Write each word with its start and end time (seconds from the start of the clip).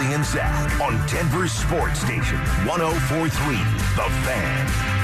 And 0.00 0.24
Zach 0.24 0.80
on 0.80 0.94
Denver's 1.06 1.52
Sports 1.52 2.00
Station 2.00 2.38
1043 2.66 3.56
The 3.96 4.10
Fan. 4.24 4.99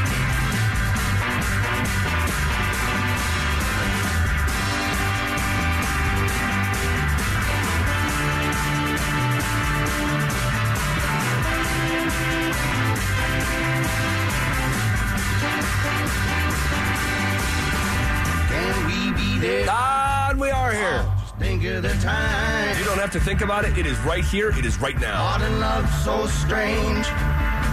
Think 23.27 23.41
about 23.41 23.65
it. 23.65 23.77
It 23.77 23.87
is 23.87 23.99
right 24.03 24.25
here. 24.25 24.51
It 24.51 24.65
is 24.65 24.81
right 24.81 24.97
now. 25.01 25.19
Modern 25.19 25.59
love 25.59 25.91
so 26.05 26.29
strange. 26.29 27.07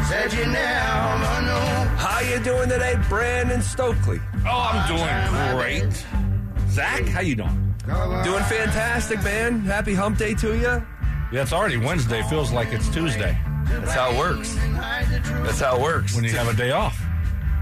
Said 0.09 0.33
you 0.33 0.47
never 0.47 1.41
know. 1.45 1.93
How 1.95 2.21
you 2.21 2.39
doing 2.39 2.69
today, 2.69 2.95
Brandon 3.07 3.61
Stokley? 3.61 4.19
Oh, 4.47 4.71
I'm 4.73 4.87
doing 4.87 5.55
great. 5.55 6.05
Zach, 6.71 7.05
how 7.05 7.21
you 7.21 7.35
doing? 7.35 7.75
Doing 7.85 8.43
fantastic, 8.45 9.23
man. 9.23 9.59
Happy 9.59 9.93
hump 9.93 10.17
day 10.17 10.33
to 10.33 10.55
you. 10.55 10.83
Yeah, 11.31 11.43
it's 11.43 11.53
already 11.53 11.77
Wednesday. 11.77 12.23
Feels 12.23 12.51
like 12.51 12.69
it's 12.69 12.89
Tuesday 12.89 13.37
That's 13.65 13.93
how 13.93 14.09
it 14.11 14.17
works. 14.17 14.55
That's 14.55 15.59
how 15.59 15.75
it 15.75 15.83
works. 15.83 16.15
when 16.15 16.23
you 16.23 16.31
have 16.31 16.47
a 16.47 16.55
day 16.55 16.71
off. 16.71 16.99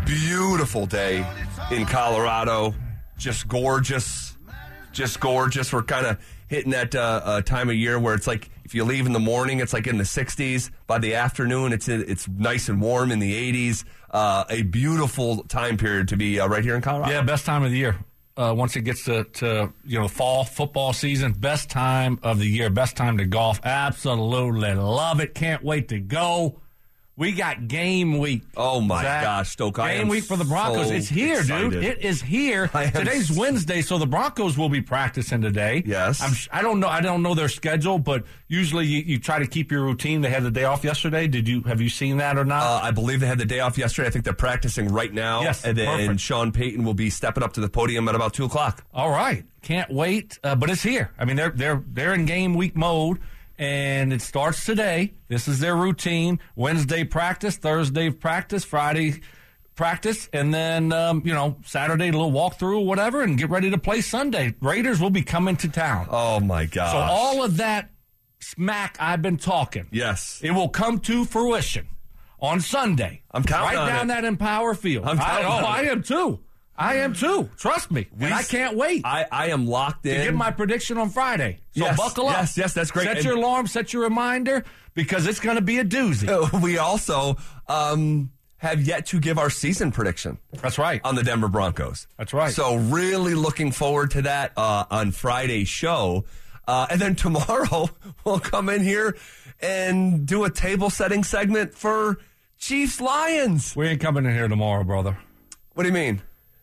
beautiful 0.06 0.86
day 0.86 1.28
in 1.72 1.86
Colorado. 1.86 2.74
Just 3.18 3.50
gorgeous. 3.50 4.38
Just 4.94 5.20
gorgeous. 5.20 5.74
We're 5.74 5.84
kind 5.84 6.06
of 6.06 6.18
hitting 6.52 6.72
that 6.72 6.94
uh, 6.94 7.22
uh, 7.24 7.42
time 7.42 7.70
of 7.70 7.76
year 7.76 7.98
where 7.98 8.14
it's 8.14 8.28
like 8.28 8.50
if 8.66 8.76
you 8.76 8.84
leave 8.84 9.06
in 9.06 9.14
the 9.14 9.20
morning, 9.20 9.62
it's 9.62 9.72
like 9.72 9.88
in 9.88 9.98
the 9.98 10.04
60s. 10.04 10.70
By 10.86 11.00
the 11.00 11.16
afternoon, 11.16 11.72
it's 11.72 11.88
it's 11.88 12.28
nice 12.28 12.68
and 12.68 12.82
warm 12.82 13.10
in 13.12 13.20
the 13.20 13.70
80s. 13.70 13.86
Uh, 14.12 14.44
a 14.50 14.62
beautiful 14.64 15.44
time 15.46 15.78
period 15.78 16.10
to 16.10 16.18
be 16.18 16.42
uh, 16.42 16.48
right 16.48 16.62
here 16.64 16.76
in 16.76 16.82
Colorado. 16.82 17.14
Yeah, 17.14 17.22
best 17.22 17.46
time 17.46 17.64
of 17.64 17.72
the 17.72 17.78
year. 17.78 17.96
Uh, 18.36 18.54
once 18.56 18.76
it 18.76 18.82
gets 18.82 19.06
to, 19.06 19.24
to 19.24 19.72
you 19.86 19.98
know 19.98 20.10
fall 20.10 20.44
football 20.44 20.92
season, 20.92 21.32
best 21.32 21.70
time 21.70 22.20
of 22.22 22.38
the 22.38 22.46
year, 22.46 22.70
best 22.70 22.98
time 22.98 23.18
to 23.18 23.26
golf. 23.26 23.62
Absolutely 23.64 24.74
love 24.74 25.22
it. 25.22 25.34
Can't 25.34 25.64
wait 25.64 25.88
to 25.88 26.00
go. 26.00 26.60
We 27.18 27.34
got 27.34 27.68
game 27.68 28.18
week. 28.20 28.44
Oh 28.58 28.80
my 28.82 29.04
Zach. 29.04 29.24
gosh, 29.24 29.50
Stoke! 29.52 29.78
I 29.80 29.94
Game 29.94 30.02
am 30.04 30.08
week 30.08 30.24
for 30.24 30.38
the 30.38 30.46
Broncos. 30.46 30.88
so 30.88 30.94
it's 30.94 31.10
here, 31.10 31.44
dude. 31.44 31.74
It 31.76 32.00
is 32.00 32.22
here. 32.22 32.68
Today's 32.70 33.30
Wednesday, 33.32 33.82
so 33.82 33.98
the 33.98 34.08
Broncos 34.08 34.58
will 34.58 34.70
be 34.70 34.82
practicing 34.82 35.42
today. 35.42 35.84
Yes. 35.86 36.22
I'm, 36.22 36.34
sh- 36.34 36.48
I 36.52 36.62
don't 36.62 36.80
know. 36.80 36.88
I 36.88 37.02
don't 37.02 37.22
know 37.22 37.36
their 37.36 37.50
schedule, 37.50 38.00
but 38.00 38.24
usually 38.48 38.86
you, 38.88 39.02
you 39.04 39.20
try 39.20 39.40
to 39.40 39.46
keep 39.46 39.72
your 39.72 39.84
routine. 39.84 40.22
They 40.22 40.30
had 40.30 40.44
the 40.44 40.50
day 40.52 40.64
off 40.64 40.84
yesterday. 40.84 41.28
Did 41.28 41.48
you 41.48 41.62
have 41.64 41.82
you 41.82 41.90
seen 41.90 42.18
that 42.18 42.38
or 42.38 42.46
not? 42.46 42.64
Uh, 42.64 42.80
I 42.86 42.92
believe 42.92 43.20
they 43.20 43.28
had 43.28 43.40
the 43.40 43.46
day 43.46 43.60
off 43.60 43.78
yesterday. 43.78 44.08
I 44.08 44.12
think 44.12 44.24
they're 44.26 44.34
practicing 44.34 44.88
right 44.88 45.14
now. 45.14 45.42
Yes, 45.44 45.64
and 45.66 45.78
then 45.78 46.00
perfect. 46.08 46.22
Sean 46.22 46.52
Payton 46.52 46.84
will 46.84 46.94
be 46.96 47.10
stepping 47.10 47.44
up 47.44 47.54
to 47.54 47.62
the 47.62 47.70
podium 47.70 48.08
at 48.08 48.16
about 48.16 48.34
two 48.34 48.46
o'clock. 48.46 48.84
All 48.94 49.12
right, 49.12 49.44
can't 49.62 49.92
wait. 49.92 50.40
Uh, 50.44 50.56
but 50.56 50.70
it's 50.72 50.82
here. 50.82 51.12
I 51.20 51.26
mean, 51.26 51.36
they're 51.36 51.52
they're 51.52 51.84
they're 51.88 52.14
in 52.14 52.26
game 52.26 52.56
week 52.56 52.76
mode, 52.76 53.20
and 53.62 54.12
it 54.12 54.24
starts 54.24 54.66
today. 54.66 55.14
This 55.28 55.48
is 55.48 55.60
their 55.60 55.76
routine: 55.76 56.40
Wednesday 56.56 57.04
practice, 57.04 57.56
Thursday 57.56 58.10
practice, 58.10 58.66
Friday 58.66 59.22
practice, 59.76 60.28
and 60.34 60.52
then 60.54 60.92
um, 60.92 61.22
you 61.24 61.34
know 61.34 61.58
Saturday 61.64 62.10
a 62.10 62.12
little 62.12 62.32
walkthrough 62.32 62.80
or 62.80 62.86
whatever, 62.86 63.22
and 63.22 63.38
get 63.38 63.50
ready 63.52 63.70
to 63.70 63.78
play 63.78 64.02
Sunday. 64.02 64.56
Raiders 64.62 65.00
will 65.00 65.12
be 65.12 65.22
coming 65.22 65.56
to 65.58 65.70
town. 65.70 66.08
Oh 66.10 66.40
my 66.40 66.66
god! 66.66 66.92
so 66.92 66.98
all 66.98 67.44
of 67.44 67.58
that 67.58 67.92
smack 68.40 68.98
I've 69.00 69.22
been 69.22 69.38
talking, 69.38 69.88
yes, 69.92 70.42
it 70.44 70.52
will 70.52 70.70
come 70.70 71.00
to 71.02 71.24
fruition 71.24 71.88
on 72.40 72.62
Sunday. 72.62 73.22
I'm 73.30 73.44
counting 73.44 73.78
right 73.78 73.78
on 73.78 73.88
down 73.88 74.06
it. 74.06 74.14
that 74.14 74.26
Empower 74.26 74.74
Field. 74.74 75.06
I'm 75.06 75.20
I, 75.20 75.24
counting 75.24 75.48
oh, 75.48 75.60
it. 75.60 75.66
I 75.66 75.82
am 75.84 76.02
too. 76.02 76.40
I 76.78 76.96
am 76.98 77.14
too. 77.14 77.50
Trust 77.58 77.92
me, 77.92 78.08
and 78.20 78.34
I 78.34 78.42
can't 78.44 78.76
wait 78.76 79.04
I, 79.06 79.26
I 79.32 79.48
am 79.50 79.68
locked 79.68 80.06
in. 80.06 80.18
to 80.18 80.24
give 80.26 80.34
my 80.34 80.52
prediction 80.52 80.98
on 80.98 81.10
Friday. 81.10 81.60
So 81.76 81.86
Yes, 81.86 81.98
buckle 81.98 82.28
up. 82.28 82.38
yes, 82.38 82.58
yes, 82.58 82.74
that's 82.74 82.90
great. 82.92 83.06
Set 83.06 83.18
And- 83.18 83.26
your 83.26 83.36
alarm, 83.36 83.68
set 83.68 83.94
your 83.94 84.04
reminder, 84.04 84.64
because 84.96 85.28
it's 85.28 85.40
going 85.40 85.58
to 85.58 85.62
be 85.62 85.78
a 85.80 85.86
doozy. 85.86 86.62
we 86.64 86.78
also 86.80 87.38
um, 87.68 88.32
have 88.58 88.82
yet 88.82 89.06
to 89.08 89.20
give 89.20 89.38
our 89.38 89.50
season 89.50 89.92
prediction 89.92 90.38
That's 90.62 90.78
right. 90.80 91.02
on 91.04 91.16
the 91.16 91.24
Denver 91.24 91.48
Broncos. 91.50 92.08
That's 92.18 92.34
right. 92.34 92.52
So 92.54 92.76
really 92.78 93.36
looking 93.36 93.72
forward 93.72 94.12
to 94.12 94.24
that 94.24 94.54
uh, 94.58 94.86
on 94.90 95.12
Friday's 95.12 95.68
show. 95.68 96.26
Uh, 96.68 96.88
and 96.90 97.00
then 97.02 97.16
tomorrow 97.16 97.90
we'll 98.24 98.40
come 98.40 98.70
in 98.70 98.82
here 98.84 99.18
and 99.62 100.26
do 100.26 100.46
a 100.46 100.50
table 100.50 100.90
setting 100.90 101.24
segment 101.24 101.76
for 101.76 102.18
Chiefs 102.58 103.00
Lions. 103.02 103.76
we 103.76 103.88
ain't 103.88 104.02
coming 104.02 104.26
in 104.26 104.34
here 104.34 104.48
tomorrow, 104.48 104.84
brother. 104.84 105.18
What 105.74 105.84
do 105.84 105.90
you 105.90 105.94
mean? 105.94 106.22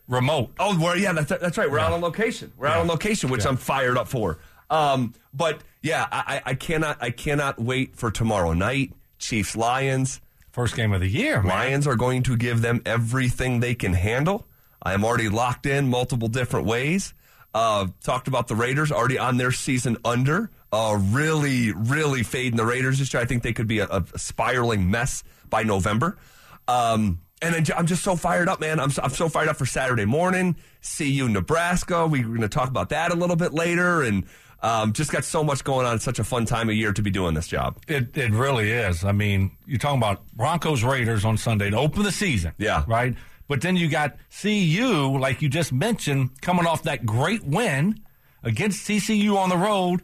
Remote. 0.08 0.52
Oh, 0.58 0.78
we're, 0.82 0.96
yeah, 0.96 1.12
that's, 1.12 1.28
that's 1.28 1.58
right. 1.58 1.70
We're 1.70 1.78
out 1.78 1.92
on 1.92 2.00
location. 2.00 2.52
We're 2.56 2.66
out 2.68 2.78
on 2.78 2.86
location, 2.88 3.28
which 3.30 3.44
Yeah. 3.44 3.50
I'm 3.50 3.56
fired 3.58 3.96
up 3.98 4.08
for. 4.08 4.38
Um, 4.70 5.14
but 5.32 5.60
yeah, 5.82 6.06
I, 6.10 6.42
I 6.46 6.50
I 6.50 6.54
cannot 6.54 6.98
I 7.02 7.10
cannot 7.10 7.58
wait 7.58 7.96
for 7.96 8.10
tomorrow 8.10 8.52
night. 8.52 8.92
Chiefs 9.18 9.56
Lions. 9.56 10.20
First 10.50 10.74
game 10.76 10.92
of 10.92 11.00
the 11.00 11.08
year, 11.08 11.40
man. 11.42 11.48
Lions 11.50 11.86
are 11.86 11.94
going 11.96 12.22
to 12.24 12.36
give 12.36 12.62
them 12.62 12.82
everything 12.84 13.60
they 13.60 13.74
can 13.74 13.92
handle. 13.92 14.46
I 14.82 14.92
am 14.94 15.04
already 15.04 15.28
locked 15.28 15.66
in 15.66 15.88
multiple 15.88 16.28
different 16.28 16.66
ways. 16.66 17.14
Uh, 17.54 17.86
talked 18.02 18.28
about 18.28 18.48
the 18.48 18.54
Raiders 18.56 18.90
already 18.92 19.18
on 19.18 19.36
their 19.36 19.52
season 19.52 19.96
under. 20.04 20.50
Uh, 20.72 20.98
really, 21.00 21.72
really 21.72 22.22
fading 22.22 22.56
the 22.56 22.64
Raiders 22.66 22.98
this 22.98 23.12
year. 23.14 23.22
I 23.22 23.26
think 23.26 23.42
they 23.42 23.52
could 23.52 23.66
be 23.68 23.78
a, 23.78 23.86
a 23.86 24.04
spiraling 24.16 24.90
mess 24.90 25.24
by 25.48 25.62
November. 25.62 26.18
Um, 26.66 27.20
and 27.42 27.54
I'm 27.54 27.64
I'm 27.76 27.86
just 27.86 28.02
so 28.02 28.16
fired 28.16 28.48
up, 28.48 28.60
man. 28.60 28.80
I'm 28.80 28.90
so, 28.90 29.02
I'm 29.02 29.10
so 29.10 29.28
fired 29.28 29.48
up 29.48 29.56
for 29.56 29.66
Saturday 29.66 30.04
morning. 30.04 30.56
CU 30.96 31.28
Nebraska. 31.28 32.06
We're 32.06 32.24
going 32.24 32.40
to 32.40 32.48
talk 32.48 32.68
about 32.68 32.90
that 32.90 33.12
a 33.12 33.14
little 33.14 33.36
bit 33.36 33.52
later. 33.52 34.02
And 34.02 34.24
um, 34.62 34.92
just 34.92 35.12
got 35.12 35.24
so 35.24 35.44
much 35.44 35.62
going 35.62 35.86
on. 35.86 35.96
It's 35.96 36.04
such 36.04 36.18
a 36.18 36.24
fun 36.24 36.44
time 36.44 36.68
of 36.68 36.74
year 36.74 36.92
to 36.92 37.02
be 37.02 37.10
doing 37.10 37.34
this 37.34 37.46
job. 37.46 37.78
It 37.86 38.16
it 38.16 38.32
really 38.32 38.70
is. 38.70 39.04
I 39.04 39.12
mean, 39.12 39.56
you're 39.66 39.78
talking 39.78 39.98
about 39.98 40.26
Broncos 40.32 40.82
Raiders 40.82 41.24
on 41.24 41.36
Sunday 41.36 41.70
to 41.70 41.76
open 41.76 42.02
the 42.02 42.12
season. 42.12 42.52
Yeah. 42.58 42.84
Right? 42.86 43.14
But 43.46 43.62
then 43.62 43.76
you 43.76 43.88
got 43.88 44.16
CU, 44.42 45.18
like 45.18 45.40
you 45.40 45.48
just 45.48 45.72
mentioned, 45.72 46.40
coming 46.42 46.66
off 46.66 46.82
that 46.82 47.06
great 47.06 47.44
win 47.44 48.00
against 48.42 48.86
TCU 48.86 49.36
on 49.36 49.48
the 49.48 49.56
road, 49.56 50.02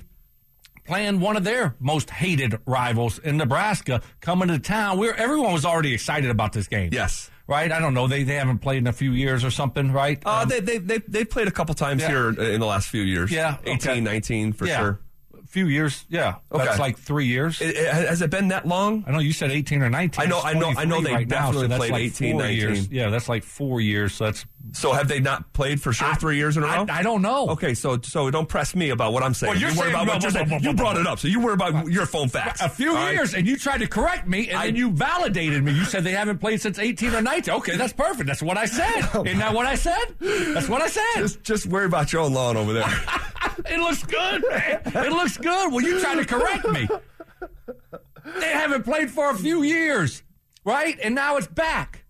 playing 0.85 1.21
one 1.21 1.37
of 1.37 1.45
their 1.45 1.75
most 1.81 2.11
hated 2.11 2.59
rivals 2.67 3.19
in 3.19 3.37
Nebraska, 3.37 4.03
coming 4.21 4.49
to 4.49 4.59
town. 4.59 4.99
Where 4.99 5.15
everyone 5.17 5.53
was 5.53 5.65
already 5.65 5.93
excited 5.95 6.31
about 6.31 6.53
this 6.53 6.69
game. 6.69 6.91
Yes. 6.93 7.31
Right? 7.47 7.71
I 7.71 7.79
don't 7.79 7.93
know. 7.95 8.07
They 8.07 8.23
they 8.23 8.37
haven't 8.37 8.59
played 8.59 8.79
in 8.79 8.87
a 8.87 8.93
few 8.93 9.13
years 9.13 9.45
or 9.45 9.51
something, 9.51 9.93
right? 9.93 10.23
Uh, 10.25 10.41
Um, 10.43 10.49
they, 10.49 10.61
they, 10.61 10.79
they, 10.79 10.99
they've 11.07 11.29
played 11.29 11.47
a 11.49 11.51
couple 11.51 11.75
times 11.75 12.01
Yeah. 12.03 12.09
here 12.09 12.29
in 12.31 12.61
the 12.61 12.67
last 12.67 12.89
few 12.89 13.03
years. 13.03 13.31
Yeah, 13.31 13.59
18, 13.65 13.77
okay. 13.91 14.01
19 14.01 14.53
for 14.55 14.67
yeah. 14.67 14.79
sure. 14.79 15.01
Few 15.55 15.69
years. 15.69 16.05
Yeah. 16.09 16.35
Okay. 16.51 16.65
That's 16.65 16.81
like 16.81 16.99
three 16.99 17.27
years. 17.27 17.61
It, 17.61 17.77
it- 17.77 17.87
has 17.95 18.21
it 18.23 18.29
been 18.31 18.49
that 18.49 18.67
long? 18.67 19.05
I 19.07 19.13
know 19.13 19.21
you 19.21 19.33
said 19.33 19.53
18 19.53 19.83
or 19.83 19.89
19. 19.89 20.21
I 20.21 20.29
know- 20.29 20.41
I 20.43 20.53
know- 20.55 20.75
I 20.77 20.85
know 20.85 21.01
they 21.01 21.13
right 21.13 21.29
now, 21.29 21.53
definitely 21.53 21.69
so 21.69 21.77
played 21.77 21.93
like 21.93 22.03
18, 22.03 22.37
19. 22.39 22.57
years. 22.59 22.89
Yeah, 22.91 23.11
that's 23.11 23.29
like 23.29 23.45
four 23.45 23.81
years. 23.81 24.15
So 24.15 24.25
that's. 24.25 24.45
So 24.73 24.93
have 24.95 25.07
they 25.09 25.21
not 25.21 25.53
played 25.53 25.81
for 25.81 25.93
sure 25.93 26.15
three 26.17 26.37
years 26.39 26.57
in 26.57 26.63
a 26.65 26.67
row? 26.67 26.87
I 26.89 27.03
don't 27.03 27.21
know. 27.23 27.51
Okay, 27.51 27.75
so 27.75 28.01
so 28.03 28.31
don't 28.31 28.49
press 28.49 28.75
me 28.75 28.89
about 28.91 29.13
what 29.13 29.23
I'm 29.23 29.35
saying. 29.35 29.53
Well, 29.53 29.61
you're 29.61 29.71
you 29.71 29.79
worry 29.79 29.91
about 29.91 30.09
what 30.09 30.23
you're 30.23 30.31
saying. 30.33 30.59
You 30.63 30.73
brought 30.73 30.97
it 30.97 31.07
up, 31.07 31.19
so 31.21 31.29
you 31.29 31.39
worry 31.39 31.53
about 31.53 31.87
your 31.87 32.07
phone 32.07 32.29
facts. 32.31 32.63
A 32.63 32.69
few 32.71 32.95
right? 32.95 33.13
years, 33.13 33.35
and 33.35 33.47
you 33.47 33.57
tried 33.59 33.79
to 33.83 33.87
correct 33.87 34.27
me, 34.27 34.49
and 34.49 34.59
I- 34.59 34.67
then 34.67 34.77
you 34.77 34.91
validated 34.91 35.63
me. 35.63 35.73
You 35.73 35.85
said 35.85 36.03
they 36.03 36.13
haven't 36.13 36.39
played 36.39 36.61
since 36.63 36.79
18 36.79 37.15
or 37.15 37.21
19. 37.23 37.55
Okay, 37.57 37.77
that's 37.77 37.93
perfect. 37.93 38.27
That's 38.27 38.43
what 38.43 38.57
I 38.57 38.65
said. 38.67 39.03
Oh, 39.15 39.23
Isn't 39.25 39.39
that 39.39 39.55
what 39.55 39.67
I 39.67 39.75
said? 39.77 40.03
That's 40.19 40.69
what 40.69 40.81
I 40.83 40.89
said. 40.89 41.03
Just, 41.19 41.45
just 41.45 41.67
worry 41.67 41.85
about 41.85 42.13
your 42.13 42.23
own 42.23 42.33
lawn 42.33 42.57
over 42.57 42.73
there. 42.73 42.85
It 43.75 43.81
looks 43.81 44.03
good, 44.05 44.45
man. 44.51 44.81
It 45.07 45.13
looks 45.13 45.37
good. 45.37 45.73
Well, 45.73 45.81
you 45.83 46.01
trying 46.01 46.19
to 46.19 46.25
correct 46.25 46.69
me. 46.69 46.89
They 48.41 48.49
haven't 48.49 48.85
played 48.85 49.11
for 49.11 49.31
a 49.31 49.35
few 49.37 49.63
years, 49.63 50.23
right? 50.65 50.99
And 51.03 51.15
now 51.15 51.37
it's 51.37 51.47
back. 51.47 52.01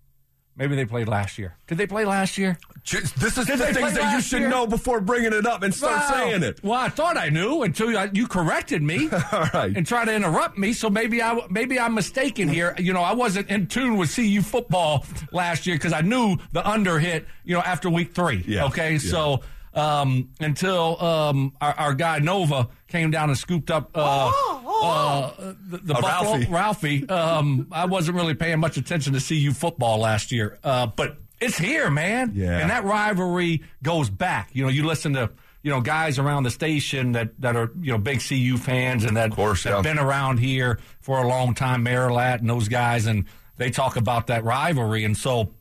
Maybe 0.57 0.77
they 0.77 0.85
played 0.85 1.09
last 1.09 1.37
year. 1.37 1.57
Did 1.67 1.79
they 1.79 1.87
play 1.89 2.05
last 2.05 2.39
year? 2.39 2.57
This 2.89 3.37
is 3.37 3.47
Did 3.47 3.59
the 3.59 3.75
things 3.75 3.95
that 3.95 4.13
you 4.15 4.21
should 4.21 4.41
year? 4.43 4.49
know 4.49 4.69
before 4.69 5.01
bringing 5.01 5.33
it 5.33 5.47
up 5.47 5.65
and 5.65 5.75
start 5.75 5.97
Wow. 5.97 6.11
saying 6.13 6.43
it. 6.45 6.63
Well, 6.63 6.79
I 6.79 6.89
thought 6.91 7.17
I 7.17 7.29
knew 7.31 7.63
until 7.65 7.91
you, 7.91 8.11
you 8.13 8.29
corrected 8.29 8.81
me. 8.81 9.09
All 9.33 9.49
right. 9.53 9.77
And 9.77 9.85
try 9.85 10.05
to 10.05 10.15
interrupt 10.15 10.57
me, 10.57 10.73
so 10.73 10.89
maybe 10.89 11.21
I 11.21 11.41
maybe 11.51 11.81
I'm 11.81 11.95
mistaken 11.95 12.47
here. 12.49 12.77
You 12.79 12.93
know, 12.93 13.03
I 13.03 13.15
wasn't 13.15 13.49
in 13.51 13.67
tune 13.67 13.97
with 13.97 14.15
CU 14.15 14.43
football 14.43 15.05
last 15.33 15.67
year 15.67 15.75
because 15.75 15.93
I 15.93 16.03
knew 16.03 16.37
the 16.53 16.65
under 16.69 17.01
hit. 17.01 17.27
You 17.43 17.55
know, 17.55 17.61
after 17.63 17.91
week 17.91 18.15
three. 18.15 18.45
Yeah. 18.47 18.67
Okay, 18.67 18.93
Yeah. 18.93 18.99
so 19.11 19.41
um, 19.75 20.31
until 20.41 21.03
um, 21.03 21.53
our, 21.61 21.73
our 21.75 21.95
guy 21.95 22.19
Nova 22.19 22.69
came 22.89 23.11
down 23.11 23.29
and 23.29 23.39
scooped 23.39 23.71
up 23.71 23.91
uh, 23.95 24.33
uh, 24.67 25.55
the, 25.69 25.79
the 25.79 25.95
Buffalo 25.95 26.39
Ralphie. 26.39 26.47
Ralphie. 26.51 27.09
Um, 27.09 27.69
I 27.73 27.87
wasn't 27.87 28.17
really 28.17 28.35
paying 28.35 28.61
much 28.61 28.77
attention 28.77 29.13
to 29.15 29.21
CU 29.21 29.53
football 29.53 29.99
last 29.99 30.33
year, 30.33 30.59
uh, 30.63 30.87
but 30.87 31.19
It's 31.41 31.59
here, 31.59 31.91
man. 31.91 32.33
Yeah. 32.35 32.59
And 32.59 32.71
that 32.71 32.85
rivalry 32.85 33.63
goes 33.83 34.09
back. 34.09 34.51
You 34.53 34.63
know, 34.63 34.71
you 34.71 34.87
listen 34.87 35.15
to 35.15 35.31
you 35.63 35.71
know 35.71 35.81
guys 35.81 36.19
around 36.19 36.45
the 36.45 36.51
station 36.51 37.13
that, 37.13 37.41
that 37.41 37.57
are 37.57 37.71
you 37.81 37.93
know 37.93 37.99
big 37.99 38.21
CU 38.21 38.57
fans 38.57 39.05
and 39.05 39.17
that 39.17 39.33
course, 39.33 39.65
that 39.65 39.71
yeah. 39.71 39.77
have 39.77 39.85
been 39.85 39.99
around 39.99 40.39
here 40.39 40.79
for 41.01 41.23
a 41.23 41.27
long 41.27 41.55
time, 41.55 41.85
Marilat 41.85 42.41
and 42.41 42.49
those 42.49 42.69
guys, 42.69 43.07
and 43.07 43.25
they 43.57 43.71
talk 43.71 43.97
about 43.97 44.29
that 44.29 44.45
rivalry. 44.45 45.05
And 45.05 45.17
so 45.17 45.53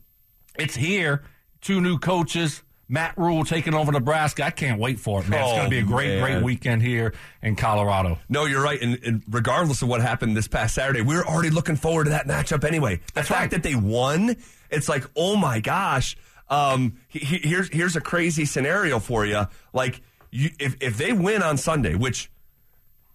it's 0.58 0.76
here. 0.76 1.22
Two 1.60 1.80
new 1.80 1.98
coaches. 1.98 2.62
Matt 2.88 3.16
Rhule 3.16 3.44
taking 3.44 3.72
over 3.74 3.90
Nebraska. 3.92 4.44
I 4.44 4.50
can't 4.50 4.78
wait 4.78 5.00
for 5.00 5.22
it, 5.22 5.28
man. 5.28 5.40
it's 5.40 5.50
Oh, 5.52 5.54
going 5.56 5.64
to 5.64 5.70
be 5.70 5.78
a 5.78 5.82
great, 5.82 6.20
man. 6.20 6.20
great 6.20 6.42
weekend 6.44 6.82
here 6.82 7.14
in 7.42 7.56
Colorado. 7.56 8.18
No, 8.28 8.44
you're 8.44 8.62
right. 8.62 8.80
And, 8.80 8.98
and 9.04 9.22
regardless 9.28 9.80
of 9.82 9.88
what 9.88 10.00
happened 10.02 10.36
this 10.36 10.48
past 10.48 10.74
Saturday, 10.74 11.00
we 11.00 11.14
were 11.16 11.26
already 11.26 11.50
looking 11.50 11.76
forward 11.76 12.04
to 12.04 12.10
that 12.10 12.26
matchup 12.26 12.62
anyway. 12.64 12.96
The 12.96 13.02
That's 13.14 13.28
fact 13.28 13.40
right. 13.40 13.50
that 13.52 13.62
they 13.62 13.74
won, 13.74 14.36
it's 14.70 14.88
like, 14.88 15.04
oh 15.16 15.36
my 15.36 15.60
gosh. 15.60 16.16
Um, 16.50 16.98
he- 17.08 17.20
he- 17.20 17.48
here's 17.48 17.68
here's 17.72 17.96
a 17.96 18.02
crazy 18.02 18.44
scenario 18.44 18.98
for 18.98 19.24
you. 19.24 19.46
Like, 19.72 20.02
you, 20.30 20.50
if 20.60 20.76
if 20.80 20.98
they 20.98 21.12
win 21.14 21.42
on 21.42 21.56
Sunday, 21.56 21.94
which 21.94 22.30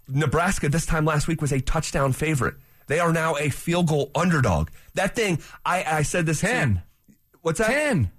Nebraska 0.08 0.70
this 0.70 0.86
time 0.88 1.06
last 1.06 1.28
week 1.28 1.42
was 1.42 1.52
a 1.52 1.62
touchdown 1.62 2.12
favorite, 2.14 2.56
they 2.88 3.00
are 3.00 3.14
now 3.14 3.36
a 3.36 3.50
field 3.50 3.88
goal 3.88 4.10
underdog. 4.16 4.70
That 4.96 5.16
thing, 5.16 5.40
I 5.64 5.84
I 5.84 6.02
said 6.02 6.26
this 6.26 6.42
Ten. 6.42 6.82
What's 7.42 7.60
that? 7.60 7.68
10. 7.68 8.12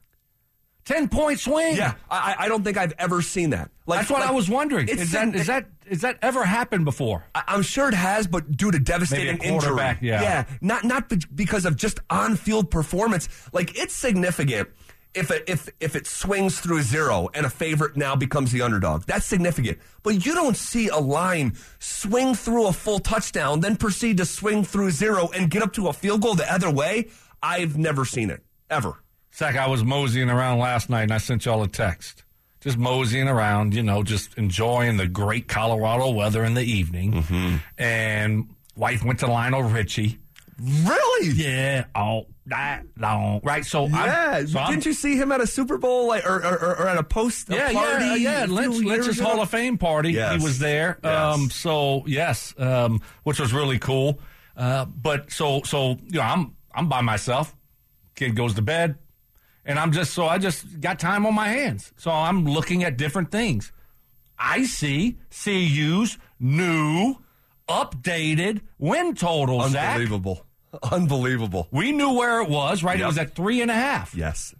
10 0.85 1.09
point 1.09 1.38
swing. 1.41 1.77
Yeah, 1.77 1.94
I, 2.11 2.37
I 2.41 2.49
don't 2.49 2.65
think 2.65 2.77
I've 2.77 2.94
ever 2.99 3.23
seen 3.23 3.50
that. 3.50 3.71
Like, 3.87 4.00
That's 4.00 4.11
what 4.11 4.21
like, 4.21 4.31
I 4.31 4.32
was 4.32 4.49
wondering. 4.49 4.88
Is 4.88 5.12
that, 5.12 5.35
is 5.35 5.47
that 5.47 5.67
is 5.87 6.00
that 6.03 6.19
ever 6.23 6.44
happened 6.44 6.85
before? 6.85 7.25
I- 7.35 7.44
I'm 7.49 7.62
sure 7.62 7.88
it 7.88 7.94
has, 7.94 8.27
but 8.27 8.56
due 8.56 8.71
to 8.71 8.79
devastating 8.79 9.38
injury, 9.38 9.77
yeah. 10.00 10.23
yeah, 10.23 10.44
not 10.61 10.85
not 10.85 11.12
because 11.35 11.65
of 11.65 11.77
just 11.77 11.99
on-field 12.09 12.71
performance. 12.71 13.29
Like 13.53 13.77
it's 13.79 13.94
significant 13.94 14.69
if 15.15 15.31
it, 15.31 15.44
if 15.49 15.69
if 15.81 15.97
it 15.97 16.06
swings 16.06 16.61
through 16.61 16.83
zero 16.83 17.29
and 17.35 17.44
a 17.44 17.50
favorite 17.50 17.97
now 17.97 18.15
becomes 18.15 18.53
the 18.53 18.62
underdog. 18.62 19.05
That's 19.06 19.26
significant. 19.26 19.79
But 20.03 20.25
you 20.25 20.35
don't 20.35 20.56
see 20.56 20.88
a 20.88 20.99
line 20.99 21.56
swing 21.79 22.35
through 22.35 22.69
a 22.69 22.73
full 22.73 23.00
touchdown, 23.00 23.61
then 23.61 23.76
proceed 23.76 24.19
to 24.19 24.25
swing 24.25 24.65
through 24.65 24.93
zero 24.93 25.31
and 25.35 25.50
get 25.50 25.62
up 25.62 25.73
to 25.75 25.88
a 25.88 25.93
field 25.93 26.23
goal 26.23 26.35
the 26.35 26.50
other 26.53 26.71
way. 26.71 27.09
I've 27.43 27.76
never 27.76 28.05
seen 28.05 28.31
it 28.31 28.43
ever. 28.69 29.03
Zach, 29.40 29.56
I 29.56 29.69
was 29.69 29.82
moseying 29.82 30.28
around 30.28 30.58
last 30.58 30.90
night 30.90 31.04
and 31.04 31.14
I 31.14 31.16
sent 31.16 31.46
y'all 31.46 31.62
a 31.62 31.66
text. 31.66 32.25
Just 32.60 32.76
moseying 32.76 33.26
around, 33.26 33.75
you 33.75 33.82
know, 33.82 34.02
just 34.02 34.37
enjoying 34.37 34.98
the 34.98 35.08
great 35.08 35.48
Colorado 35.48 36.10
weather 36.10 36.44
in 36.44 36.52
the 36.52 36.60
evening. 36.62 37.14
Mm-hmm. 37.14 37.56
And 37.78 38.50
wife 38.76 39.02
went 39.02 39.20
to 39.20 39.28
Lionel 39.28 39.62
Richie. 39.62 40.19
Really? 40.60 41.28
Yeah, 41.31 41.87
all 41.94 42.26
night 42.44 42.82
long. 42.98 43.40
Right. 43.42 43.64
So 43.64 43.87
Yeah, 43.87 44.32
I'm, 44.40 44.46
so 44.46 44.58
I'm- 44.58 44.72
didn't 44.72 44.84
you 44.84 44.92
see 44.92 45.16
him 45.16 45.32
at 45.32 45.40
a 45.40 45.46
Super 45.46 45.78
Bowl 45.78 46.08
like, 46.08 46.26
or, 46.26 46.37
or, 46.44 46.76
or 46.81 46.87
at 46.88 46.98
a 46.98 47.02
post 47.02 47.48
a 47.48 47.54
yeah, 47.54 47.72
party? 47.72 48.04
yeah, 48.04 48.14
yeah. 48.40 48.44
Lynch, 48.46 48.76
Lynch's 48.84 49.19
ago? 49.19 49.26
Hall 49.31 49.40
of 49.40 49.48
Fame 49.48 49.78
party. 49.78 50.12
Yes. 50.12 50.37
He 50.37 50.44
was 50.44 50.58
there. 50.58 50.98
Yes. 51.02 51.34
Um, 51.34 51.48
so 51.48 52.04
yes, 52.06 52.52
um, 52.58 53.00
which 53.22 53.40
was 53.40 53.54
really 53.54 53.78
cool. 53.78 54.20
Uh, 54.54 54.84
but 54.84 55.32
so 55.32 55.62
so 55.62 55.92
you 56.08 56.19
know, 56.19 56.20
I'm 56.20 56.56
I'm 56.75 56.90
by 56.90 57.00
myself. 57.00 57.56
Kid 58.16 58.37
goes 58.37 58.52
to 58.56 58.60
bed, 58.62 58.98
and 59.70 59.78
I'm 59.78 59.93
just 59.93 60.14
so 60.14 60.26
I 60.26 60.38
just 60.38 60.81
got 60.81 60.99
time 60.99 61.25
on 61.25 61.34
my 61.34 61.46
hands. 61.46 61.93
So 61.96 62.11
I'm 62.11 62.44
looking 62.44 62.82
at 62.82 62.96
different 62.96 63.31
things. 63.31 63.70
I 64.37 64.64
see 64.64 65.19
CU's 65.31 66.19
new, 66.40 67.14
updated 67.69 68.62
win 68.78 69.14
total. 69.14 69.62
Zach. 69.69 69.94
Unbelievable. 69.94 70.44
Unbelievable. 70.90 71.69
We 71.70 71.93
knew 71.93 72.14
where 72.14 72.43
it 72.43 72.49
was. 72.49 72.82
Right, 72.82 73.00
it 73.00 73.06
was 73.06 73.17
at 73.17 73.37
three 73.37 73.62
and 73.62 73.70
a 73.70 73.75
half. 73.75 74.12
Yes. 74.12 74.55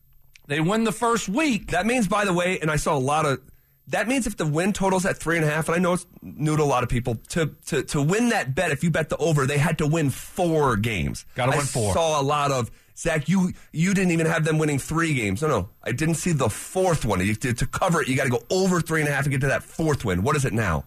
They 0.47 0.61
win 0.61 0.85
the 0.85 0.93
first 0.93 1.29
week. 1.29 1.73
That 1.73 1.87
means, 1.87 2.07
by 2.07 2.25
the 2.25 2.33
way, 2.33 2.61
and 2.61 2.71
I 2.71 2.77
saw 2.77 2.97
a 2.97 2.99
lot 2.99 3.27
of. 3.27 3.41
That 3.89 4.07
means 4.07 4.29
if 4.29 4.37
the 4.37 4.47
win 4.47 4.73
total's 4.73 5.05
at 5.05 5.17
three 5.17 5.37
and 5.37 5.45
a 5.45 5.51
half, 5.51 5.69
and 5.69 5.75
I 5.75 5.81
know 5.81 5.95
it's 5.95 6.07
new 6.23 6.57
to 6.57 6.63
a 6.63 6.65
lot 6.65 6.85
of 6.85 6.89
people, 6.89 7.17
to 7.31 7.57
to 7.67 7.83
to 7.83 8.01
win 8.01 8.29
that 8.29 8.55
bet, 8.55 8.71
if 8.71 8.85
you 8.85 8.93
bet 8.93 9.09
the 9.09 9.17
over, 9.17 9.45
they 9.45 9.59
had 9.59 9.79
to 9.79 9.89
win 9.89 10.11
four 10.11 10.77
games. 10.77 11.27
Gotta 11.35 11.53
I 11.53 11.57
win 11.57 11.67
four. 11.67 11.95
Saw 11.95 12.21
a 12.21 12.23
lot 12.23 12.53
of 12.53 12.71
Zach. 13.01 13.29
You 13.29 13.53
you 13.73 13.95
didn't 13.95 14.11
even 14.13 14.27
have 14.27 14.45
them 14.45 14.59
winning 14.59 14.79
three 14.79 15.15
games. 15.15 15.41
No, 15.41 15.49
no, 15.49 15.69
I 15.83 15.93
didn't 15.93 16.17
see 16.17 16.33
the 16.33 16.51
fourth 16.51 17.05
one. 17.05 17.25
You, 17.25 17.35
to, 17.35 17.55
to 17.55 17.67
cover 17.67 18.03
it, 18.03 18.09
you 18.09 18.17
got 18.17 18.25
to 18.25 18.31
go 18.31 18.43
over 18.51 18.81
three 18.81 19.01
and 19.01 19.09
a 19.09 19.13
half 19.13 19.25
to 19.25 19.31
get 19.31 19.41
to 19.41 19.47
that 19.47 19.63
fourth 19.63 20.05
win. 20.05 20.23
What 20.23 20.37
is 20.37 20.45
it 20.45 20.53
now? 20.53 20.85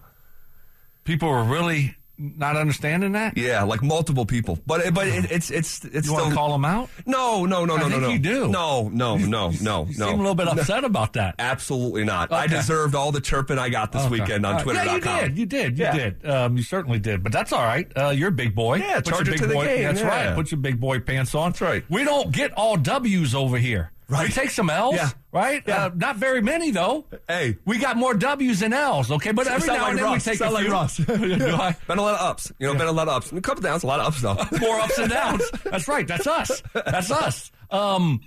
People 1.06 1.30
were 1.30 1.44
really 1.44 1.96
not 2.18 2.56
understanding 2.56 3.14
that. 3.14 3.38
Yeah, 3.38 3.64
like 3.64 3.82
multiple 3.82 4.26
people, 4.26 4.60
but 4.68 4.94
but 4.94 5.08
it, 5.08 5.32
it's 5.32 5.50
it's 5.50 5.84
it's 5.86 6.06
You 6.08 6.14
want 6.14 6.24
still 6.26 6.30
to 6.30 6.36
call 6.36 6.52
them 6.52 6.64
out? 6.66 6.90
no 7.06 7.46
no 7.46 7.66
no 7.66 7.76
no 7.76 7.88
no 7.88 8.00
no 8.00 8.10
you 8.10 8.20
do. 8.20 8.48
no 8.50 8.90
no 8.94 9.18
no 9.18 9.50
no 9.50 9.50
You 9.50 9.64
no. 9.64 9.86
seem 9.88 10.00
a 10.00 10.18
little 10.18 10.36
bit 10.36 10.48
upset 10.48 10.84
about 10.84 11.14
that. 11.14 11.36
Absolutely 11.40 12.04
not. 12.04 12.32
I 12.32 12.48
deserved 12.48 12.94
all 12.96 13.12
the 13.12 13.22
chirping 13.22 13.58
I 13.58 13.70
got 13.70 13.92
this 13.92 14.04
Okay. 14.04 14.12
weekend 14.22 14.46
on 14.46 14.56
right. 14.56 14.64
Twitter.com. 14.64 15.02
Yeah, 15.06 15.26
you 15.26 15.30
did. 15.30 15.38
You 15.38 15.46
did. 15.46 15.78
You 15.78 15.84
Yeah. 15.86 15.94
did. 15.98 16.26
Um, 16.30 16.58
you 16.58 16.64
certainly 16.64 17.00
did. 17.00 17.24
But 17.24 17.32
that's 17.32 17.52
all 17.52 17.64
right. 17.64 17.92
Uh, 17.98 18.10
you're 18.10 18.30
a 18.30 18.32
big 18.32 18.54
boy. 18.56 18.78
Yeah, 18.78 18.98
Put 18.98 19.08
your 19.08 19.16
charge 19.16 19.28
it 19.28 19.32
big 19.32 19.40
to 19.42 19.48
the 19.48 19.54
boy. 19.56 19.66
game, 19.66 19.84
That's 19.84 20.02
yeah. 20.02 20.08
right. 20.28 20.36
Put 20.36 20.52
your 20.52 20.60
big 20.60 20.80
boy 20.80 21.00
pants 21.00 21.34
on. 21.36 21.52
That's 21.52 21.62
right. 21.62 21.84
We 21.90 22.04
don't 22.04 22.32
get 22.32 22.52
all 22.54 22.78
W's 22.78 23.34
over 23.36 23.58
here. 23.58 23.92
Right. 24.14 24.28
We 24.28 24.34
take 24.34 24.52
some 24.52 24.70
L's. 24.70 24.96
Yeah. 24.96 25.10
Right. 25.32 25.64
Yeah. 25.66 25.86
Uh, 25.86 25.92
not 25.96 26.18
very 26.18 26.42
many 26.42 26.70
though. 26.70 27.06
Hey. 27.28 27.58
we 27.66 27.80
got 27.80 27.98
more 27.98 28.14
W's 28.14 28.60
than 28.60 28.72
L's. 28.72 29.10
Okay, 29.12 29.32
but 29.32 29.48
every 29.48 29.68
now 29.68 29.82
like 29.82 29.90
and 29.90 29.98
then 29.98 30.06
Russ. 30.06 30.26
we 30.26 30.32
take 30.32 30.38
Sound 30.40 30.52
a 30.52 30.72
like 30.72 30.90
few. 30.92 31.06
I? 31.56 31.76
Been 31.88 31.98
a 31.98 32.02
lot 32.02 32.14
of 32.14 32.22
ups. 32.22 32.52
You 32.60 32.68
know, 32.68 32.74
been 32.76 32.88
a 32.88 32.92
lot 32.92 33.08
of 33.08 33.16
ups. 33.16 33.32
A 33.32 33.42
couple 33.42 33.64
downs, 33.64 33.82
a 33.84 33.88
lot 33.88 34.00
of 34.00 34.06
ups 34.06 34.22
though. 34.22 34.36
more 34.60 34.80
ups 34.80 35.00
and 35.00 35.10
downs. 35.10 35.50
That's 35.64 35.88
right. 35.88 36.08
That's 36.08 36.28
us. 36.28 36.62
That's 36.74 37.10
us. 37.10 37.52
Um, 37.72 38.22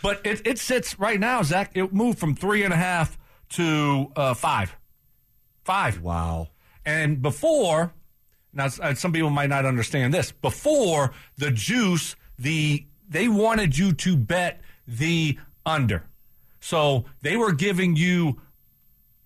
but 0.00 0.20
it, 0.24 0.46
it 0.46 0.58
sits 0.60 0.96
right 0.98 1.18
now, 1.18 1.42
Zach. 1.42 1.72
It 1.74 1.92
moved 1.92 2.20
from 2.20 2.36
three 2.36 2.62
and 2.62 2.72
a 2.72 2.76
half 2.76 3.18
to 3.50 4.12
uh, 4.14 4.34
five. 4.34 4.76
Five. 5.64 6.00
wow. 6.00 6.48
And 6.84 7.20
before, 7.20 7.92
now 8.52 8.68
uh, 8.80 8.94
some 8.94 9.12
people 9.12 9.30
might 9.30 9.48
not 9.48 9.66
understand 9.66 10.14
this. 10.14 10.30
Before 10.30 11.12
the 11.36 11.50
juice, 11.50 12.14
the 12.38 12.86
they 13.08 13.26
wanted 13.26 13.76
you 13.76 13.92
to 13.92 14.16
bet 14.16 14.60
the 14.86 15.38
under, 15.64 16.04
so 16.60 17.04
they 17.22 17.36
were 17.36 17.52
giving 17.52 17.96
you 17.96 18.40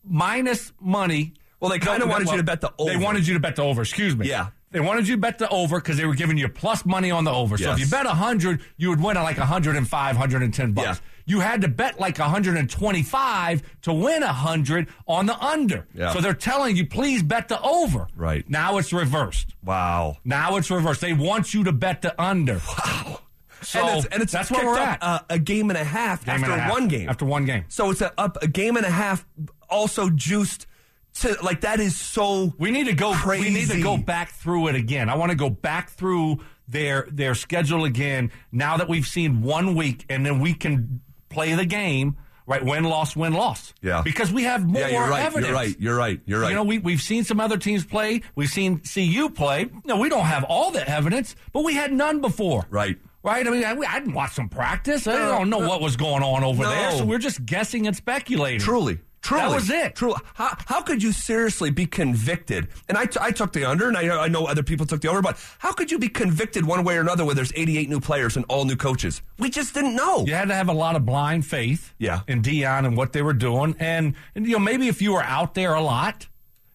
minus 0.05 0.73
money. 0.81 1.35
Well, 1.61 1.71
they 1.71 1.79
kinda 1.79 2.07
wanted 2.07 2.27
well, 2.27 2.37
you 2.37 2.41
to 2.43 2.45
bet 2.45 2.61
the 2.61 2.73
They 2.79 2.95
over. 2.95 3.05
wanted 3.05 3.27
you 3.27 3.35
to 3.35 3.41
bet 3.41 3.57
the 3.57 3.63
over. 3.63 3.83
Excuse 3.83 4.17
me. 4.17 4.29
Yeah. 4.29 4.49
They 4.73 4.81
wanted 4.81 5.09
you 5.09 5.17
to 5.17 5.21
bet 5.21 5.39
the 5.39 5.49
over 5.49 5.81
because 5.81 5.97
they 5.97 6.07
were 6.07 6.15
giving 6.15 6.39
you 6.39 6.49
plus 6.49 6.87
money 6.87 7.11
on 7.11 7.25
the 7.25 7.33
over. 7.33 7.59
So 7.59 7.73
if 7.73 7.81
you 7.81 7.87
bet 7.89 8.07
100, 8.07 8.63
you 8.77 8.89
would 8.91 9.03
win 9.03 9.17
at 9.17 9.23
like 9.23 9.37
105, 9.37 10.17
110 10.17 10.73
bucks. 10.73 10.87
Yeah. 10.87 10.95
You 11.27 11.41
had 11.41 11.61
to 11.63 11.69
bet 11.69 11.99
like 11.99 12.19
125 12.19 13.63
to 13.83 13.93
win 13.93 14.23
100 14.23 14.89
on 15.09 15.27
the 15.27 15.37
under. 15.39 15.87
Yeah. 15.93 16.13
So 16.13 16.21
they're 16.21 16.35
telling 16.35 16.77
you, 16.77 16.87
please 16.87 17.23
bet 17.23 17.49
the 17.49 17.61
over. 17.61 18.07
Right. 18.15 18.49
Now 18.49 18.79
it's 18.79 18.93
reversed. 18.93 19.55
Wow. 19.65 20.19
Now 20.25 20.57
it's 20.57 20.71
reversed. 20.71 21.01
They 21.01 21.15
want 21.15 21.53
you 21.53 21.65
to 21.65 21.73
bet 21.73 22.03
the 22.03 22.21
under. 22.21 22.61
Wow. 22.79 23.21
So 23.63 23.81
and 23.87 23.99
it's, 23.99 24.07
and 24.07 24.23
it's 24.23 24.33
that's 24.33 24.51
where 24.51 24.61
kicked 24.61 24.67
we're 24.71 24.79
up, 24.79 24.89
at. 24.89 25.03
Uh, 25.03 25.19
a 25.31 25.39
game 25.39 25.71
and 25.71 25.79
a 25.79 25.85
half 25.85 26.25
Game 26.25 26.37
after 26.37 26.53
a 26.53 26.59
half. 26.59 26.71
one 26.71 26.89
game. 26.89 27.09
After 27.09 27.25
one 27.25 27.45
game. 27.45 27.65
So 27.69 27.91
it's 27.91 28.01
a, 28.01 28.13
up 28.19 28.39
a 28.43 28.49
game 28.49 28.77
and 28.77 28.87
a 28.87 28.91
half, 28.91 29.27
also 29.69 30.11
juiced 30.11 30.67
to 31.15 31.37
like 31.43 31.63
that 31.63 31.81
is 31.81 31.99
so. 31.99 32.55
We 32.59 32.71
need 32.71 32.87
to 32.87 32.95
go. 32.95 33.13
Crazy. 33.13 33.45
We 33.45 33.51
need 33.55 33.69
to 33.71 33.83
go 33.83 33.97
back 33.97 34.31
through 34.31 34.69
it 34.69 34.75
again. 34.77 35.09
I 35.11 35.17
want 35.17 35.31
to 35.31 35.37
go 35.37 35.51
back 35.51 35.91
through 35.91 36.39
their 36.69 37.07
their 37.11 37.35
schedule 37.35 37.85
again. 37.85 38.31
Now 38.53 38.77
that 38.77 38.89
we've 38.89 39.07
seen 39.07 39.43
one 39.43 39.75
week, 39.75 40.07
and 40.09 40.25
then 40.25 40.39
we 40.41 40.55
can 40.55 41.01
play 41.29 41.55
the 41.55 41.67
game. 41.67 42.17
Right, 42.47 42.65
win, 42.65 42.83
loss, 42.83 43.15
win, 43.15 43.33
loss. 43.33 43.75
Yeah. 43.81 44.03
because 44.03 44.33
we 44.33 44.43
have 44.43 44.67
more 44.67 44.81
Yeah, 44.81 44.89
you're 44.89 45.09
right. 45.09 45.25
evidence. 45.25 45.47
You're 45.47 45.55
right. 45.55 45.77
You're 45.79 45.97
right. 45.97 46.21
You're 46.27 46.41
right. 46.41 46.49
You 46.49 46.55
know, 46.57 46.65
we, 46.65 46.79
we've 46.79 47.01
seen 47.01 47.23
some 47.23 47.39
other 47.39 47.57
teams 47.57 47.85
play. 47.85 48.23
We've 48.35 48.49
seen 48.49 48.81
CU 48.81 49.31
play. 49.31 49.69
No, 49.85 49.99
we 49.99 50.09
don't 50.09 50.25
have 50.25 50.43
all 50.43 50.73
the 50.73 50.89
evidence, 50.89 51.37
but 51.53 51.63
we 51.63 51.75
had 51.75 51.93
none 51.93 52.21
before. 52.21 52.67
Right. 52.69 52.99
Right? 53.23 53.47
I 53.47 53.51
mean, 53.51 53.65
I, 53.65 53.73
I 53.73 53.99
didn't 54.01 54.15
watch 54.15 54.33
some 54.33 54.49
practice. 54.49 55.07
I 55.07 55.13
No, 55.15 55.29
don't 55.39 55.51
know 55.51 55.61
no. 55.61 55.69
what 55.69 55.81
was 55.83 55.97
going 55.97 56.23
on 56.23 56.43
over 56.43 56.63
No. 56.63 56.71
there. 56.71 56.91
So 56.93 57.05
we're 57.05 57.19
just 57.19 57.45
guessing 57.45 57.87
and 57.87 57.95
speculating. 57.95 58.61
Truly. 58.61 58.99
Truly. 59.23 59.43
That 59.43 59.55
was 59.55 59.69
it. 59.69 59.95
Truly. 59.97 60.17
How, 60.33 60.57
how 60.65 60.81
could 60.81 61.03
you 61.03 61.13
seriously 61.13 61.69
be 61.71 61.85
convicted? 61.85 62.69
And 62.89 62.97
I, 62.97 63.05
t- 63.05 63.19
I 63.21 63.31
took 63.33 63.53
the 63.53 63.67
under, 63.67 63.87
and 63.87 63.95
I, 63.95 64.25
I 64.25 64.29
know 64.29 64.47
other 64.47 64.63
people 64.63 64.87
took 64.87 65.03
the 65.03 65.09
over, 65.11 65.21
but 65.21 65.37
how 65.59 65.73
could 65.73 65.91
you 65.91 65.99
be 65.99 66.09
convicted 66.09 66.65
one 66.65 66.83
way 66.85 66.97
or 66.97 67.03
another 67.03 67.27
when 67.27 67.37
there's 67.37 67.53
88 67.55 67.91
new 67.91 68.01
players 68.01 68.37
and 68.37 68.47
all 68.49 68.65
new 68.65 68.77
coaches? 68.77 69.21
We 69.39 69.51
just 69.51 69.75
didn't 69.75 69.95
know. 69.95 70.25
You 70.25 70.33
had 70.33 70.49
to 70.49 70.55
have 70.55 70.71
a 70.71 70.73
lot 70.73 70.97
of 70.97 71.05
blind 71.05 71.45
faith 71.45 71.93
Yeah. 71.99 72.21
in 72.29 72.41
Deion 72.41 72.87
and 72.87 72.97
what 72.97 73.13
they 73.13 73.21
were 73.21 73.35
doing. 73.35 73.77
And, 73.79 74.15
and, 74.35 74.47
you 74.47 74.53
know, 74.53 74.59
maybe 74.59 74.89
if 74.89 75.03
you 75.03 75.13
were 75.13 75.23
out 75.23 75.53
there 75.53 75.75
a 75.75 75.83
lot, 75.83 76.27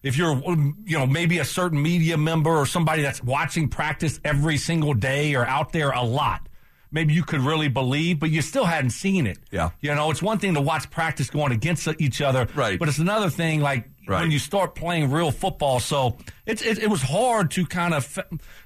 if 0.06 0.16
you're, 0.16 0.30
um, 0.46 0.76
you 0.86 0.96
know, 0.96 1.06
maybe 1.06 1.38
a 1.38 1.44
certain 1.44 1.82
media 1.82 2.16
member 2.16 2.50
or 2.56 2.64
somebody 2.64 3.02
that's 3.02 3.22
watching 3.22 3.68
practice 3.68 4.20
every 4.24 4.56
single 4.56 4.94
day 4.94 5.34
or 5.34 5.44
out 5.44 5.72
there 5.72 5.90
a 5.90 6.02
lot, 6.02 6.48
maybe 6.92 7.12
you 7.12 7.24
could 7.24 7.40
really 7.40 7.68
believe, 7.68 8.20
but 8.20 8.30
you 8.30 8.40
still 8.40 8.64
hadn't 8.64 8.90
seen 8.90 9.26
it. 9.26 9.38
Yeah. 9.50 9.70
You 9.80 9.94
know, 9.94 10.10
it's 10.12 10.22
one 10.22 10.38
thing 10.38 10.54
to 10.54 10.60
watch 10.60 10.88
practice 10.90 11.28
going 11.28 11.50
against 11.52 11.88
each 11.98 12.20
other. 12.22 12.46
Right. 12.54 12.78
But 12.78 12.88
it's 12.88 12.98
another 12.98 13.30
thing, 13.30 13.60
like, 13.60 13.88
Right. 14.08 14.20
when 14.20 14.30
you 14.30 14.38
start 14.38 14.76
playing 14.76 15.10
real 15.10 15.32
football. 15.32 15.80
So 15.80 16.16
it's, 16.46 16.62
it, 16.62 16.78
it 16.78 16.88
was 16.88 17.02
hard 17.02 17.50
to 17.52 17.66
kind 17.66 17.92
of, 17.92 18.16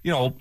you 0.02 0.12
know, 0.12 0.37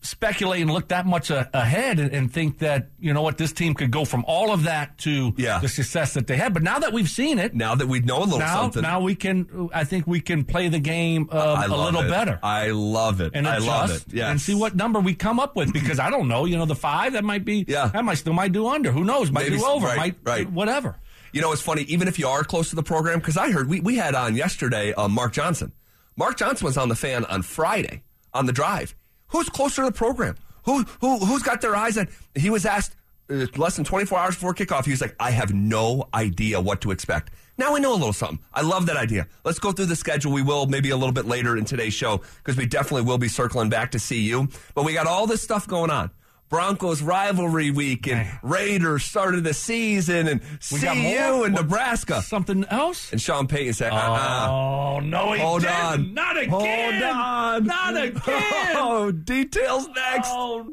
speculate 0.00 0.62
and 0.62 0.70
look 0.70 0.88
that 0.88 1.06
much 1.06 1.30
a, 1.30 1.48
ahead 1.52 1.98
and, 1.98 2.12
and, 2.12 2.32
think 2.32 2.58
that 2.58 2.88
you 3.00 3.12
know 3.12 3.22
what 3.22 3.36
this 3.36 3.52
team 3.52 3.74
could 3.74 3.90
go 3.90 4.04
from 4.04 4.24
all 4.26 4.52
of 4.52 4.64
that 4.64 4.96
to 4.98 5.34
yeah. 5.36 5.58
the 5.58 5.68
success 5.68 6.14
that 6.14 6.26
they 6.26 6.36
had. 6.36 6.54
But 6.54 6.62
now 6.62 6.78
that 6.78 6.92
we've 6.92 7.08
seen 7.08 7.38
it, 7.38 7.54
now 7.54 7.74
that 7.74 7.88
we 7.88 8.00
know 8.00 8.18
a 8.18 8.24
little 8.24 8.38
now, 8.38 8.62
something, 8.62 8.82
now 8.82 9.00
we 9.00 9.14
can. 9.14 9.70
I 9.72 9.84
think 9.84 10.06
we 10.06 10.20
can 10.20 10.44
play 10.44 10.68
the 10.68 10.78
game 10.78 11.28
uh, 11.32 11.64
a 11.66 11.68
little 11.68 12.02
it. 12.02 12.08
better. 12.08 12.38
I 12.42 12.70
love 12.70 13.20
it. 13.20 13.32
And 13.34 13.46
I 13.46 13.58
love 13.58 13.90
it. 13.90 14.04
Yeah, 14.12 14.30
and 14.30 14.40
see 14.40 14.54
what 14.54 14.76
number 14.76 15.00
we 15.00 15.14
come 15.14 15.40
up 15.40 15.56
with 15.56 15.72
because 15.72 15.98
I 15.98 16.10
don't 16.10 16.28
know. 16.28 16.44
You 16.44 16.56
know, 16.56 16.66
the 16.66 16.76
five 16.76 17.14
that 17.14 17.24
might 17.24 17.44
be. 17.44 17.64
Yeah, 17.66 17.88
that 17.88 18.04
might 18.04 18.16
still 18.16 18.32
might 18.32 18.52
do 18.52 18.68
under. 18.68 18.92
Who 18.92 19.04
knows? 19.04 19.30
Might 19.30 19.44
Maybe, 19.44 19.58
do 19.58 19.66
over. 19.66 19.86
Right, 19.86 19.96
might 19.96 20.16
right. 20.24 20.50
whatever. 20.50 20.96
You 21.32 21.42
know, 21.42 21.52
it's 21.52 21.62
funny. 21.62 21.82
Even 21.82 22.08
if 22.08 22.18
you 22.18 22.28
are 22.28 22.44
close 22.44 22.70
to 22.70 22.76
the 22.76 22.82
program, 22.82 23.18
because 23.18 23.36
I 23.36 23.50
heard 23.50 23.68
we 23.68 23.80
we 23.80 23.96
had 23.96 24.14
on 24.14 24.36
yesterday 24.36 24.92
uh, 24.92 25.08
Mark 25.08 25.32
Johnson. 25.32 25.72
Mark 26.16 26.36
Johnson 26.36 26.64
was 26.64 26.76
on 26.76 26.88
the 26.88 26.96
fan 26.96 27.24
on 27.26 27.42
Friday 27.42 28.02
on 28.34 28.46
the 28.46 28.52
drive. 28.52 28.94
Who's 29.28 29.48
closer 29.48 29.82
to 29.82 29.86
the 29.86 29.92
program? 29.92 30.36
Who 30.64 30.84
who 31.00 31.18
who's 31.18 31.42
got 31.42 31.60
their 31.60 31.76
eyes 31.76 31.96
on? 31.98 32.08
He 32.34 32.50
was 32.50 32.66
asked 32.66 32.94
uh, 33.30 33.46
less 33.56 33.76
than 33.76 33.84
24 33.84 34.18
hours 34.18 34.34
before 34.34 34.54
kickoff. 34.54 34.84
He 34.84 34.90
was 34.90 35.00
like, 35.00 35.14
"I 35.20 35.30
have 35.30 35.52
no 35.52 36.08
idea 36.14 36.60
what 36.60 36.80
to 36.82 36.90
expect." 36.90 37.30
Now 37.56 37.74
we 37.74 37.80
know 37.80 37.92
a 37.92 37.94
little 37.96 38.12
something. 38.12 38.38
I 38.54 38.62
love 38.62 38.86
that 38.86 38.96
idea. 38.96 39.26
Let's 39.44 39.58
go 39.58 39.72
through 39.72 39.86
the 39.86 39.96
schedule. 39.96 40.30
We 40.32 40.42
will 40.42 40.66
maybe 40.66 40.90
a 40.90 40.96
little 40.96 41.12
bit 41.12 41.24
later 41.24 41.56
in 41.56 41.64
today's 41.64 41.92
show 41.94 42.20
because 42.38 42.56
we 42.56 42.66
definitely 42.66 43.02
will 43.02 43.18
be 43.18 43.28
circling 43.28 43.68
back 43.68 43.90
to 43.92 43.98
CU. 43.98 44.46
But 44.74 44.84
we 44.84 44.92
got 44.92 45.06
all 45.08 45.26
this 45.26 45.42
stuff 45.42 45.66
going 45.66 45.90
on. 45.90 46.10
Broncos 46.48 47.02
rivalry 47.02 47.70
week 47.70 48.08
and 48.08 48.26
Raiders 48.42 49.04
started 49.04 49.44
the 49.44 49.52
season 49.54 50.26
and 50.28 50.40
we 50.72 50.78
CU 50.80 51.44
and 51.44 51.54
Nebraska. 51.54 52.22
Something 52.22 52.64
else? 52.70 53.12
And 53.12 53.20
Sean 53.20 53.46
Payton 53.46 53.74
said, 53.74 53.92
oh, 53.92 53.96
uh-uh. 53.96 54.48
Oh, 54.50 55.00
no, 55.00 55.32
he 55.32 55.40
Hold 55.40 55.62
didn't. 55.62 55.74
on. 55.76 56.14
Not 56.14 56.36
again. 56.38 56.50
Hold 56.50 57.02
on. 57.02 57.64
Not 57.64 57.96
again. 58.02 58.76
Oh, 58.76 59.12
details 59.12 59.88
next. 59.88 60.30
Oh. 60.32 60.66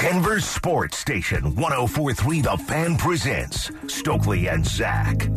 Denver 0.00 0.40
Sports 0.40 0.98
Station 0.98 1.54
1043 1.56 2.40
The 2.42 2.56
Fan 2.56 2.96
presents 2.96 3.70
Stokley 3.86 4.46
and 4.52 4.64
Zach. 4.66 5.28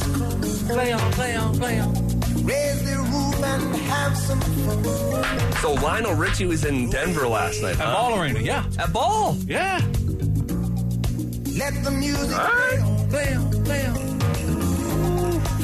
The 0.00 0.18
time. 0.18 0.68
Play 0.68 0.92
on, 0.92 1.12
play 1.12 1.36
on, 1.36 1.58
play 1.58 1.78
on. 1.78 1.92
Raise 2.44 2.82
the 2.84 2.96
roof 2.96 3.42
and 3.44 3.76
have 3.76 4.16
some 4.16 4.40
fun. 4.40 5.52
So 5.56 5.74
Lionel 5.74 6.14
Richie 6.14 6.46
was 6.46 6.64
in 6.64 6.90
Denver 6.90 7.28
last 7.28 7.62
night. 7.62 7.72
At 7.72 7.86
huh? 7.86 7.94
Ball 7.94 8.20
Arena, 8.20 8.40
yeah. 8.40 8.64
At 8.78 8.92
ball. 8.92 9.36
Yeah. 9.46 9.80
Let 11.56 11.84
the 11.84 11.90
music 11.90 12.36
All 12.36 12.48
play 12.48 12.78
on. 12.78 13.08
Play 13.10 13.34
on, 13.34 13.64
play 13.64 13.86
on. 13.86 13.96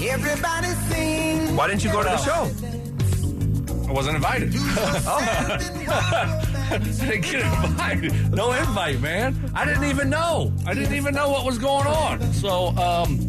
Everybody 0.00 0.68
sing. 0.88 1.56
Why 1.56 1.66
didn't 1.66 1.84
you 1.84 1.90
go 1.90 2.02
to 2.02 2.08
the 2.08 2.18
show? 2.18 2.50
I 3.88 3.92
wasn't 3.92 4.16
invited. 4.16 4.52
oh. 4.54 6.44
I 6.70 6.76
didn't 6.76 7.22
get 7.22 7.40
invited. 7.64 8.32
No 8.32 8.52
invite, 8.52 9.00
man. 9.00 9.50
I 9.54 9.64
didn't 9.64 9.84
even 9.84 10.10
know. 10.10 10.52
I 10.66 10.74
didn't 10.74 10.94
even 10.94 11.14
know 11.14 11.30
what 11.30 11.46
was 11.46 11.56
going 11.56 11.86
on. 11.86 12.32
So, 12.34 12.68
um, 12.76 13.18
Come 13.18 13.27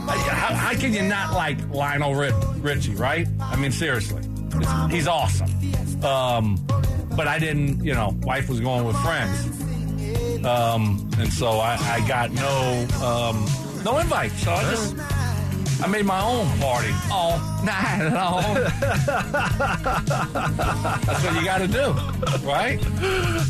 how, 0.00 0.54
how 0.54 0.72
can 0.74 0.92
you 0.92 1.02
not 1.02 1.32
like 1.32 1.58
Lionel 1.70 2.14
Ri- 2.14 2.32
Richie, 2.58 2.94
right? 2.94 3.26
I 3.40 3.56
mean, 3.56 3.72
seriously. 3.72 4.22
It's- 4.56 4.90
he's 4.92 5.06
awesome. 5.08 5.48
Um, 6.04 6.56
but 7.16 7.26
I 7.28 7.38
didn't, 7.38 7.82
you 7.84 7.94
know, 7.94 8.14
wife 8.22 8.48
was 8.48 8.60
going 8.60 8.84
with 8.84 8.96
friends. 8.96 9.46
Um, 10.44 11.08
and 11.18 11.32
so 11.32 11.58
I, 11.60 11.76
I 11.76 12.06
got 12.06 12.30
no 12.32 12.86
um, 13.02 13.46
no 13.84 13.98
invite. 13.98 14.30
So 14.32 14.52
I 14.52 14.62
just 14.70 14.94
I 15.82 15.86
made 15.86 16.04
my 16.04 16.20
own 16.20 16.46
party 16.58 16.92
all 17.10 17.38
night 17.64 18.10
long. 18.12 18.54
That's 21.04 21.24
what 21.24 21.34
you 21.34 21.44
got 21.44 21.58
to 21.58 21.68
do, 21.68 21.92
right? 22.46 22.78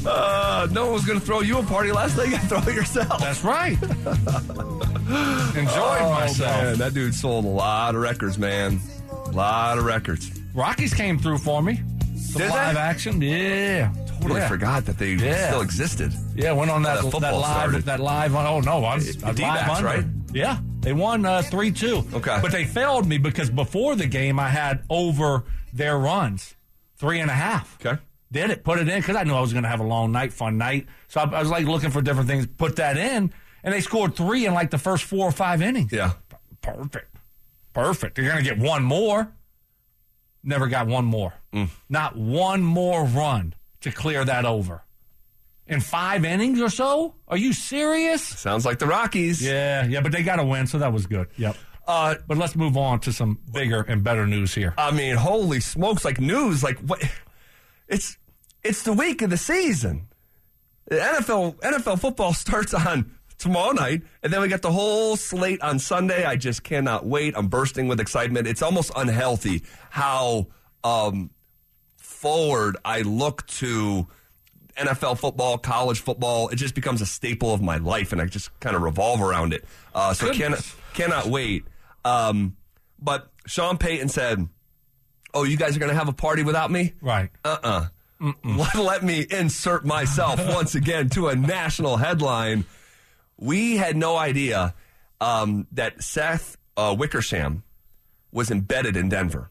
Uh, 0.07 0.69
no 0.71 0.85
one 0.85 0.93
was 0.95 1.05
going 1.05 1.19
to 1.19 1.25
throw 1.27 1.41
you 1.41 1.59
a 1.59 1.63
party 1.65 1.91
last 1.91 2.17
night. 2.17 2.27
You 2.27 2.33
got 2.33 2.43
to 2.43 2.49
throw 2.49 2.61
it 2.73 2.75
yourself. 2.77 3.21
That's 3.21 3.43
right. 3.43 3.77
Enjoyed 5.57 6.03
Oh, 6.03 6.11
myself. 6.11 6.63
man, 6.63 6.79
that 6.79 6.95
dude 6.95 7.15
sold 7.15 7.45
a 7.45 7.49
lot 7.49 7.95
of 7.95 8.01
records, 8.01 8.39
man. 8.39 8.81
A 9.27 9.31
lot 9.31 9.79
of 9.79 9.85
records. 9.85 10.31
Rockies 10.55 10.95
came 10.95 11.19
through 11.19 11.39
for 11.39 11.63
me. 11.63 11.77
Some 12.17 12.43
Did 12.43 12.51
they? 12.51 12.55
live 12.55 12.77
action, 12.77 13.21
yeah. 13.21 13.93
Totally 14.21 14.41
yeah. 14.41 14.49
forgot 14.49 14.85
that 14.87 14.99
they 14.99 15.13
Yeah. 15.15 15.49
still 15.49 15.61
existed. 15.61 16.13
Yeah, 16.35 16.53
went 16.53 16.71
on 16.71 16.83
that 16.83 16.97
That 16.97 17.05
that, 17.05 17.11
football 17.13 17.41
live 17.41 17.51
started. 17.57 17.83
that 17.85 18.01
live 18.01 18.35
on. 18.35 18.47
Oh 18.47 18.61
no, 18.61 18.85
I 18.85 18.95
was, 18.97 19.23
I 19.23 19.31
was 19.31 19.41
live 19.41 19.69
under. 19.69 19.85
right? 19.87 20.05
Yeah, 20.33 20.59
they 20.81 20.93
won 20.93 21.25
uh, 21.27 21.43
three 21.43 21.71
two. 21.71 22.05
Okay. 22.15 22.39
but 22.41 22.51
they 22.51 22.65
failed 22.65 23.07
me 23.07 23.19
because 23.19 23.51
before 23.51 23.95
the 23.97 24.07
game 24.07 24.39
I 24.41 24.49
had 24.49 24.83
over 24.89 25.45
their 25.73 25.99
runs 25.99 26.55
three 26.97 27.21
and 27.21 27.31
a 27.31 27.35
half. 27.35 27.77
Okay. 27.85 28.01
Did 28.33 28.51
it? 28.51 28.65
Put 28.65 28.79
it 28.79 28.89
in 28.89 29.01
because 29.01 29.17
I 29.17 29.25
knew 29.25 29.35
I 29.35 29.41
was 29.41 29.53
going 29.53 29.63
to 29.65 29.69
have 29.69 29.81
a 29.81 29.85
long 29.87 30.11
night, 30.11 30.33
fun 30.33 30.57
night. 30.59 30.87
So 31.09 31.21
I, 31.21 31.25
I 31.25 31.41
was 31.41 31.51
like 31.51 31.67
looking 31.67 31.91
for 31.91 32.01
different 32.01 32.29
things. 32.29 32.47
Put 32.47 32.77
that 32.77 32.97
in, 32.97 33.33
and 33.65 33.75
they 33.75 33.81
scored 33.81 34.15
three 34.15 34.47
in 34.47 34.55
like 34.55 34.71
the 34.71 34.79
first 34.79 35.03
four 35.05 35.27
or 35.27 35.33
five 35.33 35.61
innings. 35.61 35.91
Yeah. 35.91 36.13
Perfect. 36.63 37.17
Perfect. 37.73 38.17
You're 38.19 38.31
going 38.31 38.45
to 38.45 38.49
get 38.49 38.59
one 38.59 38.85
more. 38.85 39.33
Never 40.45 40.67
got 40.69 40.87
one 40.87 41.05
more. 41.07 41.35
Mm. 41.53 41.71
Not 41.89 42.17
one 42.17 42.63
more 42.63 43.05
run 43.05 43.55
to 43.81 43.91
clear 43.91 44.25
that 44.25 44.45
over. 44.45 44.83
In 45.67 45.81
five 45.81 46.25
innings 46.27 46.61
or 46.61 46.69
so? 46.69 47.15
Are 47.27 47.39
you 47.39 47.55
serious? 47.55 48.23
Sounds 48.23 48.67
like 48.67 48.79
the 48.79 48.87
Rockies. 48.87 49.41
Yeah, 49.43 49.87
yeah, 49.87 50.01
but 50.03 50.13
they 50.13 50.23
got 50.23 50.37
to 50.37 50.45
win, 50.45 50.67
so 50.67 50.79
that 50.79 50.93
was 50.93 51.07
good. 51.07 51.29
Yep. 51.39 51.57
Uh, 51.87 52.17
But 52.27 52.37
let's 52.37 52.55
move 52.55 52.77
on 52.77 53.01
to 53.01 53.13
some 53.13 53.39
bigger 53.53 53.81
and 53.81 54.05
better 54.05 54.27
news 54.27 54.55
here. 54.55 54.75
I 54.77 54.91
mean, 54.91 55.17
holy 55.17 55.61
smokes! 55.61 56.05
Like 56.05 56.21
news, 56.21 56.63
like 56.63 56.79
what? 56.81 57.03
It's 57.89 58.19
it's 58.63 58.83
the 58.83 58.93
week 58.93 59.23
of 59.23 59.31
the 59.31 59.37
season. 59.39 60.09
The 60.87 60.97
NFL 60.97 61.57
NFL 61.61 61.99
football 62.01 62.33
starts 62.45 62.75
on 62.75 63.14
tomorrow 63.39 63.73
night, 63.73 64.03
and 64.23 64.33
then 64.33 64.41
we 64.41 64.49
got 64.49 64.63
the 64.63 64.73
whole 64.73 65.17
slate 65.17 65.61
on 65.63 65.79
Sunday. 65.79 66.25
I 66.25 66.37
just 66.37 66.63
cannot 66.63 67.07
wait. 67.07 67.35
I'm 67.37 67.49
bursting 67.49 67.89
with 67.89 68.01
excitement. 68.01 68.47
It's 68.47 68.63
almost 68.63 68.91
unhealthy 68.97 69.63
how 69.91 70.47
um, 70.83 71.31
forward 71.97 72.77
I 72.85 73.03
look 73.03 73.47
to 73.47 74.07
NFL 74.77 75.19
football, 75.19 75.59
college 75.59 76.01
football. 76.01 76.49
It 76.49 76.57
just 76.57 76.75
becomes 76.75 77.01
a 77.01 77.07
staple 77.07 77.53
of 77.53 77.63
my 77.63 77.77
life, 77.79 78.13
and 78.13 78.21
I 78.21 78.27
just 78.27 78.59
kind 78.61 78.75
of 78.77 78.83
revolve 78.83 79.21
around 79.21 79.53
it. 79.53 79.65
Uh, 79.95 80.15
so 80.15 80.27
cannot 80.27 80.39
Goodness. 80.39 80.77
cannot 80.95 81.27
wait. 81.27 81.65
Um, 82.05 82.57
but 82.99 83.31
Sean 83.47 83.79
Payton 83.79 84.09
said, 84.09 84.49
"Oh, 85.33 85.45
you 85.45 85.57
guys 85.57 85.77
are 85.77 85.81
going 85.81 85.91
to 85.93 85.97
have 85.99 86.09
a 86.09 86.13
party 86.13 86.43
without 86.43 86.71
me? 86.71 86.95
Right. 87.01 87.31
Uh-uh. 87.45 87.87
Let, 88.45 88.75
let 88.79 89.03
me 89.03 89.27
insert 89.31 89.85
myself 89.85 90.41
once 90.55 90.75
again 90.75 91.09
to 91.11 91.29
a 91.29 91.37
national 91.37 91.97
headline. 91.99 92.65
We 93.45 93.77
had 93.77 93.95
no 93.95 94.17
idea 94.17 94.75
um, 95.21 95.67
that 95.73 96.03
Seth 96.03 96.57
uh, 96.79 96.97
Wickersham 96.99 97.63
was 98.33 98.51
embedded 98.51 98.97
in 98.97 99.11
Denver. 99.11 99.51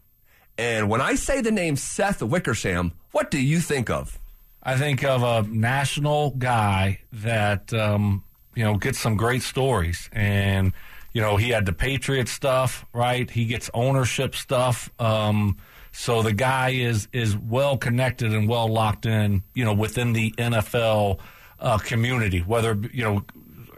And 0.57 0.89
when 0.89 0.99
I 0.99 1.13
say 1.13 1.41
the 1.41 1.51
name 1.51 1.75
Seth 1.75 2.23
Wickersham, 2.23 2.93
what 3.11 3.29
do 3.29 3.39
you 3.39 3.59
think 3.59 3.91
of? 3.91 4.17
I 4.63 4.77
think 4.77 5.03
of 5.03 5.21
a 5.21 5.47
national 5.47 6.31
guy 6.31 7.01
that 7.11 7.71
um, 7.71 8.23
you 8.55 8.63
know 8.63 8.77
gets 8.77 8.97
some 8.97 9.15
great 9.15 9.43
stories, 9.43 10.09
and 10.11 10.73
you 11.13 11.21
know 11.21 11.37
he 11.37 11.49
had 11.49 11.67
the 11.67 11.73
Patriot 11.73 12.27
stuff, 12.29 12.85
right? 12.93 13.29
He 13.29 13.45
gets 13.45 13.69
ownership 13.75 14.33
stuff. 14.33 14.89
Um, 14.99 15.57
so 15.91 16.23
the 16.23 16.33
guy 16.33 16.69
is 16.69 17.07
is 17.13 17.37
well 17.37 17.77
connected 17.77 18.33
and 18.33 18.49
well 18.49 18.67
locked 18.67 19.05
in, 19.05 19.43
you 19.53 19.65
know, 19.65 19.73
within 19.73 20.13
the 20.13 20.31
NFL 20.31 21.19
uh, 21.59 21.77
community. 21.77 22.39
Whether 22.39 22.79
you 22.91 23.03
know, 23.03 23.23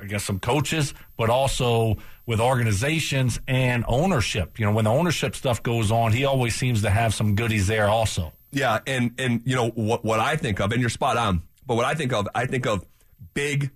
I 0.02 0.06
guess 0.06 0.24
some 0.24 0.40
coaches, 0.40 0.94
but 1.18 1.30
also 1.30 1.98
with 2.26 2.40
organizations 2.40 3.40
and 3.48 3.86
ownership. 3.88 4.60
You 4.60 4.66
know, 4.66 4.72
when 4.72 4.86
the 4.86 4.92
ownership 4.92 5.36
stuff 5.36 5.62
goes 5.64 5.92
on, 5.92 6.12
he 6.12 6.26
always 6.26 6.56
seems 6.56 6.82
to 6.82 6.90
have 6.90 7.14
some 7.14 7.36
goodies 7.36 7.68
there 7.68 7.88
also. 7.88 8.34
Yeah, 8.52 8.80
and 8.88 9.14
and 9.20 9.42
you 9.46 9.56
know 9.56 9.70
what 9.70 10.04
what 10.06 10.20
I 10.20 10.36
think 10.38 10.60
of, 10.60 10.72
and 10.72 10.82
you're 10.82 10.90
spot 10.90 11.18
on. 11.18 11.44
But 11.66 11.76
what 11.76 11.86
I 11.86 11.94
think 11.94 12.14
of, 12.14 12.28
I 12.36 12.46
think 12.46 12.66
of 12.66 12.86
big 13.34 13.72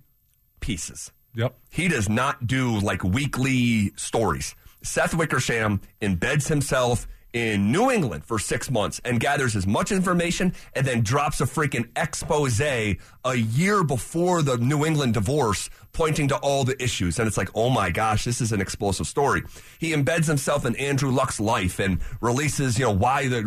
pieces. 0.60 1.12
Yep. 1.34 1.56
He 1.70 1.88
does 1.88 2.08
not 2.08 2.46
do 2.46 2.78
like 2.80 3.04
weekly 3.04 3.92
stories. 3.96 4.54
Seth 4.82 5.14
Wickersham 5.14 5.80
embeds 6.00 6.48
himself 6.48 7.06
in 7.32 7.70
New 7.70 7.90
England 7.90 8.24
for 8.24 8.38
six 8.38 8.70
months 8.70 9.00
and 9.04 9.20
gathers 9.20 9.54
as 9.54 9.66
much 9.66 9.92
information 9.92 10.52
and 10.74 10.86
then 10.86 11.02
drops 11.02 11.40
a 11.40 11.44
freaking 11.44 11.88
expose 11.96 12.60
a 12.60 12.96
year 13.34 13.84
before 13.84 14.42
the 14.42 14.56
New 14.58 14.84
England 14.84 15.14
divorce 15.14 15.70
pointing 15.92 16.28
to 16.28 16.36
all 16.36 16.64
the 16.64 16.80
issues. 16.82 17.18
And 17.18 17.26
it's 17.26 17.36
like, 17.36 17.50
oh 17.54 17.70
my 17.70 17.90
gosh, 17.90 18.24
this 18.24 18.40
is 18.40 18.52
an 18.52 18.60
explosive 18.60 19.06
story. 19.06 19.42
He 19.78 19.92
embeds 19.92 20.26
himself 20.26 20.64
in 20.64 20.76
Andrew 20.76 21.10
Luck's 21.10 21.40
life 21.40 21.78
and 21.78 22.00
releases, 22.20 22.78
you 22.78 22.84
know, 22.86 22.92
why 22.92 23.28
the, 23.28 23.42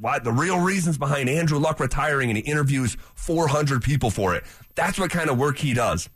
why 0.00 0.18
the 0.18 0.32
real 0.32 0.60
reasons 0.60 0.98
behind 0.98 1.28
Andrew 1.28 1.58
Luck 1.58 1.80
retiring 1.80 2.30
and 2.30 2.36
he 2.36 2.44
interviews 2.44 2.96
400 3.14 3.82
people 3.82 4.10
for 4.10 4.34
it. 4.34 4.44
That's 4.74 4.98
what 4.98 5.10
kind 5.10 5.30
of 5.30 5.38
work 5.38 5.58
he 5.58 5.74
does. 5.74 6.08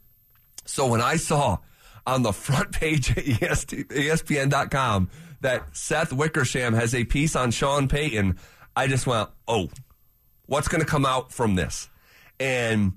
So 0.66 0.86
when 0.86 1.00
I 1.00 1.16
saw 1.16 1.58
on 2.06 2.22
the 2.22 2.32
front 2.32 2.72
page 2.72 3.10
at 3.10 3.16
ESPN.com 3.18 5.10
that 5.44 5.76
Seth 5.76 6.10
Wickersham 6.10 6.72
has 6.72 6.94
a 6.94 7.04
piece 7.04 7.36
on 7.36 7.50
Sean 7.50 7.86
Payton, 7.86 8.38
I 8.74 8.86
just 8.86 9.06
went, 9.06 9.28
oh, 9.46 9.68
what's 10.46 10.68
going 10.68 10.80
to 10.80 10.86
come 10.86 11.04
out 11.04 11.32
from 11.32 11.54
this? 11.54 11.90
And 12.40 12.94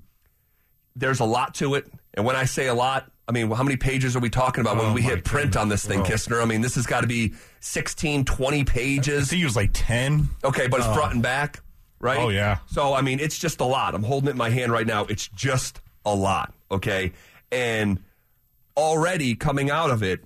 there's 0.96 1.20
a 1.20 1.26
lot 1.26 1.54
to 1.56 1.74
it. 1.74 1.86
And 2.14 2.24
when 2.24 2.36
I 2.36 2.46
say 2.46 2.66
a 2.68 2.74
lot, 2.74 3.12
I 3.28 3.32
mean, 3.32 3.50
how 3.50 3.62
many 3.62 3.76
pages 3.76 4.16
are 4.16 4.20
we 4.20 4.30
talking 4.30 4.62
about 4.62 4.78
when 4.78 4.86
Oh, 4.86 4.92
we 4.94 5.02
hit 5.02 5.24
print 5.24 5.48
goodness. 5.52 5.56
on 5.60 5.68
this 5.68 5.84
thing, 5.84 6.00
Oh. 6.00 6.04
Kistner? 6.04 6.40
I 6.42 6.46
mean, 6.46 6.62
this 6.62 6.76
has 6.76 6.86
got 6.86 7.02
to 7.02 7.06
be 7.06 7.34
16, 7.60 8.24
20 8.24 8.60
I 8.60 8.64
pages. 8.64 9.28
think 9.28 9.40
he 9.40 9.44
was 9.44 9.54
like 9.54 9.70
10. 9.74 10.30
Okay, 10.42 10.68
but 10.68 10.80
it's 10.80 10.88
front 10.94 11.12
and 11.12 11.22
back, 11.22 11.60
right? 12.00 12.18
Oh, 12.18 12.30
yeah. 12.30 12.60
So, 12.68 12.94
I 12.94 13.02
mean, 13.02 13.20
it's 13.20 13.38
just 13.38 13.60
a 13.60 13.66
lot. 13.66 13.94
I'm 13.94 14.02
holding 14.04 14.28
it 14.28 14.32
in 14.32 14.38
my 14.38 14.48
hand 14.48 14.72
right 14.72 14.86
now. 14.86 15.04
It's 15.04 15.28
just 15.28 15.82
a 16.06 16.14
lot, 16.14 16.54
okay? 16.70 17.12
And 17.52 18.02
already 18.74 19.34
coming 19.34 19.70
out 19.70 19.90
of 19.90 20.02
it 20.02 20.24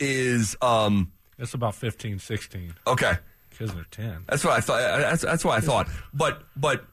is, 0.00 0.56
um, 0.62 1.12
It's 1.38 1.54
about 1.54 1.74
15, 1.74 2.18
16. 2.18 2.74
okay. 2.86 3.14
Kids 3.56 3.74
are 3.74 3.86
10. 3.90 4.24
That's 4.28 4.44
what 4.44 4.52
I 4.52 4.60
thought. 4.60 4.78
That's, 5.00 5.22
that's 5.22 5.44
what 5.44 5.56
I 5.56 5.60
thought. 5.60 5.88
But 6.12 6.42
but 6.56 6.84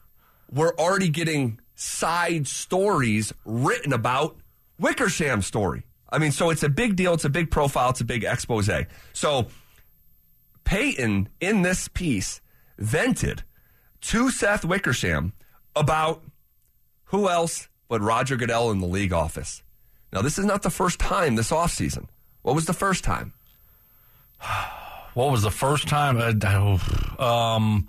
we're 0.49 0.73
already 0.75 1.09
getting 1.09 1.59
side 1.75 2.47
stories 2.47 3.33
written 3.43 3.91
about 3.91 4.37
Wickersham's 4.79 5.45
story. 5.45 5.83
I 6.09 6.19
mean, 6.19 6.31
so 6.31 6.51
it's 6.51 6.63
a 6.63 6.69
big 6.69 6.95
deal. 6.95 7.13
It's 7.13 7.25
a 7.25 7.29
big 7.29 7.51
profile. 7.51 7.89
It's 7.89 7.99
a 7.99 8.05
big 8.05 8.23
expose. 8.23 8.69
So 9.11 9.47
Payton 10.63 11.27
in 11.41 11.63
this 11.63 11.87
piece 11.87 12.39
vented 12.77 13.43
to 14.01 14.29
Seth 14.29 14.63
Wickersham 14.63 15.33
about 15.75 16.23
who 17.05 17.27
else 17.29 17.67
but 17.89 18.01
Roger 18.01 18.35
Goodell 18.35 18.71
in 18.71 18.79
the 18.79 18.87
league 18.87 19.13
office. 19.13 19.63
Now, 20.11 20.21
this 20.21 20.37
is 20.37 20.45
not 20.45 20.61
the 20.61 20.69
first 20.69 20.99
time 20.99 21.35
this 21.35 21.51
offseason. 21.51 22.07
What 22.43 22.55
was 22.55 22.65
the 22.65 22.73
first 22.73 23.03
time? 23.03 23.33
What 25.13 25.29
was 25.29 25.43
the 25.43 25.51
first 25.51 25.87
time? 25.87 26.17
Um, 27.19 27.87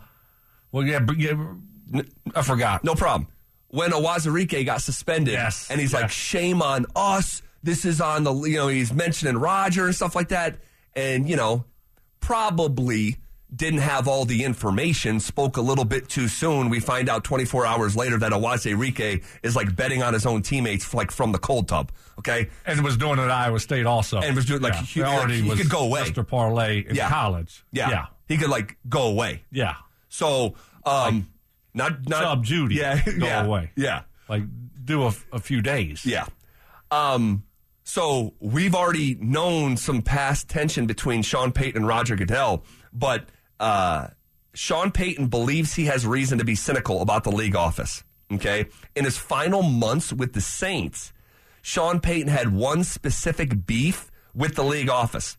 well, 0.70 0.84
yeah, 0.84 1.00
yeah, 1.16 1.52
I 2.34 2.42
forgot. 2.42 2.84
No 2.84 2.94
problem. 2.94 3.28
When 3.68 3.90
Uwazurike 3.90 4.64
got 4.66 4.82
suspended, 4.82 5.32
Yes, 5.32 5.70
and 5.70 5.80
he's 5.80 5.92
like, 5.94 6.10
"Shame 6.10 6.60
on 6.62 6.86
us." 6.94 7.42
This 7.62 7.84
is 7.86 8.00
on 8.00 8.24
the 8.24 8.34
you 8.44 8.56
know 8.58 8.68
he's 8.68 8.92
mentioning 8.92 9.38
Roger 9.38 9.86
and 9.86 9.94
stuff 9.94 10.14
like 10.14 10.28
that, 10.28 10.58
and 10.94 11.28
you 11.28 11.36
know 11.36 11.64
probably 12.20 13.16
didn't 13.54 13.80
have 13.80 14.08
all 14.08 14.24
the 14.24 14.42
information. 14.44 15.20
Spoke 15.20 15.56
a 15.56 15.60
little 15.60 15.84
bit 15.84 16.08
too 16.08 16.28
soon. 16.28 16.70
We 16.70 16.80
find 16.80 17.08
out 17.08 17.24
24 17.24 17.66
hours 17.66 17.94
later 17.96 18.18
that 18.18 18.32
Uwazurike 18.32 19.22
is 19.42 19.54
like 19.54 19.76
betting 19.76 20.02
on 20.02 20.12
his 20.14 20.26
own 20.26 20.42
teammates 20.42 20.92
like 20.94 21.10
from 21.10 21.32
the 21.32 21.38
cold 21.38 21.68
tub. 21.68 21.92
Okay, 22.18 22.48
And 22.64 22.82
was 22.84 22.96
doing 22.96 23.18
it 23.18 23.22
at 23.22 23.30
Iowa 23.30 23.58
State 23.60 23.86
also. 23.86 24.20
And 24.20 24.34
was 24.36 24.44
doing, 24.46 24.62
like, 24.62 24.74
yeah. 24.74 24.80
he- 24.82 25.02
already 25.02 25.40
he 25.42 25.48
was 25.48 25.60
could 25.60 25.70
go 25.70 25.84
away. 25.84 26.02
Mr. 26.02 26.26
Parlay 26.26 26.84
in 26.88 26.94
Yeah. 26.94 27.08
college. 27.08 27.64
yeah, 27.72 27.90
Yeah. 27.90 28.06
he 28.28 28.36
could 28.38 28.50
like 28.50 28.76
go 28.88 29.08
away. 29.08 29.42
Yeah. 29.50 29.74
So, 30.08 30.54
um, 30.86 31.28
not 31.74 32.08
not 32.08 32.22
Sub 32.22 32.44
Judy. 32.44 32.76
Yeah, 32.76 33.02
Go 33.18 33.26
yeah, 33.26 33.44
away. 33.44 33.72
Yeah. 33.76 34.02
Like, 34.28 34.42
do 34.84 35.02
a, 35.04 35.12
a 35.32 35.40
few 35.40 35.60
days. 35.60 36.06
Yeah. 36.06 36.26
Um, 36.90 37.42
so 37.82 38.34
we've 38.40 38.74
already 38.74 39.16
known 39.16 39.76
some 39.76 40.00
past 40.02 40.48
tension 40.48 40.86
between 40.86 41.22
Sean 41.22 41.52
Payton 41.52 41.78
and 41.82 41.88
Roger 41.88 42.14
Goodell, 42.16 42.64
but 42.92 43.26
uh, 43.64 44.08
Sean 44.52 44.90
Payton 44.90 45.28
believes 45.28 45.74
he 45.74 45.86
has 45.86 46.06
reason 46.06 46.38
to 46.38 46.44
be 46.44 46.54
cynical 46.54 47.00
about 47.00 47.24
the 47.24 47.32
league 47.32 47.56
office. 47.56 48.04
Okay. 48.30 48.66
In 48.94 49.04
his 49.04 49.16
final 49.16 49.62
months 49.62 50.12
with 50.12 50.34
the 50.34 50.40
Saints, 50.40 51.12
Sean 51.62 51.98
Payton 51.98 52.28
had 52.28 52.54
one 52.54 52.84
specific 52.84 53.66
beef 53.66 54.10
with 54.34 54.54
the 54.54 54.62
league 54.62 54.90
office. 54.90 55.38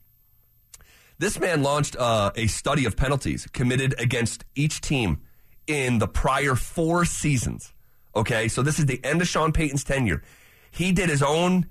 This 1.20 1.40
man 1.40 1.62
launched 1.62 1.96
uh, 1.98 2.32
a 2.36 2.48
study 2.48 2.86
of 2.86 2.98
penalties 2.98 3.48
committed 3.54 3.94
against 4.00 4.44
each 4.56 4.82
team 4.82 5.22
in 5.68 6.00
the 6.00 6.08
prior 6.08 6.56
four 6.56 7.06
seasons. 7.06 7.74
Okay, 8.16 8.48
so 8.48 8.64
this 8.64 8.80
is 8.80 8.86
the 8.88 9.00
end 9.04 9.22
of 9.22 9.28
Sean 9.28 9.52
Payton's 9.52 9.84
tenure. 9.84 10.24
He 10.72 10.92
did 10.92 11.10
his 11.10 11.22
own 11.22 11.68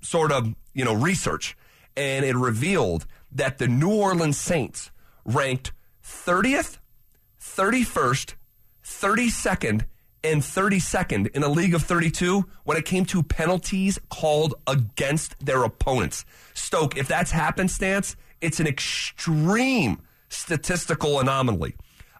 sort 0.00 0.30
of 0.30 0.54
you 0.72 0.84
know 0.84 0.94
research, 0.94 1.56
and 1.96 2.24
it 2.24 2.36
revealed 2.36 3.06
that 3.32 3.58
the 3.58 3.66
New 3.66 3.92
Orleans 3.92 4.38
Saints 4.38 4.90
ranked 5.28 5.72
30th, 6.02 6.78
31st, 7.40 8.34
32nd, 8.82 9.84
and 10.24 10.42
32nd 10.42 11.28
in 11.28 11.42
a 11.42 11.48
league 11.48 11.74
of 11.74 11.82
32 11.82 12.44
when 12.64 12.76
it 12.76 12.84
came 12.84 13.04
to 13.04 13.22
penalties 13.22 13.98
called 14.08 14.54
against 14.66 15.38
their 15.44 15.62
opponents. 15.62 16.24
Stoke, 16.54 16.96
if 16.96 17.06
that's 17.06 17.30
happenstance, 17.30 18.16
it's 18.40 18.58
an 18.58 18.66
extreme 18.66 20.00
statistical 20.28 21.20
anomaly. 21.20 21.76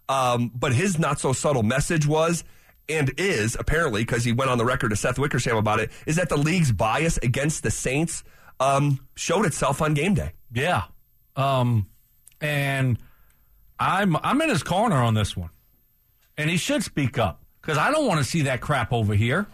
Um, 0.09 0.51
but 0.55 0.73
his 0.73 0.99
not 0.99 1.21
so 1.21 1.33
subtle 1.33 1.63
message 1.63 2.07
was 2.07 2.45
and 2.89 3.13
is 3.19 3.57
apparently 3.59 4.03
because 4.03 4.25
he 4.25 4.33
went 4.33 4.51
on 4.51 4.59
the 4.59 4.65
record 4.65 4.91
to 4.91 4.97
Seth 4.97 5.19
Wickersham 5.19 5.57
about 5.57 5.81
it 5.81 5.91
is 6.07 6.17
that 6.17 6.29
the 6.29 6.39
league's 6.39 6.73
bias 6.73 7.19
against 7.19 7.63
the 7.63 7.71
Saints 7.71 8.25
um, 8.61 9.01
showed 9.15 9.45
itself 9.45 9.83
on 9.83 9.95
game 9.95 10.15
day. 10.15 10.33
Yeah. 10.53 10.85
Um, 11.37 11.89
and 12.41 12.99
I'm 13.79 14.17
I'm 14.17 14.41
in 14.41 14.49
his 14.49 14.63
corner 14.63 14.97
on 14.97 15.15
this 15.15 15.37
one. 15.37 15.51
And 16.37 16.49
he 16.49 16.57
should 16.57 16.83
speak 16.83 17.19
up 17.19 17.43
because 17.61 17.79
I 17.79 17.91
don't 17.91 18.07
want 18.07 18.19
to 18.19 18.25
see 18.25 18.43
that 18.43 18.61
crap 18.61 18.93
over 18.93 19.15
here. 19.15 19.47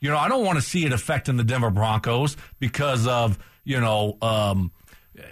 You 0.00 0.10
know, 0.10 0.18
I 0.18 0.28
don't 0.28 0.44
want 0.44 0.58
to 0.58 0.62
see 0.62 0.84
it 0.84 0.92
affecting 0.92 1.36
the 1.36 1.44
Denver 1.44 1.70
Broncos 1.70 2.36
because 2.58 3.06
of, 3.06 3.38
you 3.64 3.80
know, 3.80 4.18
um, 4.20 4.72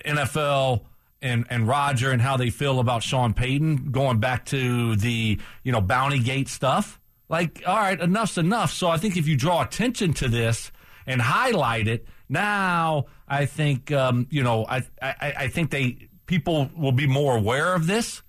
NFL 0.04 0.84
and, 1.20 1.46
and 1.50 1.66
Roger 1.66 2.10
and 2.12 2.22
how 2.22 2.36
they 2.36 2.50
feel 2.50 2.78
about 2.78 3.02
Sean 3.02 3.34
Payton 3.34 3.90
going 3.90 4.20
back 4.20 4.44
to 4.46 4.94
the, 4.96 5.40
you 5.64 5.72
know, 5.72 5.80
Bounty 5.80 6.20
Gate 6.20 6.48
stuff. 6.48 7.00
Like, 7.28 7.62
all 7.66 7.76
right, 7.76 8.00
enough's 8.00 8.38
enough. 8.38 8.72
So 8.72 8.88
I 8.88 8.96
think 8.96 9.16
if 9.16 9.26
you 9.26 9.36
draw 9.36 9.62
attention 9.62 10.12
to 10.14 10.28
this 10.28 10.70
and 11.06 11.20
highlight 11.20 11.88
it, 11.88 12.06
now 12.28 13.06
I 13.26 13.46
think, 13.46 13.90
um, 13.90 14.28
you 14.30 14.42
know, 14.44 14.66
I, 14.68 14.82
I, 15.02 15.34
I 15.36 15.48
think 15.48 15.70
they 15.70 16.09
people 16.30 16.70
will 16.76 16.92
be 16.92 17.08
more 17.08 17.36
aware 17.36 17.74
of 17.74 17.88
this 17.88 18.22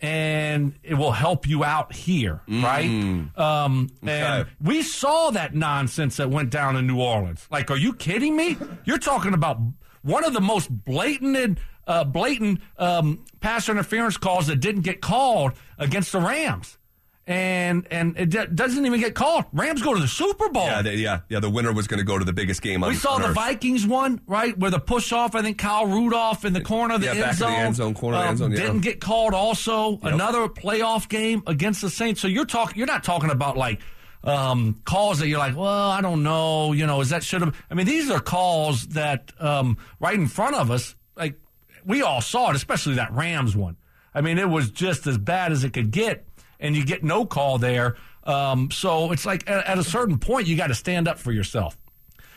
and 0.00 0.74
it 0.82 0.94
will 0.94 1.12
help 1.12 1.46
you 1.46 1.62
out 1.62 1.94
here, 1.94 2.42
right? 2.48 2.90
Um, 3.36 3.88
And 4.02 4.42
Okay. 4.42 4.50
we 4.60 4.82
saw 4.82 5.30
that 5.30 5.54
nonsense 5.54 6.16
that 6.16 6.28
went 6.30 6.50
down 6.50 6.74
in 6.76 6.86
New 6.88 7.00
Orleans. 7.00 7.46
Like, 7.52 7.70
are 7.70 7.76
you 7.76 7.94
kidding 7.94 8.36
me? 8.36 8.58
You're 8.84 8.98
talking 8.98 9.34
about 9.34 9.58
one 10.02 10.24
of 10.24 10.32
the 10.34 10.40
most 10.40 10.68
blatant 10.84 11.58
uh, 11.86 12.02
blatant 12.02 12.60
um, 12.78 13.24
pass 13.40 13.68
interference 13.68 14.16
calls 14.16 14.46
that 14.48 14.56
didn't 14.56 14.82
get 14.82 15.00
called 15.02 15.52
against 15.78 16.12
the 16.12 16.20
Rams, 16.20 16.76
and 17.26 17.86
and 17.90 18.16
it 18.18 18.30
d- 18.30 18.46
doesn't 18.54 18.84
even 18.84 19.00
get 19.00 19.14
called. 19.14 19.44
Rams 19.52 19.80
go 19.82 19.94
to 19.94 20.00
the 20.00 20.08
Super 20.08 20.48
Bowl. 20.50 20.66
Yeah, 20.66 20.82
they, 20.82 20.96
yeah, 20.96 21.20
yeah. 21.28 21.40
The 21.40 21.48
winner 21.48 21.72
was 21.72 21.86
going 21.86 21.98
to 21.98 22.04
go 22.04 22.18
to 22.18 22.24
the 22.24 22.32
biggest 22.32 22.60
game. 22.60 22.82
On, 22.84 22.90
We 22.90 22.96
saw 22.96 23.18
the 23.18 23.28
earth. 23.28 23.34
Vikings 23.34 23.86
one, 23.86 24.20
right, 24.26 24.56
where 24.58 24.70
the 24.70 24.78
push 24.78 25.10
off, 25.12 25.34
I 25.34 25.40
think 25.42 25.56
Kyle 25.58 25.86
Rudolph 25.86 26.44
in 26.44 26.52
the 26.52 26.60
corner 26.60 26.94
of 26.96 27.00
the 27.00 27.06
Yeah, 27.06 27.12
end 27.12 27.20
back 27.22 27.32
of 27.32 27.38
the 27.38 27.44
zone. 27.46 27.52
end 27.54 27.76
zone, 27.76 27.94
corner 27.94 28.18
um, 28.18 28.24
end 28.28 28.38
zone, 28.38 28.50
yeah. 28.52 28.58
Didn't 28.58 28.80
get 28.80 29.00
called 29.00 29.32
also. 29.34 29.98
Another 30.02 30.48
playoff 30.48 31.08
game 31.08 31.42
against 31.46 31.80
the 31.80 31.90
Saints. 31.90 32.20
So 32.20 32.28
you're 32.28 32.44
talking 32.44 32.76
you're 32.78 32.86
not 32.86 33.04
talking 33.04 33.30
about 33.30 33.56
like 33.56 33.80
um, 34.22 34.80
calls 34.84 35.18
that 35.18 35.28
you're 35.28 35.38
like, 35.38 35.56
well, 35.56 35.90
I 35.90 36.00
don't 36.00 36.22
know, 36.22 36.72
you 36.72 36.86
know, 36.86 37.00
is 37.00 37.10
that 37.10 37.22
should 37.22 37.40
have 37.42 37.54
I 37.70 37.74
mean, 37.74 37.86
these 37.86 38.10
are 38.10 38.20
calls 38.20 38.86
that 38.88 39.32
um, 39.38 39.76
right 40.00 40.14
in 40.14 40.26
front 40.28 40.56
of 40.56 40.70
us, 40.70 40.94
like 41.16 41.38
we 41.86 42.02
all 42.02 42.20
saw 42.20 42.50
it, 42.50 42.56
especially 42.56 42.94
that 42.94 43.12
Rams 43.12 43.56
one. 43.56 43.76
I 44.14 44.20
mean, 44.20 44.38
it 44.38 44.48
was 44.48 44.70
just 44.70 45.06
as 45.06 45.18
bad 45.18 45.52
as 45.52 45.64
it 45.64 45.72
could 45.72 45.90
get, 45.90 46.24
and 46.64 46.74
you 46.74 46.84
get 46.84 47.04
no 47.04 47.26
call 47.26 47.58
there. 47.58 47.96
Um, 48.24 48.70
so 48.70 49.12
it's 49.12 49.26
like 49.26 49.48
at, 49.48 49.66
at 49.66 49.78
a 49.78 49.84
certain 49.84 50.18
point, 50.18 50.48
you 50.48 50.56
got 50.56 50.68
to 50.68 50.74
stand 50.74 51.06
up 51.06 51.18
for 51.18 51.30
yourself. 51.30 51.76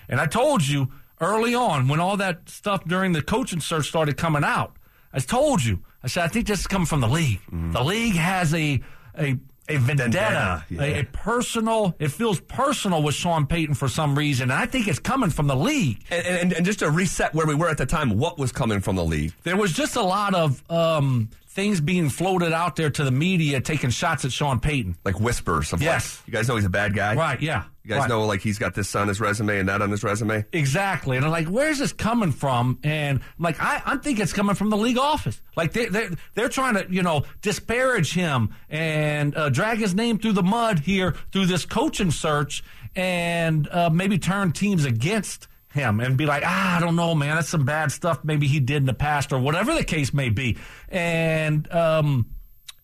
And 0.09 0.19
I 0.19 0.25
told 0.27 0.67
you 0.67 0.91
early 1.21 1.55
on 1.55 1.87
when 1.87 1.99
all 1.99 2.17
that 2.17 2.49
stuff 2.49 2.83
during 2.85 3.13
the 3.13 3.21
coaching 3.21 3.61
search 3.61 3.87
started 3.87 4.17
coming 4.17 4.43
out, 4.43 4.75
I 5.13 5.19
told 5.19 5.63
you, 5.63 5.79
I 6.03 6.07
said, 6.07 6.25
I 6.25 6.27
think 6.27 6.45
this 6.47 6.59
is 6.59 6.67
coming 6.67 6.85
from 6.85 7.01
the 7.01 7.07
league. 7.07 7.39
The 7.49 7.83
league 7.83 8.15
has 8.15 8.53
a, 8.53 8.81
a, 9.17 9.37
a 9.69 9.77
vendetta, 9.77 9.85
Vendetta, 9.85 10.65
yeah. 10.69 10.81
a, 10.81 10.99
a 10.99 11.03
personal. 11.05 11.95
It 11.99 12.09
feels 12.09 12.39
personal 12.41 13.01
with 13.01 13.15
Sean 13.15 13.47
Payton 13.47 13.75
for 13.75 13.87
some 13.87 14.17
reason, 14.17 14.51
and 14.51 14.59
I 14.59 14.65
think 14.65 14.87
it's 14.87 14.99
coming 14.99 15.29
from 15.29 15.47
the 15.47 15.55
league. 15.55 16.03
And, 16.09 16.27
and, 16.27 16.53
and 16.53 16.65
just 16.65 16.79
to 16.79 16.91
reset 16.91 17.33
where 17.33 17.47
we 17.47 17.55
were 17.55 17.69
at 17.69 17.77
the 17.77 17.85
time, 17.85 18.17
what 18.17 18.37
was 18.37 18.51
coming 18.51 18.79
from 18.81 18.95
the 18.95 19.03
league? 19.03 19.33
There 19.43 19.57
was 19.57 19.73
just 19.73 19.95
a 19.95 20.03
lot 20.03 20.35
of 20.35 20.63
um, 20.69 21.29
things 21.57 21.81
being 21.81 22.07
floated 22.07 22.53
out 22.53 22.75
there 22.75 22.91
to 22.91 23.03
the 23.03 23.09
media, 23.09 23.59
taking 23.59 23.89
shots 23.89 24.23
at 24.23 24.31
Sean 24.31 24.59
Payton. 24.59 24.95
Like 25.03 25.19
whispers 25.19 25.73
of 25.73 25.81
Yes. 25.81 26.19
like, 26.19 26.27
you 26.27 26.33
guys 26.33 26.47
know 26.47 26.55
he's 26.55 26.65
a 26.65 26.69
bad 26.69 26.93
guy? 26.93 27.15
Right? 27.15 27.41
Yeah. 27.41 27.63
You 27.83 27.89
guys 27.89 28.01
right. 28.01 28.09
know 28.09 28.27
like 28.27 28.41
he's 28.41 28.59
got 28.59 28.75
this 28.75 28.95
on 28.95 29.07
his 29.07 29.19
resume 29.19 29.57
and 29.57 29.67
that 29.67 29.81
on 29.81 29.89
his 29.89 30.03
resume? 30.03 30.45
Exactly. 30.53 31.17
And 31.17 31.25
I'm 31.25 31.31
like, 31.31 31.47
where's 31.47 31.79
this 31.79 31.93
coming 31.93 32.31
from? 32.31 32.77
And 32.83 33.19
I'm 33.19 33.43
like, 33.43 33.59
I, 33.59 33.81
I 33.83 33.97
think 33.97 34.19
it's 34.19 34.33
coming 34.33 34.53
from 34.53 34.69
the 34.69 34.77
league 34.77 34.99
office. 34.99 35.41
Like 35.55 35.73
they, 35.73 35.87
they're, 35.87 36.11
they're 36.35 36.49
trying 36.49 36.75
to, 36.75 36.85
you 36.91 37.01
know, 37.01 37.23
disparage 37.41 38.13
him 38.13 38.53
and 38.69 39.35
uh, 39.35 39.49
drag 39.49 39.79
his 39.79 39.95
name 39.95 40.19
through 40.19 40.33
the 40.33 40.43
mud 40.43 40.77
here 40.77 41.15
through 41.31 41.47
this 41.47 41.65
coaching 41.65 42.11
search 42.11 42.63
and 42.95 43.67
uh, 43.69 43.89
maybe 43.89 44.19
turn 44.19 44.51
teams 44.51 44.85
against 44.85 45.47
him 45.73 45.99
and 45.99 46.17
be 46.17 46.25
like, 46.25 46.43
ah, 46.45 46.77
I 46.77 46.79
don't 46.79 46.95
know, 46.95 47.13
man, 47.13 47.35
that's 47.35 47.49
some 47.49 47.65
bad 47.65 47.91
stuff 47.91 48.23
maybe 48.23 48.47
he 48.47 48.59
did 48.59 48.77
in 48.77 48.85
the 48.85 48.93
past 48.93 49.31
or 49.31 49.39
whatever 49.39 49.73
the 49.73 49.83
case 49.83 50.13
may 50.13 50.29
be. 50.29 50.57
And, 50.89 51.71
um, 51.71 52.27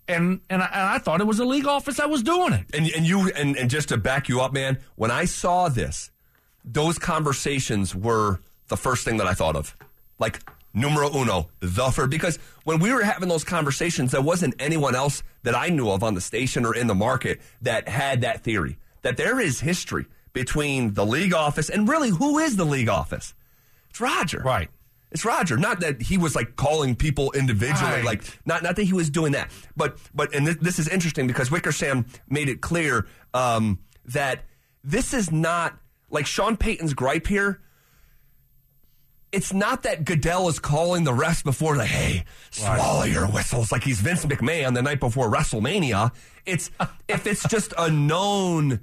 and, 0.07 0.41
and 0.49 0.61
I, 0.61 0.65
and 0.65 0.89
I 0.89 0.97
thought 0.97 1.21
it 1.21 1.27
was 1.27 1.39
a 1.39 1.45
league 1.45 1.65
office 1.65 1.97
that 1.97 2.09
was 2.09 2.23
doing 2.23 2.53
it. 2.53 2.65
And 2.73 2.87
and 2.93 3.05
you 3.05 3.31
and, 3.31 3.55
and 3.55 3.69
just 3.69 3.89
to 3.89 3.97
back 3.97 4.27
you 4.27 4.41
up, 4.41 4.51
man, 4.51 4.79
when 4.95 5.11
I 5.11 5.25
saw 5.25 5.69
this, 5.69 6.11
those 6.65 6.99
conversations 6.99 7.95
were 7.95 8.41
the 8.67 8.77
first 8.77 9.05
thing 9.05 9.17
that 9.17 9.27
I 9.27 9.33
thought 9.33 9.55
of. 9.55 9.75
Like 10.19 10.41
numero 10.73 11.09
uno, 11.13 11.49
the 11.59 11.91
first 11.91 12.09
because 12.09 12.37
when 12.65 12.79
we 12.79 12.91
were 12.93 13.03
having 13.03 13.29
those 13.29 13.43
conversations, 13.43 14.11
there 14.11 14.21
wasn't 14.21 14.55
anyone 14.59 14.93
else 14.93 15.23
that 15.43 15.55
I 15.55 15.69
knew 15.69 15.89
of 15.89 16.03
on 16.03 16.15
the 16.15 16.21
station 16.21 16.65
or 16.65 16.75
in 16.75 16.87
the 16.87 16.95
market 16.95 17.39
that 17.61 17.87
had 17.87 18.21
that 18.21 18.43
theory. 18.43 18.77
That 19.03 19.17
there 19.17 19.39
is 19.39 19.59
history 19.59 20.05
between 20.33 20.93
the 20.95 21.05
league 21.05 21.33
office 21.33 21.69
and 21.69 21.87
really 21.87 22.09
who 22.09 22.39
is 22.39 22.55
the 22.57 22.65
league 22.65 22.89
office? 22.89 23.33
It's 23.89 24.01
Roger. 24.01 24.39
Right. 24.43 24.69
It's 25.11 25.23
Roger. 25.23 25.57
Not 25.57 25.81
that 25.81 26.01
he 26.01 26.17
was 26.17 26.35
like 26.35 26.55
calling 26.55 26.95
people 26.95 27.31
individually, 27.33 27.91
Right. 27.91 28.03
like 28.03 28.23
not 28.45 28.63
not 28.63 28.75
that 28.77 28.83
he 28.83 28.93
was 28.93 29.11
doing 29.11 29.33
that, 29.33 29.51
but 29.77 29.97
but 30.13 30.33
and 30.33 30.47
this, 30.47 30.55
this 30.57 30.79
is 30.79 30.87
interesting 30.87 31.27
because 31.27 31.51
Wickersham 31.51 32.07
made 32.27 32.49
it 32.49 32.61
clear 32.61 33.05
um, 33.35 33.77
that 34.05 34.45
this 34.83 35.13
is 35.13 35.31
not 35.31 35.77
like 36.09 36.25
Sean 36.25 36.57
Payton's 36.57 36.95
gripe 36.95 37.27
here. 37.27 37.61
It's 39.31 39.51
not 39.53 39.83
that 39.83 40.05
Goodell 40.05 40.47
is 40.49 40.59
calling 40.59 41.05
the 41.05 41.11
refs 41.11 41.43
before 41.43 41.75
like, 41.75 41.89
hey, 41.89 42.23
swallow 42.51 43.03
your 43.03 43.25
whistles, 43.27 43.71
like 43.71 43.83
he's 43.83 43.99
Vince 43.99 44.23
McMahon 44.25 44.75
the 44.75 44.81
night 44.83 44.99
before 44.99 45.31
WrestleMania. 45.31 46.11
It's 46.45 46.69
if 47.07 47.25
it's 47.25 47.47
just 47.47 47.73
a 47.77 47.89
known 47.89 48.81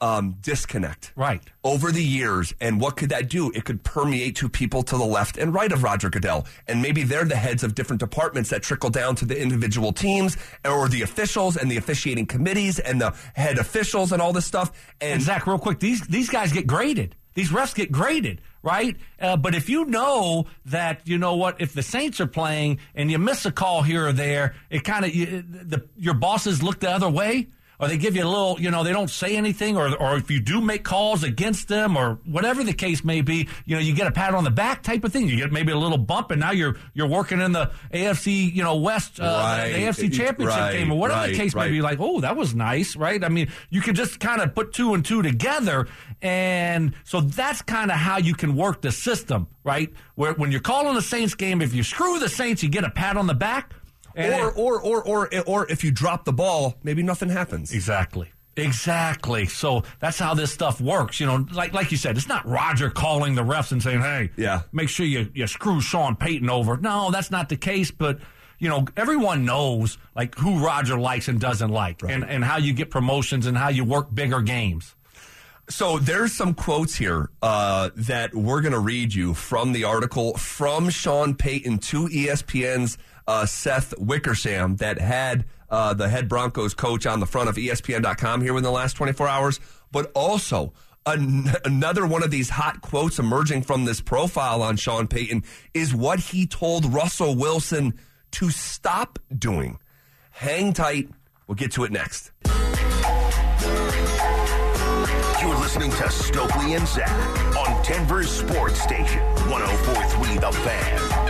um, 0.00 0.36
disconnect 0.40 1.12
Right. 1.16 1.42
over 1.62 1.90
the 1.92 2.02
years. 2.04 2.52
And 2.60 2.80
what 2.80 2.96
could 2.96 3.08
that 3.10 3.28
do? 3.28 3.50
It 3.52 3.64
could 3.64 3.82
permeate 3.84 4.36
to 4.36 4.48
people 4.48 4.82
to 4.84 4.96
the 4.98 5.04
left 5.04 5.36
and 5.38 5.54
right 5.54 5.70
of 5.72 5.82
Roger 5.82 6.10
Goodell. 6.10 6.46
And 6.68 6.82
maybe 6.82 7.02
they're 7.04 7.24
the 7.24 7.36
heads 7.36 7.62
of 7.64 7.74
different 7.74 8.00
departments 8.00 8.50
that 8.50 8.62
trickle 8.62 8.90
down 8.90 9.14
to 9.16 9.24
the 9.24 9.40
individual 9.40 9.92
teams 9.92 10.36
or 10.64 10.88
the 10.88 11.02
officials 11.02 11.56
and 11.56 11.70
the 11.70 11.76
officiating 11.76 12.26
committees 12.26 12.78
and 12.78 13.00
the 13.00 13.14
head 13.34 13.58
officials 13.58 14.12
and 14.12 14.20
all 14.20 14.32
this 14.32 14.46
stuff. 14.46 14.70
And 15.00 15.14
And 15.14 15.22
Zach, 15.22 15.46
real 15.46 15.58
quick, 15.58 15.78
these 15.80 16.00
these 16.06 16.28
guys 16.28 16.52
get 16.52 16.66
graded. 16.66 17.14
These 17.34 17.50
refs 17.50 17.74
get 17.74 17.90
graded, 17.90 18.40
right? 18.62 18.96
Uh, 19.20 19.36
but 19.36 19.56
if 19.56 19.68
you 19.68 19.86
know 19.86 20.46
that, 20.66 21.00
you 21.04 21.18
know 21.18 21.34
what, 21.34 21.60
if 21.60 21.72
the 21.72 21.82
Saints 21.82 22.20
are 22.20 22.28
playing 22.28 22.78
and 22.94 23.10
you 23.10 23.18
miss 23.18 23.44
a 23.44 23.50
call 23.50 23.82
here 23.82 24.06
or 24.06 24.12
there, 24.12 24.54
it 24.70 24.84
kind 24.84 25.04
of 25.04 25.10
the 25.12 25.84
your 25.96 26.14
bosses 26.14 26.62
look 26.62 26.78
the 26.78 26.90
other 26.90 27.10
way, 27.10 27.48
or 27.84 27.88
they 27.88 27.96
give 27.98 28.16
you 28.16 28.24
a 28.24 28.28
little, 28.28 28.60
you 28.60 28.70
know, 28.70 28.82
they 28.82 28.92
don't 28.92 29.10
say 29.10 29.36
anything, 29.36 29.76
or 29.76 29.94
or 30.00 30.16
if 30.16 30.30
you 30.30 30.40
do 30.40 30.60
make 30.60 30.84
calls 30.84 31.22
against 31.22 31.68
them, 31.68 31.96
or 31.96 32.18
whatever 32.24 32.64
the 32.64 32.72
case 32.72 33.04
may 33.04 33.20
be, 33.20 33.48
you 33.66 33.76
know, 33.76 33.80
you 33.80 33.94
get 33.94 34.06
a 34.06 34.12
pat 34.12 34.34
on 34.34 34.44
the 34.44 34.50
back 34.50 34.82
type 34.82 35.04
of 35.04 35.12
thing. 35.12 35.28
You 35.28 35.36
get 35.36 35.52
maybe 35.52 35.72
a 35.72 35.76
little 35.78 35.98
bump, 35.98 36.30
and 36.30 36.40
now 36.40 36.50
you're 36.52 36.76
you're 36.94 37.08
working 37.08 37.40
in 37.40 37.52
the 37.52 37.70
AFC, 37.92 38.52
you 38.54 38.62
know, 38.62 38.76
West, 38.76 39.20
uh, 39.20 39.24
Right. 39.24 39.72
the 39.72 39.78
AFC 39.78 40.08
Championship 40.12 40.58
Right, 40.58 40.72
game, 40.72 40.90
or 40.92 40.98
whatever 40.98 41.22
the 41.22 41.28
right, 41.28 41.36
case 41.36 41.54
may 41.54 41.70
be. 41.70 41.80
Like, 41.82 41.98
oh, 42.00 42.20
that 42.20 42.36
was 42.36 42.54
nice, 42.54 42.96
right? 42.96 43.22
I 43.22 43.28
mean, 43.28 43.48
you 43.70 43.80
can 43.80 43.94
just 43.94 44.20
kind 44.20 44.40
of 44.40 44.54
put 44.54 44.72
two 44.72 44.94
and 44.94 45.04
two 45.04 45.22
together. 45.22 45.86
And 46.22 46.94
so 47.04 47.20
that's 47.20 47.60
kind 47.62 47.90
of 47.90 47.98
how 47.98 48.16
you 48.18 48.34
can 48.34 48.56
work 48.56 48.80
the 48.80 48.92
system, 48.92 49.48
right? 49.62 49.92
Where 50.14 50.32
when 50.34 50.50
you're 50.50 50.60
calling 50.60 50.94
the 50.94 51.02
Saints 51.02 51.34
game, 51.34 51.60
if 51.60 51.74
you 51.74 51.82
screw 51.82 52.18
the 52.18 52.28
Saints, 52.28 52.62
you 52.62 52.68
get 52.68 52.84
a 52.84 52.90
pat 52.90 53.16
on 53.16 53.26
the 53.26 53.34
back. 53.34 53.72
Or, 54.16 54.52
or, 54.52 54.80
or, 54.80 55.02
or, 55.06 55.28
or 55.46 55.70
if 55.70 55.82
you 55.84 55.90
drop 55.90 56.24
the 56.24 56.32
ball, 56.32 56.76
maybe 56.82 57.02
nothing 57.02 57.28
happens. 57.28 57.72
Exactly. 57.72 58.30
Exactly. 58.56 59.46
So 59.46 59.82
that's 59.98 60.18
how 60.18 60.34
this 60.34 60.52
stuff 60.52 60.80
works. 60.80 61.18
You 61.20 61.26
know, 61.26 61.46
like 61.52 61.72
like 61.72 61.90
you 61.90 61.96
said, 61.96 62.16
it's 62.16 62.28
not 62.28 62.46
Roger 62.46 62.88
calling 62.90 63.34
the 63.34 63.42
refs 63.42 63.72
and 63.72 63.82
saying, 63.82 64.00
"Hey, 64.00 64.30
Yeah. 64.36 64.62
make 64.72 64.88
sure 64.88 65.04
you 65.06 65.28
you 65.34 65.46
screw 65.48 65.80
Sean 65.80 66.14
Payton 66.16 66.48
over." 66.48 66.76
No, 66.76 67.10
that's 67.10 67.30
not 67.32 67.48
the 67.48 67.56
case. 67.56 67.90
But 67.90 68.18
you 68.60 68.68
know, 68.68 68.86
everyone 68.96 69.44
knows 69.44 69.98
like 70.14 70.36
who 70.38 70.64
Roger 70.64 70.96
likes 70.98 71.26
and 71.26 71.40
doesn't 71.40 71.70
like, 71.70 72.02
and 72.04 72.24
and 72.24 72.44
how 72.44 72.58
you 72.58 72.72
get 72.72 72.90
promotions 72.90 73.46
and 73.46 73.58
how 73.58 73.68
you 73.70 73.84
work 73.84 74.14
bigger 74.14 74.40
games. 74.40 74.94
So 75.68 75.98
there's 75.98 76.32
some 76.32 76.52
quotes 76.54 76.94
here 76.94 77.30
uh, 77.42 77.88
that 77.96 78.34
we're 78.34 78.60
going 78.60 78.72
to 78.74 78.78
read 78.78 79.14
you 79.14 79.32
from 79.32 79.72
the 79.72 79.84
article 79.84 80.34
from 80.36 80.90
Sean 80.90 81.34
Payton 81.34 81.78
to 81.78 82.06
ESPN's 82.06 82.98
uh, 83.26 83.46
Seth 83.46 83.94
Wickersham 83.98 84.76
that 84.76 84.98
had 85.00 85.44
uh, 85.70 85.94
the 85.94 86.08
head 86.08 86.28
Broncos 86.28 86.74
coach 86.74 87.06
on 87.06 87.20
the 87.20 87.26
front 87.26 87.48
of 87.48 87.56
ESPN.com 87.56 88.42
here 88.42 88.52
within 88.52 88.64
the 88.64 88.70
last 88.70 88.94
24 88.94 89.28
hours, 89.28 89.60
but 89.90 90.10
also 90.14 90.72
an- 91.06 91.50
another 91.64 92.06
one 92.06 92.22
of 92.22 92.30
these 92.30 92.50
hot 92.50 92.80
quotes 92.80 93.18
emerging 93.18 93.62
from 93.62 93.84
this 93.84 94.00
profile 94.00 94.62
on 94.62 94.76
Sean 94.76 95.06
Payton 95.08 95.42
is 95.72 95.94
what 95.94 96.20
he 96.20 96.46
told 96.46 96.92
Russell 96.92 97.34
Wilson 97.34 97.94
to 98.32 98.50
stop 98.50 99.18
doing. 99.36 99.78
Hang 100.30 100.72
tight. 100.72 101.08
We'll 101.46 101.54
get 101.56 101.72
to 101.72 101.84
it 101.84 101.92
next. 101.92 102.32
You're 105.40 105.56
listening 105.58 105.90
to 105.90 106.10
Stokley 106.10 106.74
and 106.76 106.86
Zach 106.88 107.56
on 107.56 107.82
Denver's 107.84 108.30
Sports 108.30 108.80
Station, 108.80 109.20
1043 109.50 110.38
The 110.38 110.52
Fan. 110.52 111.23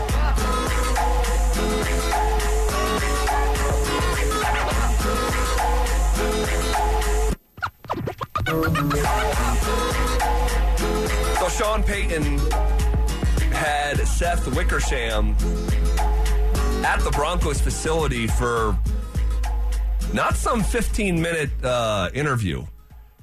So 11.41 11.49
Sean 11.49 11.83
Payton 11.83 12.39
had 13.51 13.99
Seth 14.07 14.47
Wickersham 14.55 15.35
at 16.85 17.01
the 17.01 17.11
Broncos 17.11 17.61
facility 17.61 18.29
for 18.29 18.79
not 20.13 20.37
some 20.37 20.63
15 20.63 21.21
minute 21.21 21.51
uh, 21.65 22.11
interview, 22.15 22.65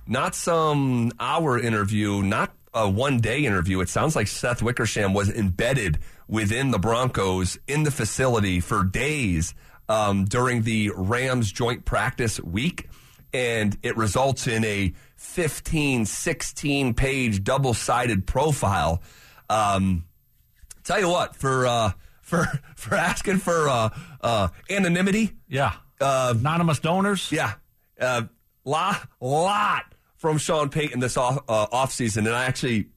not 0.05 0.35
some 0.35 1.13
hour 1.17 1.57
interview, 1.57 2.21
not 2.21 2.53
a 2.73 2.89
one 2.89 3.21
day 3.21 3.45
interview. 3.45 3.79
It 3.79 3.87
sounds 3.87 4.17
like 4.17 4.27
Seth 4.27 4.61
Wickersham 4.61 5.13
was 5.13 5.29
embedded 5.29 5.99
within 6.27 6.71
the 6.71 6.79
Broncos 6.79 7.57
in 7.67 7.83
the 7.83 7.91
facility 7.91 8.59
for 8.59 8.83
days 8.83 9.53
um, 9.87 10.25
during 10.25 10.63
the 10.63 10.91
Rams 10.93 11.53
joint 11.53 11.85
practice 11.85 12.37
week. 12.41 12.89
And 13.33 13.77
it 13.81 13.95
results 13.97 14.47
in 14.47 14.63
a 14.65 14.93
15, 15.15 16.05
16 16.05 16.93
page 16.93 17.43
double 17.43 17.73
sided 17.73 18.27
profile. 18.27 19.01
Um, 19.49 20.05
tell 20.83 20.99
you 20.99 21.09
what, 21.09 21.35
for 21.35 21.65
uh, 21.65 21.91
for 22.21 22.45
for 22.75 22.95
asking 22.95 23.37
for 23.37 23.67
uh, 23.69 23.89
uh, 24.21 24.47
anonymity, 24.69 25.33
Yeah, 25.47 25.73
uh, 25.99 26.33
anonymous 26.37 26.79
donors. 26.79 27.31
yeah, 27.31 27.53
uh, 27.99 28.23
lot 28.65 29.07
lot 29.19 29.93
from 30.17 30.37
Sean 30.37 30.69
Payton 30.69 30.99
this 30.99 31.17
off 31.17 31.37
uh, 31.47 31.67
off 31.71 31.91
season, 31.91 32.27
and 32.27 32.35
I 32.35 32.45
actually. 32.45 32.87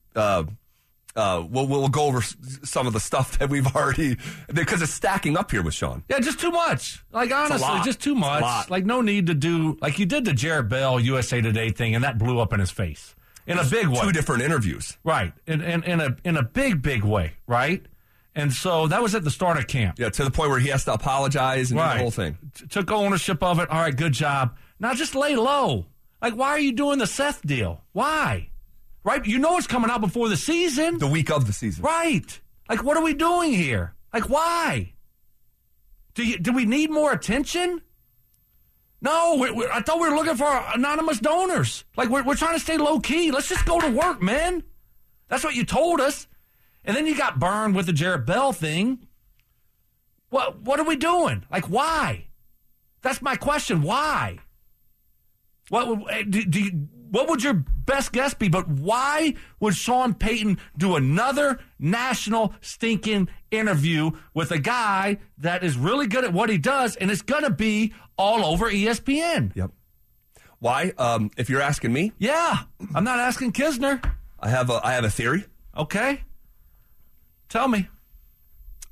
Uh, 1.17 1.45
we'll, 1.49 1.67
we'll 1.69 1.89
go 1.89 2.07
over 2.07 2.21
some 2.23 2.87
of 2.89 2.93
the 2.93 2.99
stuff 3.01 3.39
that 3.39 3.49
we've 3.49 3.67
already 3.77 4.17
because 4.53 4.83
it's 4.83 4.93
stacking 4.93 5.37
up 5.37 5.51
here 5.53 5.63
with 5.63 5.73
Sean. 5.75 6.03
Yeah, 6.09 6.19
just 6.19 6.41
too 6.41 6.51
much. 6.51 7.05
Like 7.13 7.33
honestly, 7.33 7.81
just 7.85 8.01
too 8.01 8.15
much. 8.17 8.69
Like 8.69 8.85
no 8.85 9.01
need 9.01 9.29
to 9.29 9.35
do 9.35 9.79
like 9.81 9.99
you 9.99 10.07
did 10.07 10.25
the 10.25 10.33
Jarrett 10.33 10.69
Bell 10.69 10.99
USA 10.99 11.41
Today 11.41 11.71
thing, 11.71 11.95
and 11.95 12.03
that 12.03 12.19
blew 12.19 12.41
up 12.41 12.53
in 12.53 12.59
his 12.61 12.71
face 12.73 13.15
in 13.47 13.59
a 13.59 13.65
big 13.65 13.87
way. 13.89 14.01
Two 14.01 14.11
different 14.13 14.43
interviews. 14.43 14.97
Right. 15.05 15.33
In, 15.47 15.61
in, 15.61 15.83
in 15.85 16.01
a 16.01 16.17
in 16.25 16.37
a 16.37 16.43
big, 16.43 16.83
big 16.83 17.05
way, 17.05 17.35
right? 17.47 17.85
And 18.35 18.53
so 18.53 18.89
that 18.89 19.01
was 19.01 19.15
at 19.15 19.23
the 19.23 19.31
start 19.31 19.59
of 19.59 19.69
camp. 19.69 20.01
Yeah, 20.01 20.09
to 20.09 20.25
the 20.25 20.31
point 20.33 20.51
where 20.51 20.59
he 20.59 20.69
has 20.71 20.85
to 20.87 20.93
apologize 20.95 21.71
and 21.71 21.79
Right. 21.79 21.95
the 21.95 22.01
whole 22.01 22.11
thing. 22.11 22.37
T- 22.57 22.67
took 22.67 22.91
ownership 22.91 23.41
of 23.45 23.61
it. 23.61 23.71
All 23.71 23.81
right, 23.81 23.97
good 23.97 24.13
job. 24.13 24.57
Now 24.81 24.93
just 24.95 25.15
lay 25.15 25.37
low. 25.37 25.87
Like, 26.21 26.35
why 26.35 26.49
are 26.49 26.59
you 26.59 26.73
doing 26.73 26.99
the 26.99 27.07
Seth 27.07 27.47
deal? 27.47 27.83
Why? 27.93 28.49
Right? 29.05 29.25
You 29.25 29.39
know 29.39 29.59
it's 29.59 29.67
coming 29.67 29.91
out 29.91 30.01
before 30.01 30.29
the 30.29 30.37
season. 30.37 30.99
The 30.99 31.07
week 31.07 31.31
of 31.31 31.47
the 31.47 31.53
season. 31.53 31.85
Right. 31.85 32.41
Like, 32.69 32.83
what 32.83 32.97
are 32.97 33.03
we 33.03 33.15
doing 33.15 33.53
here? 33.53 33.95
Like, 34.13 34.31
why? 34.31 34.95
Do 36.15 36.27
you, 36.27 36.39
do 36.39 36.53
we 36.53 36.65
need 36.65 36.91
more 36.91 37.13
attention? 37.13 37.83
No, 39.05 39.37
we, 39.39 39.51
we, 39.51 39.67
I 39.67 39.81
thought 39.83 40.01
we 40.01 40.09
were 40.09 40.17
looking 40.17 40.37
for 40.37 40.65
anonymous 40.75 41.19
donors. 41.19 41.85
Like 41.95 42.09
we're, 42.09 42.23
we're 42.23 42.37
trying 42.37 42.55
to 42.55 42.61
stay 42.61 42.79
low 42.79 43.01
key. 43.01 43.31
Let's 43.31 43.51
just 43.51 43.67
go 43.67 43.79
to 43.79 43.91
work, 43.91 44.23
man. 44.23 44.63
That's 45.29 45.45
what 45.45 45.55
you 45.55 45.65
told 45.65 46.01
us. 46.01 46.27
And 46.85 46.97
then 46.97 47.07
you 47.07 47.15
got 47.15 47.39
burned 47.39 47.75
with 47.75 47.85
the 47.85 47.93
Jarrett 47.93 48.25
Bell 48.25 48.55
thing. 48.55 49.07
What 50.31 50.63
what 50.63 50.81
are 50.81 50.85
we 50.85 50.97
doing? 50.97 51.45
Like 51.51 51.67
why? 51.67 52.29
That's 53.03 53.21
my 53.21 53.37
question. 53.37 53.83
Why? 53.83 54.39
What 55.69 56.11
eh, 56.11 56.25
do, 56.29 56.45
do 56.45 56.61
you, 56.61 56.89
what 57.11 57.29
would 57.29 57.43
your 57.43 57.63
best 57.87 58.13
guess 58.13 58.35
be? 58.35 58.49
But 58.49 58.69
why 58.69 59.35
would 59.61 59.75
Sean 59.75 60.15
Payton 60.15 60.59
do 60.77 60.97
another 60.97 61.61
national 61.79 62.55
stinking 62.61 63.29
interview 63.51 64.11
with 64.33 64.51
a 64.51 64.59
guy 64.59 65.19
that 65.39 65.63
is 65.65 65.77
really 65.77 66.07
good 66.07 66.25
at 66.25 66.33
what 66.33 66.51
he 66.51 66.59
does 66.59 66.97
and 66.97 67.11
it's 67.11 67.23
going 67.23 67.45
to 67.45 67.51
be 67.51 67.93
all 68.17 68.45
over 68.45 68.71
ESPN? 68.71 69.55
Yep. 69.55 69.71
Why? 70.59 70.93
Um, 70.97 71.31
if 71.37 71.51
you're 71.51 71.61
asking 71.61 71.93
me, 71.93 72.13
Yeah, 72.19 72.59
I'm 72.95 73.05
not 73.05 73.19
asking 73.19 73.53
Kisner. 73.53 74.03
I 74.41 74.49
have 74.49 74.71
a 74.71 74.81
I 74.85 74.93
have 74.93 75.05
a 75.05 75.11
theory. 75.11 75.45
Okay, 75.77 76.23
tell 77.49 77.69
me. 77.69 77.89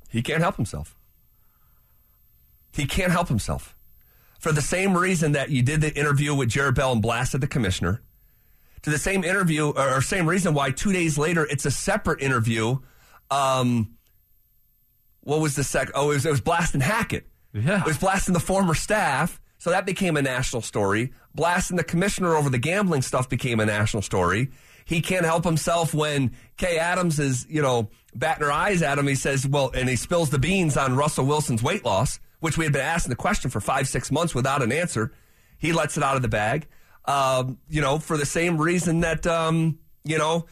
He 0.09 0.21
can't 0.21 0.41
help 0.41 0.57
himself. 0.57 0.95
He 2.75 2.85
can't 2.85 3.11
help 3.11 3.27
himself. 3.27 3.75
For 4.39 4.51
the 4.51 4.61
same 4.61 4.97
reason 4.97 5.31
that 5.31 5.49
you 5.49 5.61
did 5.63 5.81
the 5.81 5.93
interview 5.97 6.35
with 6.35 6.49
Jarrett 6.49 6.75
Bell 6.75 6.91
and 6.91 7.01
blasted 7.01 7.41
the 7.41 7.47
commissioner, 7.47 8.01
to 8.83 8.89
the 8.89 8.97
same 8.97 9.23
interview 9.23 9.69
or 9.69 10.01
same 10.01 10.27
reason 10.27 10.53
why 10.53 10.71
two 10.71 10.93
days 10.93 11.17
later 11.17 11.45
it's 11.45 11.65
a 11.65 11.71
separate 11.71 12.21
interview. 12.21 12.77
Um, 13.31 13.97
what 15.21 15.39
was 15.39 15.55
the 15.55 15.63
second? 15.63 15.93
Oh, 15.95 16.11
it 16.11 16.15
was, 16.15 16.25
it 16.25 16.31
was 16.31 16.41
blasting 16.41 16.81
Hackett. 16.81 17.27
Yeah. 17.53 17.81
It 17.81 17.85
was 17.85 17.97
blasting 17.97 18.33
the 18.33 18.39
former 18.39 18.73
staff. 18.73 19.39
So 19.57 19.69
that 19.69 19.85
became 19.85 20.17
a 20.17 20.21
national 20.21 20.61
story. 20.61 21.13
Blasting 21.33 21.77
the 21.77 21.83
commissioner 21.85 22.35
over 22.35 22.49
the 22.49 22.57
gambling 22.57 23.01
stuff 23.01 23.29
became 23.29 23.61
a 23.61 23.65
national 23.65 24.03
story. 24.03 24.49
He 24.85 25.01
can't 25.01 25.25
help 25.25 25.45
himself 25.45 25.93
when 25.93 26.33
Kay 26.57 26.77
Adams 26.77 27.17
is, 27.17 27.45
you 27.49 27.61
know, 27.61 27.89
batting 28.13 28.43
her 28.43 28.51
eyes 28.51 28.81
at 28.81 28.97
him. 28.97 29.07
He 29.07 29.15
says, 29.15 29.47
well, 29.47 29.71
and 29.73 29.87
he 29.87 29.95
spills 29.95 30.29
the 30.29 30.39
beans 30.39 30.75
on 30.75 30.97
Russell 30.97 31.25
Wilson's 31.25 31.63
weight 31.63 31.85
loss, 31.85 32.19
which 32.41 32.57
we 32.57 32.65
had 32.65 32.73
been 32.73 32.81
asking 32.81 33.11
the 33.11 33.15
question 33.15 33.49
for 33.49 33.61
five, 33.61 33.87
six 33.87 34.11
months 34.11 34.35
without 34.35 34.61
an 34.61 34.73
answer. 34.73 35.13
He 35.57 35.71
lets 35.71 35.95
it 35.95 36.03
out 36.03 36.17
of 36.17 36.21
the 36.21 36.27
bag, 36.27 36.67
um, 37.05 37.57
you 37.69 37.81
know, 37.81 37.99
for 37.99 38.17
the 38.17 38.25
same 38.25 38.57
reason 38.61 39.01
that, 39.01 39.25
um, 39.27 39.79
you 40.03 40.17
know, 40.17 40.45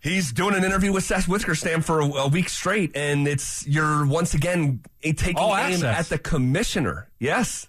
He's 0.00 0.32
doing 0.32 0.54
an 0.54 0.62
interview 0.62 0.92
with 0.92 1.02
Seth 1.02 1.26
Wickersham 1.26 1.82
for 1.82 2.00
a, 2.00 2.06
a 2.06 2.28
week 2.28 2.48
straight, 2.48 2.96
and 2.96 3.26
it's 3.26 3.66
you're 3.66 4.06
once 4.06 4.32
again 4.32 4.80
eh, 5.02 5.12
taking 5.12 5.38
All 5.38 5.56
aim 5.56 5.74
access. 5.74 5.98
at 5.98 6.08
the 6.08 6.18
commissioner. 6.18 7.10
Yes, 7.18 7.66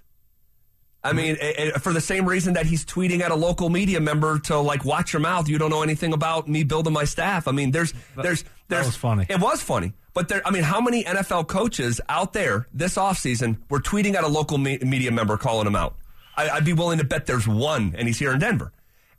I 1.03 1.13
mean 1.13 1.37
eh, 1.39 1.53
eh, 1.57 1.71
for 1.79 1.91
the 1.91 2.01
same 2.01 2.29
reason 2.29 2.53
that 2.53 2.67
he's 2.67 2.85
tweeting 2.85 3.21
at 3.21 3.31
a 3.31 3.35
local 3.35 3.69
media 3.69 3.99
member 3.99 4.37
to 4.41 4.59
like 4.59 4.85
watch 4.85 5.11
your 5.11 5.21
mouth. 5.21 5.49
You 5.49 5.57
don't 5.57 5.71
know 5.71 5.81
anything 5.81 6.13
about 6.13 6.47
me 6.47 6.63
building 6.63 6.93
my 6.93 7.03
staff. 7.05 7.47
I 7.47 7.51
mean, 7.51 7.71
there's 7.71 7.95
there's 8.15 8.43
there's 8.67 8.85
was 8.85 8.95
funny. 8.95 9.25
It 9.27 9.39
was 9.39 9.63
funny, 9.63 9.93
but 10.13 10.29
there. 10.29 10.43
I 10.45 10.51
mean, 10.51 10.63
how 10.63 10.81
many 10.81 11.03
NFL 11.05 11.47
coaches 11.47 11.99
out 12.09 12.33
there 12.33 12.67
this 12.71 12.95
offseason 12.95 13.57
were 13.71 13.79
tweeting 13.79 14.13
at 14.13 14.23
a 14.23 14.27
local 14.27 14.59
me- 14.59 14.77
media 14.77 15.11
member 15.11 15.35
calling 15.35 15.65
him 15.65 15.75
out? 15.75 15.95
I, 16.39 16.55
I'd 16.55 16.65
be 16.65 16.73
willing 16.73 16.99
to 16.99 17.03
bet 17.05 17.25
there's 17.25 17.47
one, 17.47 17.93
and 17.97 18.07
he's 18.07 18.19
here 18.19 18.31
in 18.31 18.39
Denver. 18.39 18.71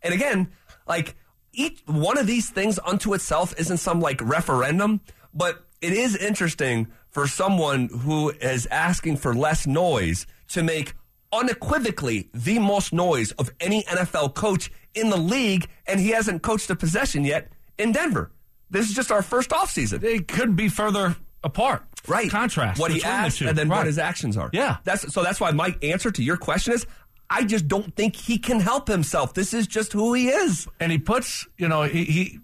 And 0.02 0.14
again, 0.14 0.48
like 0.86 1.14
each 1.52 1.82
one 1.86 2.16
of 2.18 2.26
these 2.26 2.48
things 2.50 2.78
unto 2.84 3.12
itself 3.14 3.54
isn't 3.58 3.78
some 3.78 4.00
like 4.00 4.20
referendum, 4.22 5.00
but 5.34 5.64
it 5.80 5.92
is 5.92 6.16
interesting 6.16 6.88
for 7.10 7.26
someone 7.26 7.88
who 7.88 8.30
is 8.30 8.66
asking 8.66 9.16
for 9.16 9.34
less 9.34 9.66
noise 9.66 10.26
to 10.48 10.62
make 10.62 10.94
unequivocally 11.32 12.28
the 12.34 12.58
most 12.58 12.92
noise 12.92 13.32
of 13.32 13.50
any 13.60 13.82
NFL 13.84 14.34
coach 14.34 14.70
in 14.94 15.10
the 15.10 15.16
league, 15.16 15.68
and 15.86 16.00
he 16.00 16.10
hasn't 16.10 16.42
coached 16.42 16.70
a 16.70 16.76
possession 16.76 17.24
yet 17.24 17.52
in 17.78 17.92
Denver. 17.92 18.30
This 18.70 18.88
is 18.88 18.94
just 18.94 19.10
our 19.10 19.22
first 19.22 19.50
offseason. 19.50 20.00
They 20.00 20.18
couldn't 20.20 20.56
be 20.56 20.68
further 20.68 21.16
apart. 21.42 21.84
Right. 22.08 22.30
Contrast. 22.30 22.80
What 22.80 22.90
he 22.92 23.02
asked 23.02 23.40
and 23.40 23.56
then 23.56 23.68
Right. 23.68 23.78
what 23.78 23.86
his 23.86 23.98
actions 23.98 24.36
are. 24.36 24.50
Yeah. 24.52 24.78
That's 24.84 25.12
so 25.12 25.22
that's 25.22 25.40
why 25.40 25.50
my 25.50 25.74
answer 25.82 26.10
to 26.10 26.22
your 26.22 26.36
question 26.36 26.72
is 26.74 26.86
I 27.30 27.44
just 27.44 27.68
don't 27.68 27.94
think 27.94 28.16
he 28.16 28.38
can 28.38 28.58
help 28.58 28.88
himself. 28.88 29.34
This 29.34 29.54
is 29.54 29.68
just 29.68 29.92
who 29.92 30.12
he 30.14 30.28
is. 30.28 30.66
and 30.80 30.90
he 30.90 30.98
puts, 30.98 31.46
you 31.56 31.68
know, 31.68 31.84
he, 31.84 32.04
he 32.04 32.38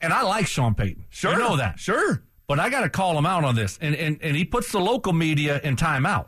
and 0.00 0.12
I 0.12 0.22
like 0.22 0.46
Sean 0.46 0.74
Payton. 0.74 1.04
Sure. 1.08 1.32
You 1.32 1.38
know 1.38 1.56
that. 1.56 1.78
Sure. 1.78 2.22
But 2.48 2.58
I 2.58 2.70
got 2.70 2.80
to 2.80 2.88
call 2.88 3.16
him 3.16 3.26
out 3.26 3.44
on 3.44 3.54
this. 3.54 3.78
And, 3.80 3.94
and, 3.94 4.18
and 4.22 4.36
he 4.36 4.44
puts 4.44 4.72
the 4.72 4.80
local 4.80 5.12
media 5.12 5.60
in 5.62 5.76
timeout. 5.76 6.26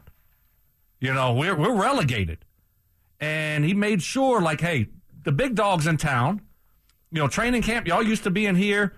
You 1.01 1.15
know, 1.15 1.33
we're, 1.35 1.57
we're 1.57 1.75
relegated. 1.75 2.45
And 3.21 3.65
he 3.65 3.75
made 3.75 4.03
sure, 4.03 4.41
like, 4.41 4.61
hey, 4.61 4.89
the 5.25 5.33
big 5.33 5.55
dogs 5.55 5.87
in 5.87 5.97
town, 5.97 6.43
you 7.11 7.21
know, 7.21 7.29
training 7.29 7.63
camp, 7.63 7.87
y'all 7.87 8.03
used 8.03 8.25
to 8.25 8.31
be 8.31 8.47
in 8.47 8.55
here. 8.55 8.95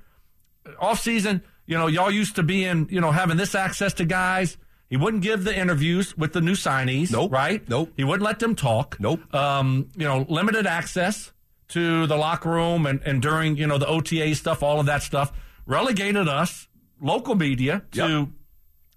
Off 0.78 1.00
season, 1.00 1.42
you 1.66 1.76
know, 1.76 1.86
y'all 1.86 2.10
used 2.10 2.36
to 2.36 2.42
be 2.42 2.64
in, 2.64 2.88
you 2.90 3.00
know, 3.00 3.10
having 3.10 3.36
this 3.36 3.54
access 3.54 3.94
to 3.94 4.04
guys. 4.04 4.56
He 4.92 4.98
wouldn't 4.98 5.22
give 5.22 5.44
the 5.44 5.58
interviews 5.58 6.14
with 6.18 6.34
the 6.34 6.42
new 6.42 6.52
signees. 6.52 7.10
Nope. 7.10 7.32
Right? 7.32 7.66
Nope. 7.66 7.94
He 7.96 8.04
wouldn't 8.04 8.26
let 8.26 8.40
them 8.40 8.54
talk. 8.54 8.98
Nope. 9.00 9.34
Um, 9.34 9.88
you 9.96 10.04
know, 10.06 10.26
limited 10.28 10.66
access 10.66 11.32
to 11.68 12.06
the 12.06 12.16
locker 12.16 12.50
room 12.50 12.84
and, 12.84 13.00
and 13.06 13.22
during, 13.22 13.56
you 13.56 13.66
know, 13.66 13.78
the 13.78 13.86
OTA 13.86 14.34
stuff, 14.34 14.62
all 14.62 14.80
of 14.80 14.84
that 14.84 15.02
stuff. 15.02 15.32
Relegated 15.64 16.28
us, 16.28 16.68
local 17.00 17.34
media, 17.34 17.84
to 17.92 18.06
Yep. 18.06 18.28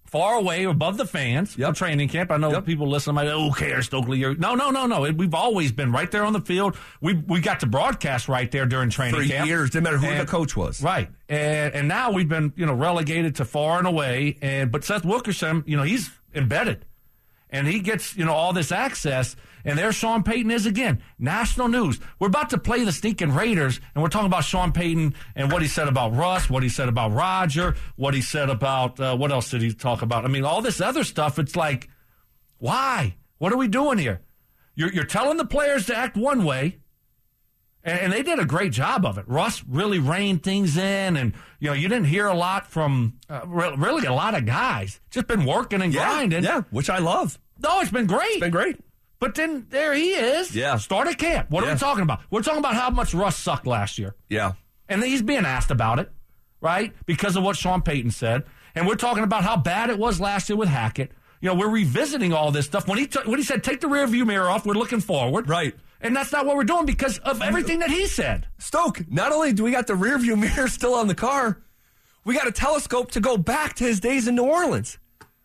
Far 0.06 0.36
away 0.36 0.64
above 0.66 0.98
the 0.98 1.06
fans 1.06 1.58
Yep. 1.58 1.76
training 1.76 2.08
camp. 2.10 2.32
I 2.32 2.38
know 2.38 2.52
Yep. 2.52 2.66
people 2.66 2.88
listen, 2.88 3.16
like, 3.16 3.28
oh, 3.28 3.52
care, 3.52 3.80
Stokley. 3.82 4.20
You're... 4.20 4.36
No, 4.36 4.54
no, 4.56 4.70
no, 4.70 4.86
no. 4.86 5.04
It- 5.06 5.18
We've 5.18 5.34
always 5.34 5.72
been 5.72 5.92
right 5.92 6.10
there 6.10 6.24
on 6.24 6.32
the 6.34 6.42
field. 6.42 6.78
We 7.02 7.14
we 7.16 7.40
got 7.42 7.60
to 7.62 7.66
broadcast 7.66 8.28
right 8.30 8.50
there 8.52 8.66
during 8.66 8.90
training 8.92 9.20
For 9.22 9.28
camp. 9.28 9.48
years, 9.48 9.72
didn't 9.72 9.84
matter 9.86 9.98
who 9.98 10.06
And- 10.08 10.20
the 10.22 10.26
coach 10.32 10.56
was. 10.56 10.82
Right. 10.82 11.10
And 11.28 11.74
and 11.74 11.88
now 11.88 12.12
we've 12.12 12.30
been, 12.30 12.54
you 12.56 12.66
know, 12.66 12.74
relegated 12.74 13.36
to 13.36 13.46
far 13.46 13.80
and 13.80 13.88
away. 13.88 14.38
And 14.42 14.72
but 14.72 14.84
Seth 14.84 15.04
Wilkerson, 15.06 15.64
you 15.66 15.76
know, 15.76 15.84
he's 15.84 16.12
embedded. 16.34 16.86
And 17.50 17.68
he 17.68 17.80
gets, 17.80 18.16
you 18.16 18.26
know, 18.26 18.34
all 18.34 18.54
this 18.54 18.72
access. 18.72 19.36
And 19.66 19.78
there 19.80 19.92
Sean 19.92 20.22
Payton 20.24 20.52
is 20.52 20.66
again. 20.68 21.02
National 21.18 21.68
news. 21.68 22.00
We're 22.20 22.28
about 22.28 22.52
to 22.52 22.58
play 22.60 22.84
the 22.86 22.92
stinking 22.92 23.32
Raiders, 23.34 23.80
and 23.96 24.04
we're 24.04 24.10
talking 24.10 24.28
about 24.28 24.44
Sean 24.44 24.72
Payton 24.72 25.16
and 25.36 25.52
what 25.52 25.64
he 25.64 25.68
said 25.68 25.88
about 25.88 26.16
Russ, 26.16 26.50
what 26.50 26.62
he 26.64 26.70
said 26.70 26.88
about 26.88 27.12
Roger, 27.14 27.76
what 27.96 28.14
he 28.14 28.22
said 28.22 28.50
about 28.52 29.00
uh, 29.00 29.18
what 29.18 29.32
else 29.32 29.50
did 29.50 29.62
he 29.64 29.74
talk 29.74 30.04
about? 30.04 30.24
I 30.24 30.28
mean, 30.28 30.46
all 30.46 30.62
this 30.62 30.80
other 30.80 31.04
stuff. 31.04 31.40
It's 31.40 31.56
like, 31.56 31.90
why? 32.60 33.16
What 33.40 33.52
are 33.52 33.58
we 33.58 33.68
doing 33.68 33.98
here? 33.98 34.22
You're, 34.76 34.92
you're 34.94 35.04
telling 35.04 35.38
the 35.38 35.46
players 35.46 35.88
to 35.88 35.96
act 35.98 36.16
one 36.16 36.44
way, 36.46 36.78
and, 37.84 38.00
and 38.00 38.14
they 38.14 38.24
did 38.24 38.40
a 38.40 38.46
great 38.46 38.72
job 38.72 39.06
of 39.06 39.18
it. 39.18 39.26
Russ 39.28 39.64
really 39.68 40.00
reined 40.00 40.44
things 40.44 40.78
in, 40.78 41.18
and 41.18 41.34
you 41.60 41.68
know 41.70 41.74
you 41.74 41.88
didn't 41.88 42.06
hear 42.08 42.28
a 42.28 42.34
lot 42.36 42.68
from 42.68 43.16
uh, 43.30 43.42
re- 43.48 43.74
really 43.78 44.06
a 44.06 44.14
lot 44.14 44.36
of 44.36 44.46
guys. 44.46 45.00
Just 45.12 45.28
been 45.28 45.46
working 45.46 45.82
and 45.82 45.94
Yeah, 45.94 46.06
grinding. 46.10 46.44
yeah, 46.44 46.62
which 46.72 46.90
I 46.90 47.00
love. 47.00 47.40
No, 47.60 47.80
it's 47.82 47.92
been 47.92 48.06
great. 48.08 48.28
It's 48.32 48.40
been 48.42 48.52
great. 48.52 48.78
But 49.20 49.36
then 49.36 49.68
there 49.70 49.94
he 49.94 50.10
is. 50.12 50.56
Yeah. 50.56 50.78
Started 50.78 51.18
camp. 51.18 51.50
What 51.50 51.64
are 51.64 51.72
we 51.72 51.78
talking 51.80 52.04
about? 52.04 52.22
We're 52.30 52.42
talking 52.42 52.60
about 52.60 52.76
how 52.76 52.90
much 52.90 53.14
Russ 53.14 53.38
sucked 53.38 53.66
last 53.66 53.98
year. 53.98 54.16
Yeah. 54.30 54.54
And 54.90 55.04
he's 55.04 55.22
being 55.22 55.46
asked 55.46 55.72
about 55.72 56.00
it, 56.00 56.12
right? 56.62 56.94
Because 57.06 57.36
of 57.36 57.44
what 57.44 57.56
Sean 57.56 57.82
Payton 57.82 58.12
said. 58.12 58.44
And 58.76 58.86
we're 58.86 58.96
talking 58.96 59.24
about 59.24 59.44
how 59.44 59.58
bad 59.58 59.90
it 59.90 59.98
was 59.98 60.20
last 60.20 60.50
year 60.50 60.58
with 60.58 60.70
Hackett. 60.70 61.12
You 61.42 61.50
know, 61.50 61.56
we're 61.56 61.70
revisiting 61.70 62.34
all 62.34 62.52
this 62.52 62.66
stuff. 62.66 62.88
When 62.88 62.98
he 62.98 63.08
t- 63.08 63.20
when 63.26 63.38
he 63.40 63.44
said 63.46 63.64
take 63.64 63.80
the 63.80 63.88
rear 63.88 64.06
view 64.08 64.26
mirror 64.26 64.50
off, 64.50 64.66
we're 64.66 64.74
looking 64.74 65.00
forward. 65.00 65.48
Right. 65.50 65.76
And 66.02 66.16
that's 66.16 66.32
not 66.32 66.46
what 66.46 66.56
we're 66.56 66.66
doing 66.66 66.86
because 66.86 67.18
of 67.20 67.42
everything 67.42 67.80
that 67.80 67.90
he 67.90 68.06
said. 68.06 68.48
Stoke, 68.58 69.10
not 69.10 69.32
only 69.32 69.54
do 69.54 69.64
we 69.64 69.72
got 69.72 69.88
the 69.88 69.96
rear 69.96 70.18
view 70.18 70.36
mirror 70.38 70.68
still 70.68 70.94
on 70.94 71.08
the 71.08 71.16
car, 71.16 71.62
we 72.26 72.36
got 72.36 72.48
a 72.48 72.52
telescope 72.52 73.12
to 73.12 73.20
go 73.20 73.38
back 73.38 73.76
to 73.76 73.84
his 73.86 74.00
days 74.00 74.28
in 74.28 74.36
New 74.36 74.44
Orleans. 74.44 74.98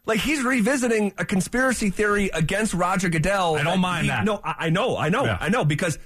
Like 0.07 0.21
he's 0.21 0.43
revisiting 0.43 1.13
a 1.19 1.25
conspiracy 1.25 1.91
theory 1.91 2.31
against 2.33 2.75
Roger 2.75 3.09
Goodell. 3.09 3.57
I 3.57 3.63
don't 3.63 3.81
mind 3.81 4.05
He- 4.05 4.09
that. 4.11 4.25
No, 4.25 4.41
I, 4.43 4.55
I 4.67 4.71
know, 4.71 4.97
I 4.97 5.09
know, 5.09 5.25
Yeah. 5.25 5.39
I 5.41 5.49
know, 5.49 5.65
because 5.65 5.99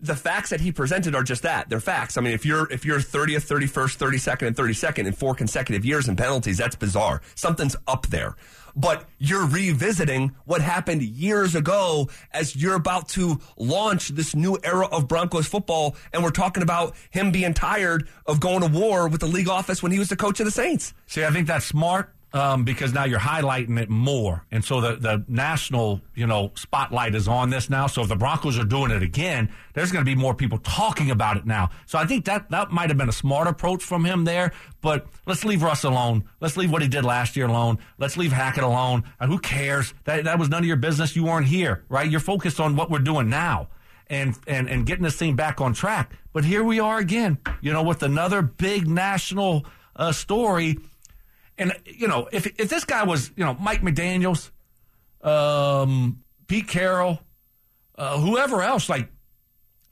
the 0.00 0.14
facts 0.16 0.50
that 0.50 0.60
he 0.60 0.70
presented 0.70 1.14
are 1.14 1.22
just 1.22 1.42
that. 1.42 1.70
They're 1.70 1.80
facts. 1.80 2.18
I 2.18 2.20
mean, 2.20 2.34
if 2.34 2.44
you're 2.44 2.70
if 2.70 2.84
you're 2.84 2.98
30th, 2.98 3.46
31st, 3.46 3.96
32nd, 3.96 4.46
and 4.48 4.56
32nd 4.56 5.06
in 5.06 5.12
four 5.14 5.34
consecutive 5.34 5.84
years 5.84 6.08
in 6.08 6.16
penalties, 6.16 6.58
that's 6.58 6.76
bizarre. 6.76 7.22
Something's 7.34 7.74
up 7.86 8.06
there. 8.08 8.36
But 8.76 9.08
you're 9.18 9.46
revisiting 9.46 10.34
what 10.46 10.60
happened 10.60 11.00
years 11.02 11.54
ago 11.54 12.08
as 12.32 12.56
you're 12.56 12.74
about 12.74 13.08
to 13.10 13.40
launch 13.56 14.08
this 14.08 14.34
new 14.34 14.58
era 14.64 14.86
of 14.86 15.06
Broncos 15.08 15.46
football, 15.46 15.94
and 16.12 16.22
we're 16.24 16.30
talking 16.30 16.62
about 16.64 16.94
him 17.10 17.30
being 17.30 17.54
tired 17.54 18.08
of 18.26 18.40
going 18.40 18.60
to 18.60 18.66
war 18.66 19.08
with 19.08 19.20
the 19.20 19.28
league 19.28 19.48
office 19.48 19.80
when 19.82 19.92
he 19.92 19.98
was 20.00 20.08
the 20.08 20.16
coach 20.16 20.40
of 20.40 20.44
the 20.44 20.50
Saints. 20.52 20.92
See, 21.06 21.24
I 21.24 21.30
think 21.30 21.46
that's 21.46 21.64
smart. 21.64 22.12
Um, 22.34 22.64
because 22.64 22.92
now 22.92 23.04
you're 23.04 23.20
highlighting 23.20 23.80
it 23.80 23.88
more, 23.88 24.44
and 24.50 24.64
so 24.64 24.80
the 24.80 24.96
the 24.96 25.24
national 25.28 26.00
you 26.14 26.26
know 26.26 26.50
spotlight 26.56 27.14
is 27.14 27.28
on 27.28 27.48
this 27.48 27.70
now. 27.70 27.86
So 27.86 28.02
if 28.02 28.08
the 28.08 28.16
Broncos 28.16 28.58
are 28.58 28.64
doing 28.64 28.90
it 28.90 29.02
again, 29.02 29.50
there's 29.72 29.92
going 29.92 30.04
to 30.04 30.10
be 30.10 30.16
more 30.16 30.34
people 30.34 30.58
talking 30.58 31.12
about 31.12 31.36
it 31.36 31.46
now. 31.46 31.70
So 31.86 31.96
I 31.96 32.06
think 32.06 32.24
that 32.24 32.50
that 32.50 32.72
might 32.72 32.90
have 32.90 32.98
been 32.98 33.08
a 33.08 33.12
smart 33.12 33.46
approach 33.46 33.84
from 33.84 34.04
him 34.04 34.24
there. 34.24 34.52
But 34.82 35.06
let's 35.26 35.44
leave 35.44 35.62
Russ 35.62 35.84
alone. 35.84 36.24
Let's 36.40 36.56
leave 36.56 36.72
what 36.72 36.82
he 36.82 36.88
did 36.88 37.04
last 37.04 37.36
year 37.36 37.46
alone. 37.46 37.78
Let's 37.98 38.16
leave 38.16 38.32
Hackett 38.32 38.64
alone. 38.64 39.04
And 39.20 39.30
who 39.30 39.38
cares? 39.38 39.94
That 40.04 40.24
that 40.24 40.38
was 40.38 40.48
none 40.48 40.62
of 40.64 40.66
your 40.66 40.76
business. 40.76 41.14
You 41.14 41.24
weren't 41.24 41.46
here, 41.46 41.84
right? 41.88 42.10
You're 42.10 42.20
focused 42.20 42.58
on 42.58 42.74
what 42.74 42.90
we're 42.90 42.98
doing 42.98 43.30
now 43.30 43.68
and 44.08 44.36
and 44.46 44.68
and 44.68 44.86
getting 44.86 45.04
this 45.04 45.16
thing 45.16 45.36
back 45.36 45.60
on 45.60 45.72
track. 45.72 46.12
But 46.32 46.44
here 46.44 46.64
we 46.64 46.80
are 46.80 46.98
again, 46.98 47.38
you 47.60 47.72
know, 47.72 47.82
with 47.82 48.02
another 48.02 48.42
big 48.42 48.88
national 48.88 49.66
uh, 49.96 50.12
story. 50.12 50.78
And 51.58 51.72
you 51.86 52.08
know, 52.08 52.28
if 52.32 52.46
if 52.58 52.68
this 52.68 52.84
guy 52.84 53.04
was, 53.04 53.30
you 53.36 53.44
know, 53.44 53.54
Mike 53.60 53.82
McDaniel's, 53.82 54.50
um, 55.22 56.22
Pete 56.46 56.68
Carroll, 56.68 57.20
uh, 57.96 58.18
whoever 58.18 58.62
else, 58.62 58.88
like, 58.88 59.08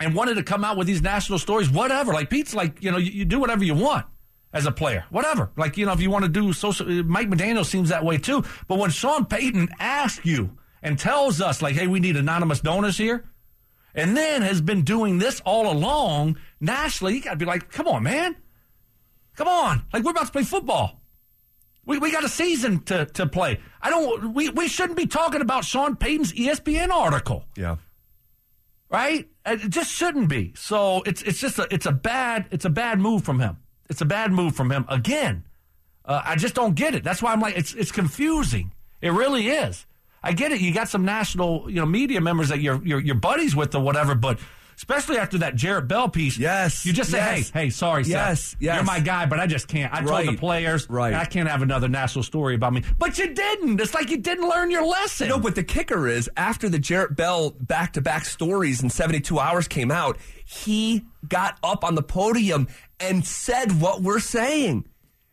and 0.00 0.14
wanted 0.14 0.34
to 0.34 0.42
come 0.42 0.64
out 0.64 0.76
with 0.76 0.86
these 0.86 1.02
national 1.02 1.38
stories, 1.38 1.70
whatever. 1.70 2.12
Like 2.12 2.30
Pete's, 2.30 2.54
like, 2.54 2.82
you 2.82 2.90
know, 2.90 2.98
you, 2.98 3.12
you 3.12 3.24
do 3.24 3.38
whatever 3.38 3.64
you 3.64 3.74
want 3.74 4.06
as 4.52 4.66
a 4.66 4.72
player, 4.72 5.04
whatever. 5.10 5.50
Like, 5.56 5.76
you 5.76 5.86
know, 5.86 5.92
if 5.92 6.00
you 6.00 6.10
want 6.10 6.24
to 6.24 6.28
do 6.28 6.52
social, 6.52 6.86
Mike 7.04 7.28
McDaniel 7.28 7.64
seems 7.64 7.88
that 7.90 8.04
way 8.04 8.18
too. 8.18 8.44
But 8.66 8.78
when 8.78 8.90
Sean 8.90 9.24
Payton 9.24 9.70
asks 9.78 10.26
you 10.26 10.58
and 10.82 10.98
tells 10.98 11.40
us, 11.40 11.62
like, 11.62 11.74
hey, 11.74 11.86
we 11.86 12.00
need 12.00 12.16
anonymous 12.16 12.60
donors 12.60 12.98
here 12.98 13.24
and 13.94 14.16
then 14.16 14.42
has 14.42 14.60
been 14.60 14.82
doing 14.82 15.18
this 15.18 15.40
all 15.44 15.70
along 15.70 16.38
nationally, 16.60 17.14
you 17.14 17.22
got 17.22 17.30
to 17.30 17.36
be 17.36 17.44
like, 17.44 17.70
come 17.70 17.86
on, 17.86 18.02
man. 18.02 18.36
Come 19.36 19.48
on. 19.48 19.84
Like, 19.92 20.02
we're 20.02 20.10
about 20.10 20.26
to 20.26 20.32
play 20.32 20.44
football. 20.44 21.01
We, 21.84 21.98
we 21.98 22.12
got 22.12 22.24
a 22.24 22.28
season 22.28 22.80
to, 22.84 23.06
to 23.06 23.26
play. 23.26 23.60
I 23.80 23.90
don't, 23.90 24.34
we, 24.34 24.48
we 24.50 24.68
shouldn't 24.68 24.96
be 24.96 25.06
talking 25.06 25.40
about 25.40 25.64
Sean 25.64 25.96
Payton's 25.96 26.32
ESPN 26.32 26.90
article. 26.90 27.44
Yeah. 27.56 27.76
Right? 28.88 29.28
It 29.44 29.70
just 29.70 29.90
shouldn't 29.90 30.28
be. 30.28 30.52
So 30.56 31.02
it's, 31.04 31.22
it's 31.22 31.40
just 31.40 31.58
a, 31.58 31.66
it's 31.72 31.86
a 31.86 31.92
bad, 31.92 32.46
it's 32.50 32.64
a 32.64 32.70
bad 32.70 33.00
move 33.00 33.24
from 33.24 33.40
him. 33.40 33.56
It's 33.90 34.00
a 34.00 34.04
bad 34.04 34.32
move 34.32 34.54
from 34.54 34.70
him 34.70 34.84
again. 34.88 35.44
Uh, 36.04 36.22
I 36.24 36.36
just 36.36 36.54
don't 36.54 36.74
get 36.74 36.94
it. 36.94 37.02
That's 37.02 37.22
why 37.22 37.32
I'm 37.32 37.40
like, 37.40 37.56
it's, 37.56 37.74
it's 37.74 37.92
confusing. 37.92 38.72
It 39.00 39.10
really 39.10 39.48
is. 39.48 39.86
I 40.22 40.32
get 40.32 40.52
it. 40.52 40.60
You 40.60 40.72
got 40.72 40.88
some 40.88 41.04
national, 41.04 41.68
you 41.68 41.80
know, 41.80 41.86
media 41.86 42.20
members 42.20 42.48
that 42.50 42.60
you're, 42.60 42.80
you're, 42.84 43.00
you're 43.00 43.16
buddies 43.16 43.56
with 43.56 43.74
or 43.74 43.82
whatever, 43.82 44.14
but 44.14 44.38
especially 44.82 45.16
after 45.16 45.38
that 45.38 45.54
Jarrett 45.54 45.86
Bell 45.86 46.08
piece. 46.08 46.36
Yes. 46.36 46.84
You 46.84 46.92
just 46.92 47.12
say, 47.12 47.18
yes. 47.18 47.50
hey, 47.50 47.60
hey, 47.66 47.70
sorry, 47.70 48.02
yes, 48.02 48.40
Seth. 48.40 48.56
yes. 48.60 48.74
You're 48.74 48.84
my 48.84 48.98
guy, 48.98 49.26
but 49.26 49.38
I 49.38 49.46
just 49.46 49.68
can't. 49.68 49.92
I 49.94 50.02
Right. 50.02 50.24
told 50.24 50.34
the 50.36 50.40
players, 50.40 50.90
Right. 50.90 51.14
I 51.14 51.24
can't 51.24 51.48
have 51.48 51.62
another 51.62 51.86
national 51.88 52.24
story 52.24 52.56
about 52.56 52.72
me. 52.72 52.82
But 52.98 53.16
you 53.16 53.32
didn't. 53.32 53.80
It's 53.80 53.94
like 53.94 54.10
you 54.10 54.16
didn't 54.16 54.48
learn 54.48 54.72
your 54.72 54.84
lesson. 54.84 55.28
No, 55.28 55.38
but 55.38 55.54
the 55.54 55.62
kicker 55.62 56.08
is 56.08 56.28
after 56.36 56.68
the 56.68 56.80
Jarrett 56.80 57.14
Bell 57.14 57.50
back 57.60 57.92
to 57.92 58.00
back 58.00 58.24
stories 58.24 58.82
in 58.82 58.90
72 58.90 59.38
hours 59.38 59.68
came 59.68 59.92
out, 59.92 60.18
he 60.44 61.04
got 61.28 61.58
up 61.62 61.84
on 61.84 61.94
the 61.94 62.02
podium 62.02 62.66
and 62.98 63.24
said 63.24 63.80
what 63.80 64.02
we're 64.02 64.18
saying. 64.18 64.84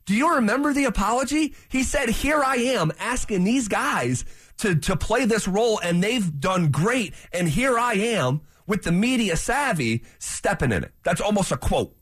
Do 0.05 0.13
you 0.13 0.35
remember 0.35 0.73
the 0.73 0.85
apology? 0.85 1.55
He 1.69 1.81
said, 1.81 2.09
Here 2.09 2.43
I 2.43 2.55
am 2.57 2.91
asking 2.99 3.43
these 3.45 3.67
guys 3.67 4.25
to, 4.57 4.75
to 4.75 4.95
play 4.95 5.25
this 5.25 5.47
role, 5.47 5.79
and 5.83 6.03
they've 6.03 6.39
done 6.39 6.69
great. 6.69 7.13
And 7.33 7.47
here 7.49 7.79
I 7.79 7.93
am 7.93 8.41
with 8.69 8.83
the 8.83 8.91
media 8.91 9.35
savvy 9.35 10.03
stepping 10.19 10.71
in 10.71 10.83
it. 10.85 10.93
That's 11.03 11.19
almost 11.19 11.51
a 11.51 11.57
quote. 11.57 11.93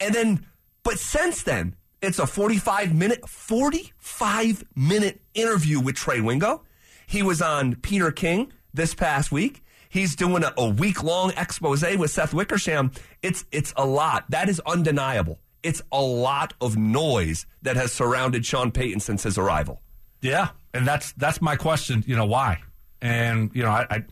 And 0.00 0.14
then, 0.14 0.46
but 0.82 0.98
since 0.98 1.44
then, 1.44 1.76
it's 2.02 2.18
a 2.18 2.26
45 2.26 2.94
minute, 2.94 3.26
45 3.26 4.64
minute 4.74 5.22
interview 5.32 5.80
with 5.80 5.94
Trey 5.94 6.20
Wingo. 6.20 6.64
He 7.06 7.22
was 7.22 7.40
on 7.40 7.76
Peter 7.76 8.10
King 8.10 8.52
this 8.74 8.92
past 8.92 9.30
week. 9.32 9.62
He's 9.88 10.16
doing 10.16 10.42
a, 10.42 10.52
a 10.58 10.68
week 10.68 11.04
long 11.04 11.32
expose 11.36 11.84
with 11.96 12.10
Seth 12.10 12.34
Wickersham. 12.34 12.90
It's, 13.22 13.44
it's 13.52 13.72
a 13.76 13.86
lot. 13.86 14.28
That 14.30 14.48
is 14.48 14.60
undeniable. 14.66 15.38
It's 15.62 15.80
a 15.92 16.02
lot 16.02 16.54
of 16.60 16.76
noise 16.76 17.46
that 17.62 17.76
has 17.76 17.92
surrounded 17.92 18.44
Sean 18.44 18.72
Payton 18.72 19.00
since 19.00 19.22
his 19.22 19.38
arrival. 19.38 19.80
Yeah, 20.20 20.48
and 20.72 20.86
that's 20.86 21.12
that's 21.12 21.40
my 21.40 21.56
question. 21.56 22.02
You 22.06 22.16
know 22.16 22.26
why? 22.26 22.62
And 23.00 23.50
you 23.54 23.62
know 23.62 23.70
I 23.70 23.86
I 23.90 24.04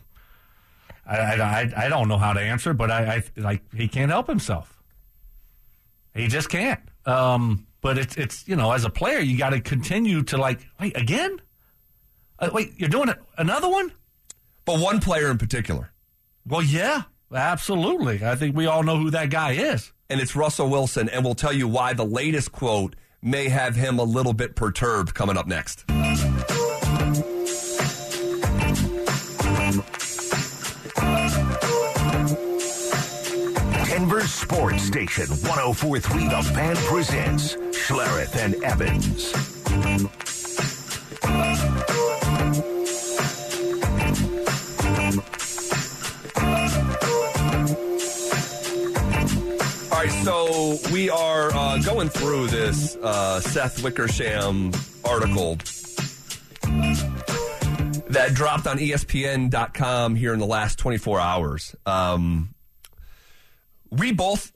I, 1.16 1.62
I, 1.62 1.86
I 1.86 1.88
don't 1.88 2.08
know 2.08 2.18
how 2.18 2.32
to 2.32 2.40
answer, 2.40 2.72
but 2.74 2.90
I, 2.90 3.16
I 3.16 3.40
like 3.40 3.62
he 3.74 3.88
can't 3.88 4.10
help 4.10 4.26
himself. 4.26 4.80
He 6.14 6.28
just 6.28 6.48
can't. 6.48 6.80
Um, 7.06 7.66
but 7.80 7.98
it's 7.98 8.16
it's 8.16 8.46
you 8.48 8.56
know 8.56 8.72
as 8.72 8.84
a 8.84 8.90
player 8.90 9.18
you 9.18 9.36
got 9.38 9.50
to 9.50 9.60
continue 9.60 10.22
to 10.24 10.36
like 10.38 10.66
wait 10.80 10.96
again. 10.96 11.40
Uh, 12.38 12.50
wait, 12.52 12.72
you're 12.76 12.88
doing 12.88 13.08
it 13.08 13.18
another 13.38 13.68
one? 13.68 13.92
But 14.64 14.80
one 14.80 15.00
player 15.00 15.30
in 15.30 15.38
particular, 15.38 15.92
Well, 16.46 16.62
yeah, 16.62 17.02
absolutely. 17.34 18.24
I 18.24 18.36
think 18.36 18.56
we 18.56 18.66
all 18.66 18.82
know 18.82 18.96
who 18.96 19.10
that 19.10 19.30
guy 19.30 19.52
is. 19.52 19.92
and 20.08 20.20
it's 20.20 20.36
Russell 20.36 20.68
Wilson, 20.68 21.08
and 21.08 21.24
we'll 21.24 21.34
tell 21.34 21.52
you 21.52 21.66
why 21.66 21.92
the 21.94 22.04
latest 22.04 22.52
quote 22.52 22.94
may 23.22 23.48
have 23.48 23.74
him 23.76 23.98
a 23.98 24.04
little 24.04 24.32
bit 24.34 24.54
perturbed 24.56 25.14
coming 25.14 25.36
up 25.36 25.46
next. 25.46 25.84
Denver 34.02 34.26
Sports 34.26 34.82
Station 34.82 35.28
1043 35.28 36.26
The 36.26 36.42
Fan 36.42 36.74
presents 36.74 37.54
Schlereth 37.54 38.34
and 38.34 38.56
Evans. 38.64 39.32
All 49.92 49.98
right, 49.98 50.10
so 50.24 50.78
we 50.92 51.08
are 51.08 51.52
uh, 51.54 51.78
going 51.78 52.08
through 52.08 52.48
this 52.48 52.96
uh, 52.96 53.38
Seth 53.38 53.84
Wickersham 53.84 54.72
article 55.04 55.58
that 58.08 58.32
dropped 58.34 58.66
on 58.66 58.78
ESPN.com 58.78 60.16
here 60.16 60.34
in 60.34 60.40
the 60.40 60.46
last 60.46 60.80
24 60.80 61.20
hours. 61.20 61.76
Um, 61.86 62.52
we 63.98 64.12
both 64.12 64.50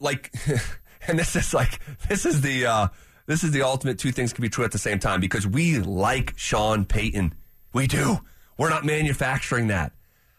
like, 0.00 0.32
and 1.08 1.18
this 1.18 1.34
is 1.36 1.52
like, 1.52 1.80
this 2.08 2.24
is 2.24 2.40
the 2.40 2.66
uh, 2.66 2.88
this 3.26 3.42
is 3.44 3.50
the 3.50 3.62
ultimate 3.62 3.98
two 3.98 4.12
things 4.12 4.32
can 4.32 4.42
be 4.42 4.48
true 4.48 4.64
at 4.64 4.72
the 4.72 4.78
same 4.78 4.98
time 4.98 5.20
because 5.20 5.46
we 5.46 5.78
like 5.78 6.32
Sean 6.36 6.84
Payton. 6.84 7.34
We 7.72 7.86
do. 7.86 8.18
We're 8.56 8.70
not 8.70 8.84
manufacturing 8.84 9.66
that 9.68 9.92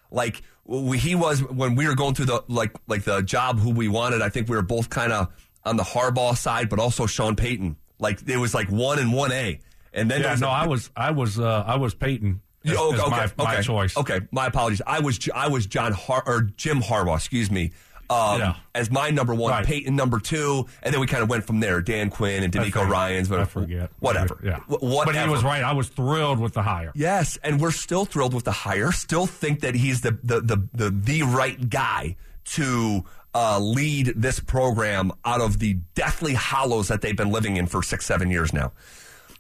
like 0.10 0.42
we, 0.66 0.98
he 0.98 1.16
was 1.16 1.44
when 1.44 1.76
we 1.76 1.88
were 1.88 1.96
going 1.96 2.16
through 2.16 2.26
the 2.26 2.44
like 2.48 2.76
like 2.88 3.04
the 3.04 3.22
job 3.22 3.60
who 3.60 3.72
we 3.72 3.88
wanted. 3.88 4.22
I 4.22 4.30
think 4.30 4.50
we 4.50 4.56
were 4.56 4.62
both 4.64 4.90
kind 4.90 5.12
of 5.12 5.28
on 5.66 5.78
the 5.78 5.84
Harbaugh 5.84 6.36
side, 6.38 6.70
but 6.70 6.80
also 6.80 7.06
Sean 7.06 7.36
Payton. 7.36 7.76
Like 8.00 8.28
it 8.28 8.38
was 8.38 8.54
like 8.54 8.70
one 8.70 9.00
and 9.00 9.12
one 9.14 9.32
A, 9.32 9.60
and 9.94 10.10
then 10.10 10.22
Yeah, 10.22 10.36
no, 10.36 10.48
a- 10.48 10.52
I 10.52 10.68
was 10.68 10.90
I 10.96 11.12
was 11.12 11.40
uh, 11.40 11.64
I 11.68 11.76
was 11.76 11.94
Payton. 11.94 12.42
As, 12.66 12.74
Oh, 12.78 12.90
okay, 12.94 13.10
my, 13.10 13.24
okay, 13.24 13.34
my 13.38 13.62
choice. 13.62 13.96
Okay, 13.98 14.22
my 14.32 14.48
apologies. 14.48 14.82
I 14.86 15.00
was 15.00 15.20
I 15.34 15.48
was 15.48 15.66
John 15.68 15.94
Har- 15.94 16.24
or 16.26 16.42
Jim 16.42 16.82
Harbaugh, 16.82 17.16
excuse 17.18 17.50
me. 17.52 17.72
Um, 18.10 18.40
Yeah. 18.40 18.56
as 18.74 18.90
my 18.90 19.10
number 19.10 19.36
one, 19.36 19.52
Right. 19.52 19.66
Payton 19.66 19.96
number 19.96 20.20
two, 20.20 20.66
and 20.82 20.94
then 20.94 21.02
we 21.02 21.08
kind 21.08 21.22
of 21.24 21.30
went 21.30 21.46
from 21.46 21.60
there. 21.60 21.82
Dan 21.82 22.10
Quinn 22.10 22.42
and 22.44 22.56
I 22.56 22.70
DeMeco. 22.70 22.88
Ryans, 22.90 23.28
but 23.28 23.40
I 23.42 23.44
forget. 23.46 23.90
whatever. 24.00 24.40
Yeah, 24.42 24.60
Wh- 24.68 24.82
whatever. 24.82 25.14
But 25.14 25.24
he 25.26 25.30
was 25.30 25.44
right. 25.44 25.62
I 25.64 25.74
was 25.74 25.90
thrilled 25.90 26.40
with 26.40 26.54
the 26.54 26.62
hire. 26.62 26.92
Yes, 26.96 27.38
and 27.44 27.60
we're 27.60 27.72
still 27.72 28.06
thrilled 28.06 28.34
with 28.34 28.46
the 28.46 28.52
hire. 28.54 28.92
Still 28.94 29.26
think 29.28 29.60
that 29.60 29.76
he's 29.76 30.02
the 30.02 30.18
the 30.24 30.40
the 30.40 30.68
the, 30.74 30.90
the 30.90 31.24
right 31.24 31.70
guy 31.70 32.16
to 32.56 33.04
uh, 33.36 33.60
lead 33.60 34.14
this 34.16 34.40
program 34.40 35.12
out 35.26 35.42
of 35.42 35.60
the 35.60 35.74
deathly 35.94 36.34
hollows 36.34 36.88
that 36.88 37.02
they've 37.02 37.18
been 37.18 37.32
living 37.32 37.58
in 37.58 37.68
for 37.68 37.84
six 37.84 38.06
seven 38.06 38.32
years 38.32 38.54
now. 38.54 38.72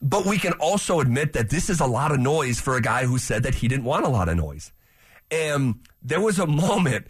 But 0.01 0.25
we 0.25 0.38
can 0.38 0.51
also 0.60 0.99
admit 0.99 1.32
that 1.34 1.49
this 1.49 1.69
is 1.69 1.80
a 1.80 1.88
lot 1.88 2.12
of 2.12 2.19
noise 2.19 2.60
for 2.60 2.75
a 2.75 2.82
guy 2.82 3.06
who 3.06 3.17
said 3.17 3.43
that 3.43 3.56
he 3.56 3.67
didn't 3.69 3.86
want 3.86 4.06
a 4.06 4.10
lot 4.10 4.27
of 4.30 4.36
noise. 4.36 4.71
And 5.32 5.75
there 6.03 6.21
was 6.21 6.38
a 6.38 6.45
moment 6.65 7.08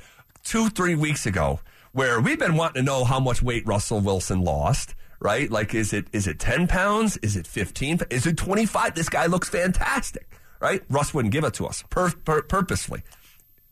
two 0.47 0.69
three 0.69 0.95
weeks 0.95 1.25
ago 1.25 1.59
where 1.91 2.19
we've 2.21 2.39
been 2.39 2.55
wanting 2.55 2.81
to 2.81 2.85
know 2.85 3.03
how 3.03 3.19
much 3.19 3.41
weight 3.41 3.65
Russell 3.67 3.99
Wilson 3.99 4.41
lost. 4.41 4.95
Right? 5.19 5.49
Like, 5.49 5.73
is 5.73 5.93
it 5.93 6.07
is 6.13 6.27
it 6.27 6.37
ten 6.39 6.67
pounds? 6.67 7.17
Is 7.17 7.35
it 7.35 7.47
fifteen? 7.47 7.99
Is 8.11 8.27
it 8.27 8.37
twenty 8.37 8.67
five? 8.67 8.93
This 8.93 9.09
guy 9.09 9.25
looks 9.25 9.49
fantastic. 9.49 10.29
Right? 10.59 10.83
Russ 10.89 11.11
wouldn't 11.13 11.31
give 11.31 11.43
it 11.43 11.55
to 11.55 11.65
us 11.65 11.83
pur- 11.89 12.13
pur- 12.23 12.43
purposely. 12.43 13.01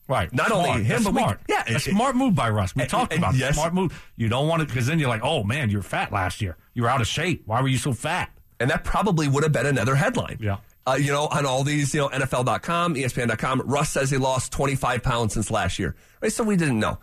Right. 0.08 0.32
Not 0.34 0.48
Smart. 0.48 0.68
only 0.70 0.84
him, 0.84 0.90
That's 0.90 1.04
but 1.04 1.14
we- 1.14 1.20
smart. 1.22 1.42
yeah, 1.50 1.64
a 1.68 1.80
smart 1.80 2.16
move 2.16 2.34
by 2.36 2.50
Russ. 2.50 2.76
We 2.76 2.84
and- 2.84 2.90
talked 2.92 3.12
and 3.14 3.20
about 3.24 3.36
yes. 3.36 3.56
smart 3.56 3.74
move. 3.76 4.10
You 4.16 4.28
don't 4.30 4.48
want 4.48 4.62
it 4.64 4.68
because 4.70 4.86
then 4.88 4.98
you're 5.00 5.10
like, 5.10 5.24
oh 5.24 5.44
man, 5.44 5.70
you're 5.70 5.82
fat 5.84 6.12
last 6.12 6.42
year. 6.42 6.58
You 6.74 6.84
were 6.84 6.90
out 6.90 7.02
of 7.02 7.08
shape. 7.08 7.44
Why 7.46 7.62
were 7.62 7.68
you 7.68 7.78
so 7.78 7.94
fat? 7.94 8.32
And 8.60 8.70
that 8.72 8.84
probably 8.84 9.28
would 9.28 9.44
have 9.44 9.52
been 9.52 9.66
another 9.68 9.96
headline. 9.96 10.38
Yeah. 10.40 10.58
Uh, 10.88 10.98
you 11.00 11.12
know, 11.12 11.26
on 11.28 11.45
all 11.48 11.63
these, 11.63 11.93
you 11.95 12.02
know, 12.02 12.10
NFL.com, 12.10 12.93
ESPN.com, 12.95 13.62
Russ 13.65 13.89
says 13.89 14.12
he 14.12 14.17
lost 14.17 14.52
25 14.52 15.02
pounds 15.02 15.34
since 15.34 15.50
last 15.50 15.80
year. 15.80 15.95
Right? 16.21 16.32
So 16.32 16.43
we 16.43 16.56
didn't 16.56 16.80
know. 16.80 17.00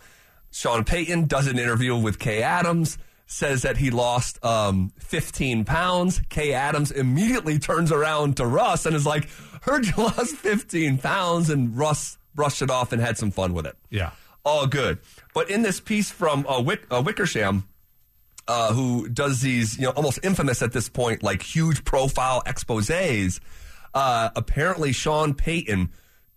Sean 0.52 0.84
Payton 0.84 1.26
does 1.26 1.46
an 1.48 1.58
interview 1.58 1.96
with 1.96 2.18
Kay 2.18 2.42
Adams, 2.42 2.96
says 3.26 3.62
that 3.62 3.78
he 3.78 3.90
lost 3.90 4.44
um, 4.44 4.92
15 5.00 5.64
pounds. 5.64 6.20
Kay 6.28 6.52
Adams 6.52 6.90
immediately 6.92 7.58
turns 7.58 7.90
around 7.90 8.36
to 8.36 8.46
Russ 8.46 8.84
and 8.86 8.94
is 8.94 9.06
like, 9.06 9.28
"Heard 9.62 9.86
you 9.86 9.94
lost 9.98 10.36
15 10.36 10.98
pounds," 10.98 11.48
and 11.50 11.76
Russ 11.76 12.18
brushed 12.34 12.62
it 12.62 12.70
off 12.70 12.92
and 12.92 13.00
had 13.02 13.16
some 13.18 13.30
fun 13.30 13.52
with 13.54 13.66
it. 13.66 13.76
Yeah. 13.90 14.10
all 14.44 14.66
good. 14.66 14.98
But 15.34 15.50
in 15.50 15.62
this 15.62 15.80
piece 15.80 16.10
from 16.10 16.46
uh, 16.46 16.60
Wick, 16.60 16.82
uh, 16.90 17.02
Wickersham, 17.04 17.66
uh, 18.48 18.72
who 18.74 19.08
does 19.08 19.40
these, 19.40 19.76
you 19.78 19.84
know, 19.84 19.90
almost 19.90 20.18
infamous 20.22 20.62
at 20.62 20.72
this 20.72 20.88
point, 20.88 21.22
like 21.22 21.42
huge 21.42 21.84
profile 21.84 22.42
exposés. 22.46 23.40
Uh, 23.94 24.30
apparently, 24.36 24.92
Sean 24.92 25.34
Payton 25.34 25.90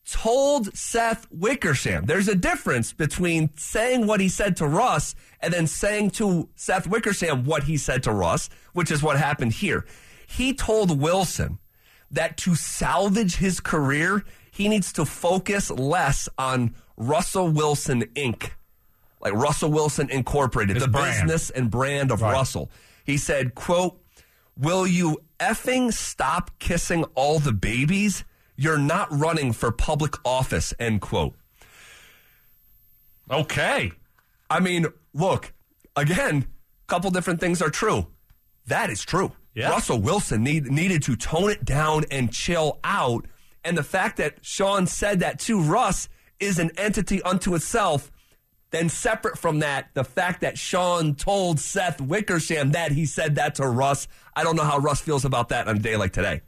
told 0.09 0.75
Seth 0.77 1.25
Wickersham. 1.31 2.05
There's 2.05 2.27
a 2.27 2.35
difference 2.35 2.93
between 2.93 3.49
saying 3.57 4.05
what 4.05 4.19
he 4.19 4.29
said 4.29 4.55
to 4.57 4.67
Russ 4.67 5.15
and 5.39 5.53
then 5.53 5.65
saying 5.67 6.11
to 6.11 6.49
Seth 6.55 6.85
Wickersham 6.87 7.43
what 7.45 7.63
he 7.63 7.77
said 7.77 8.03
to 8.03 8.11
Russ, 8.11 8.49
which 8.73 8.91
is 8.91 9.01
what 9.01 9.17
happened 9.17 9.53
here. 9.53 9.85
He 10.27 10.53
told 10.53 10.99
Wilson 11.01 11.59
that 12.11 12.37
to 12.37 12.55
salvage 12.55 13.37
his 13.37 13.59
career, 13.59 14.23
he 14.51 14.69
needs 14.69 14.93
to 14.93 15.05
focus 15.05 15.71
less 15.71 16.29
on 16.37 16.75
Russell 16.97 17.49
Wilson 17.49 18.03
Inc 18.15 18.51
like 19.21 19.33
Russell 19.33 19.71
Wilson 19.71 20.09
Incorporated, 20.11 20.75
His 20.75 20.83
the 20.85 20.89
brand. 20.91 21.27
business 21.27 21.49
and 21.49 21.71
brand 21.71 22.11
of 22.11 22.21
Right. 22.21 22.31
Russell. 22.33 22.69
He 23.05 23.17
said, 23.17 23.55
quote, 23.55 23.99
Will 24.57 24.87
you 24.87 25.21
effing 25.39 25.91
stop 25.91 26.57
kissing 26.59 27.03
all 27.15 27.39
the 27.39 27.51
babies? 27.51 28.23
You're 28.55 28.77
not 28.77 29.07
running 29.11 29.51
for 29.51 29.71
public 29.71 30.15
office, 30.23 30.73
end 30.79 31.01
quote. 31.01 31.35
Okay. 33.29 33.91
I 34.49 34.59
mean, 34.59 34.85
look, 35.13 35.53
again, 35.95 36.45
a 36.45 36.87
couple 36.87 37.11
different 37.11 37.39
things 37.39 37.61
are 37.61 37.69
true. 37.69 38.07
That 38.67 38.89
is 38.89 39.03
true. 39.03 39.33
Yeah. 39.53 39.69
Russell 39.69 39.99
Wilson 39.99 40.43
need, 40.43 40.71
needed 40.71 41.03
to 41.03 41.15
tone 41.15 41.49
it 41.49 41.65
down 41.65 42.05
and 42.11 42.31
chill 42.31 42.79
out. 42.83 43.25
And 43.63 43.77
the 43.77 43.83
fact 43.83 44.17
that 44.17 44.37
Sean 44.41 44.85
said 44.85 45.19
that 45.21 45.39
to 45.41 45.61
Russ 45.61 46.07
is 46.39 46.59
an 46.59 46.71
entity 46.77 47.21
unto 47.23 47.55
itself. 47.55 48.11
Then, 48.71 48.89
separate 48.89 49.37
from 49.37 49.59
that, 49.59 49.89
the 49.93 50.03
fact 50.03 50.41
that 50.41 50.57
Sean 50.57 51.15
told 51.15 51.59
Seth 51.59 52.01
Wickersham 52.01 52.71
that 52.71 52.91
he 52.91 53.05
said 53.05 53.35
that 53.35 53.55
to 53.55 53.67
Russ, 53.67 54.07
I 54.35 54.43
don't 54.43 54.55
know 54.55 54.63
how 54.63 54.79
Russ 54.79 54.99
feels 54.99 55.23
about 55.23 55.49
that 55.49 55.67
on 55.67 55.77
a 55.77 55.79
day 55.79 55.95
like 55.95 56.11
today. 56.11 56.41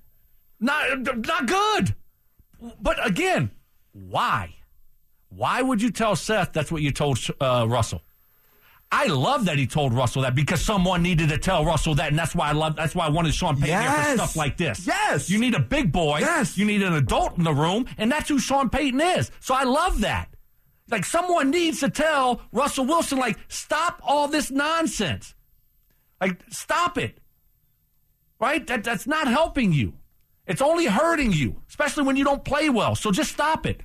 Not 0.59 1.18
not 1.26 1.45
good. 1.45 1.95
But 2.82 3.05
again, 3.05 3.51
why? 3.93 4.55
Why 5.30 5.61
would 5.61 5.82
you 5.82 5.91
tell 5.91 6.15
Seth 6.15 6.53
that's 6.53 6.72
what 6.72 6.82
you 6.82 6.91
told 6.91 7.20
uh, 7.39 7.65
Russell? 7.68 8.01
I 8.91 9.07
love 9.07 9.45
that 9.45 9.57
he 9.57 9.68
told 9.68 9.93
Russell 9.93 10.22
that 10.22 10.34
because 10.34 10.63
someone 10.63 11.03
needed 11.03 11.28
to 11.30 11.38
tell 11.38 11.65
Russell 11.65 11.95
that, 11.95 12.07
and 12.09 12.18
that's 12.18 12.34
why 12.34 12.49
I 12.49 12.53
love. 12.53 12.78
That's 12.78 12.95
why 12.95 13.05
I 13.05 13.09
wanted 13.09 13.34
Sean 13.34 13.59
Payton 13.59 13.82
here 13.82 13.91
for 13.91 14.13
stuff 14.13 14.36
like 14.38 14.55
this. 14.55 14.88
Yes. 14.88 15.30
you 15.30 15.39
need 15.39 15.55
a 15.55 15.59
big 15.59 15.91
boy. 15.91 16.20
Yes. 16.20 16.57
you 16.57 16.65
need 16.65 16.82
an 16.82 16.93
adult 16.93 17.38
in 17.38 17.43
the 17.43 17.53
room, 17.53 17.86
and 17.97 18.09
that's 18.09 18.30
who 18.30 18.39
Sean 18.39 18.70
Payton 18.70 19.01
is. 19.01 19.30
So 19.41 19.53
I 19.53 19.63
love 19.63 20.01
that. 20.01 20.30
Like 20.90 21.06
someone 21.06 21.52
needs 21.52 21.82
to 21.82 21.90
tell 21.90 22.42
Russell 22.52 22.86
Wilson, 22.86 23.18
like, 23.20 23.38
stop 23.50 24.02
all 24.04 24.28
this 24.28 24.50
nonsense. 24.52 25.36
Like, 26.22 26.42
stop 26.50 26.98
it. 26.98 27.18
Right? 28.40 28.66
That 28.68 28.84
that's 28.84 29.08
not 29.08 29.28
helping 29.28 29.74
you. 29.74 29.94
It's 30.46 30.62
only 30.62 30.86
hurting 30.86 31.34
you, 31.34 31.62
especially 31.68 32.04
when 32.04 32.16
you 32.16 32.24
don't 32.24 32.46
play 32.46 32.70
well. 32.70 32.96
So 32.96 33.12
just 33.12 33.32
stop 33.32 33.66
it. 33.66 33.82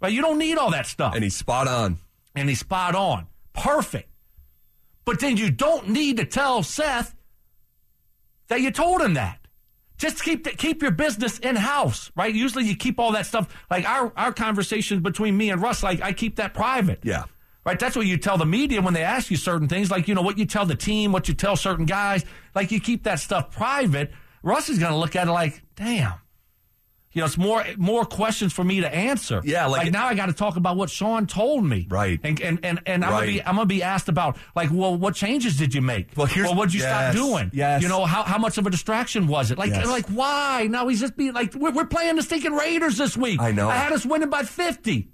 Right? 0.00 0.12
You 0.12 0.20
don't 0.20 0.38
need 0.38 0.58
all 0.58 0.70
that 0.72 0.86
stuff. 0.86 1.14
And 1.14 1.24
he's 1.24 1.36
spot 1.36 1.68
on. 1.68 1.98
and 2.34 2.48
he's 2.48 2.60
spot 2.60 2.94
on. 2.94 3.28
Perfect. 3.54 4.08
But 5.04 5.20
then 5.20 5.36
you 5.36 5.50
don't 5.50 5.88
need 5.88 6.18
to 6.18 6.24
tell 6.24 6.62
Seth 6.62 7.14
that 8.48 8.60
you 8.60 8.70
told 8.70 9.00
him 9.00 9.14
that. 9.14 9.41
Just 10.02 10.24
keep 10.24 10.42
the, 10.42 10.50
keep 10.50 10.82
your 10.82 10.90
business 10.90 11.38
in 11.38 11.54
house, 11.54 12.10
right? 12.16 12.34
Usually 12.34 12.64
you 12.64 12.74
keep 12.74 12.98
all 12.98 13.12
that 13.12 13.24
stuff 13.24 13.46
like 13.70 13.88
our 13.88 14.12
our 14.16 14.32
conversations 14.32 15.00
between 15.00 15.36
me 15.36 15.50
and 15.50 15.62
Russ. 15.62 15.84
Like 15.84 16.02
I 16.02 16.12
keep 16.12 16.34
that 16.36 16.54
private. 16.54 16.98
Yeah. 17.04 17.26
Right. 17.64 17.78
That's 17.78 17.94
what 17.94 18.06
you 18.06 18.16
tell 18.16 18.36
the 18.36 18.44
media 18.44 18.82
when 18.82 18.94
they 18.94 19.04
ask 19.04 19.30
you 19.30 19.36
certain 19.36 19.68
things, 19.68 19.92
like 19.92 20.08
you 20.08 20.16
know 20.16 20.22
what 20.22 20.38
you 20.38 20.44
tell 20.44 20.66
the 20.66 20.74
team, 20.74 21.12
what 21.12 21.28
you 21.28 21.34
tell 21.34 21.54
certain 21.54 21.86
guys. 21.86 22.24
Like 22.52 22.72
you 22.72 22.80
keep 22.80 23.04
that 23.04 23.20
stuff 23.20 23.52
private. 23.52 24.10
Russ 24.42 24.68
is 24.68 24.80
going 24.80 24.90
to 24.90 24.98
look 24.98 25.14
at 25.14 25.28
it 25.28 25.30
like, 25.30 25.62
damn. 25.76 26.14
You 27.14 27.20
know, 27.20 27.26
it's 27.26 27.36
more 27.36 27.62
more 27.76 28.06
questions 28.06 28.52
for 28.54 28.64
me 28.64 28.80
to 28.80 28.94
answer. 28.94 29.42
Yeah, 29.44 29.66
like- 29.66 29.92
now 29.92 30.06
I 30.06 30.14
got 30.14 30.26
to 30.26 30.32
talk 30.32 30.56
about 30.56 30.76
what 30.78 30.88
Sean 30.88 31.26
told 31.26 31.62
me. 31.64 31.86
Right. 31.90 32.18
And 32.24 32.40
and 32.40 32.58
and, 32.64 32.80
and 32.86 33.04
I'm 33.04 33.10
gonna 33.10 33.26
be 33.26 33.42
I'm 33.42 33.56
gonna 33.56 33.66
be 33.66 33.82
asked 33.82 34.08
about 34.08 34.38
like, 34.56 34.70
well, 34.72 34.96
what 34.96 35.14
changes 35.14 35.56
did 35.58 35.74
you 35.74 35.82
make? 35.82 36.08
Well, 36.16 36.26
here's- 36.26 36.54
what'd 36.54 36.72
you 36.72 36.80
yes, 36.80 37.14
stop 37.14 37.26
doing? 37.28 37.50
yes. 37.52 37.82
You 37.82 37.88
know, 37.88 38.06
how 38.06 38.22
how 38.22 38.38
much 38.38 38.56
of 38.56 38.66
a 38.66 38.70
distraction 38.70 39.26
was 39.26 39.50
it? 39.50 39.58
Like 39.58 39.70
Yes. 39.70 39.86
like 39.86 40.06
why? 40.08 40.68
Now 40.70 40.88
he's 40.88 41.00
just 41.00 41.16
being 41.16 41.34
like, 41.34 41.54
we're, 41.54 41.72
we're 41.72 41.84
playing 41.86 42.16
the 42.16 42.22
stinking 42.22 42.52
Raiders 42.54 42.96
this 42.96 43.14
week. 43.16 43.40
I 43.40 43.52
know. 43.52 43.68
I 43.68 43.74
had 43.76 43.92
us 43.92 44.06
winning 44.06 44.30
by 44.30 44.44
fifty. 44.44 45.10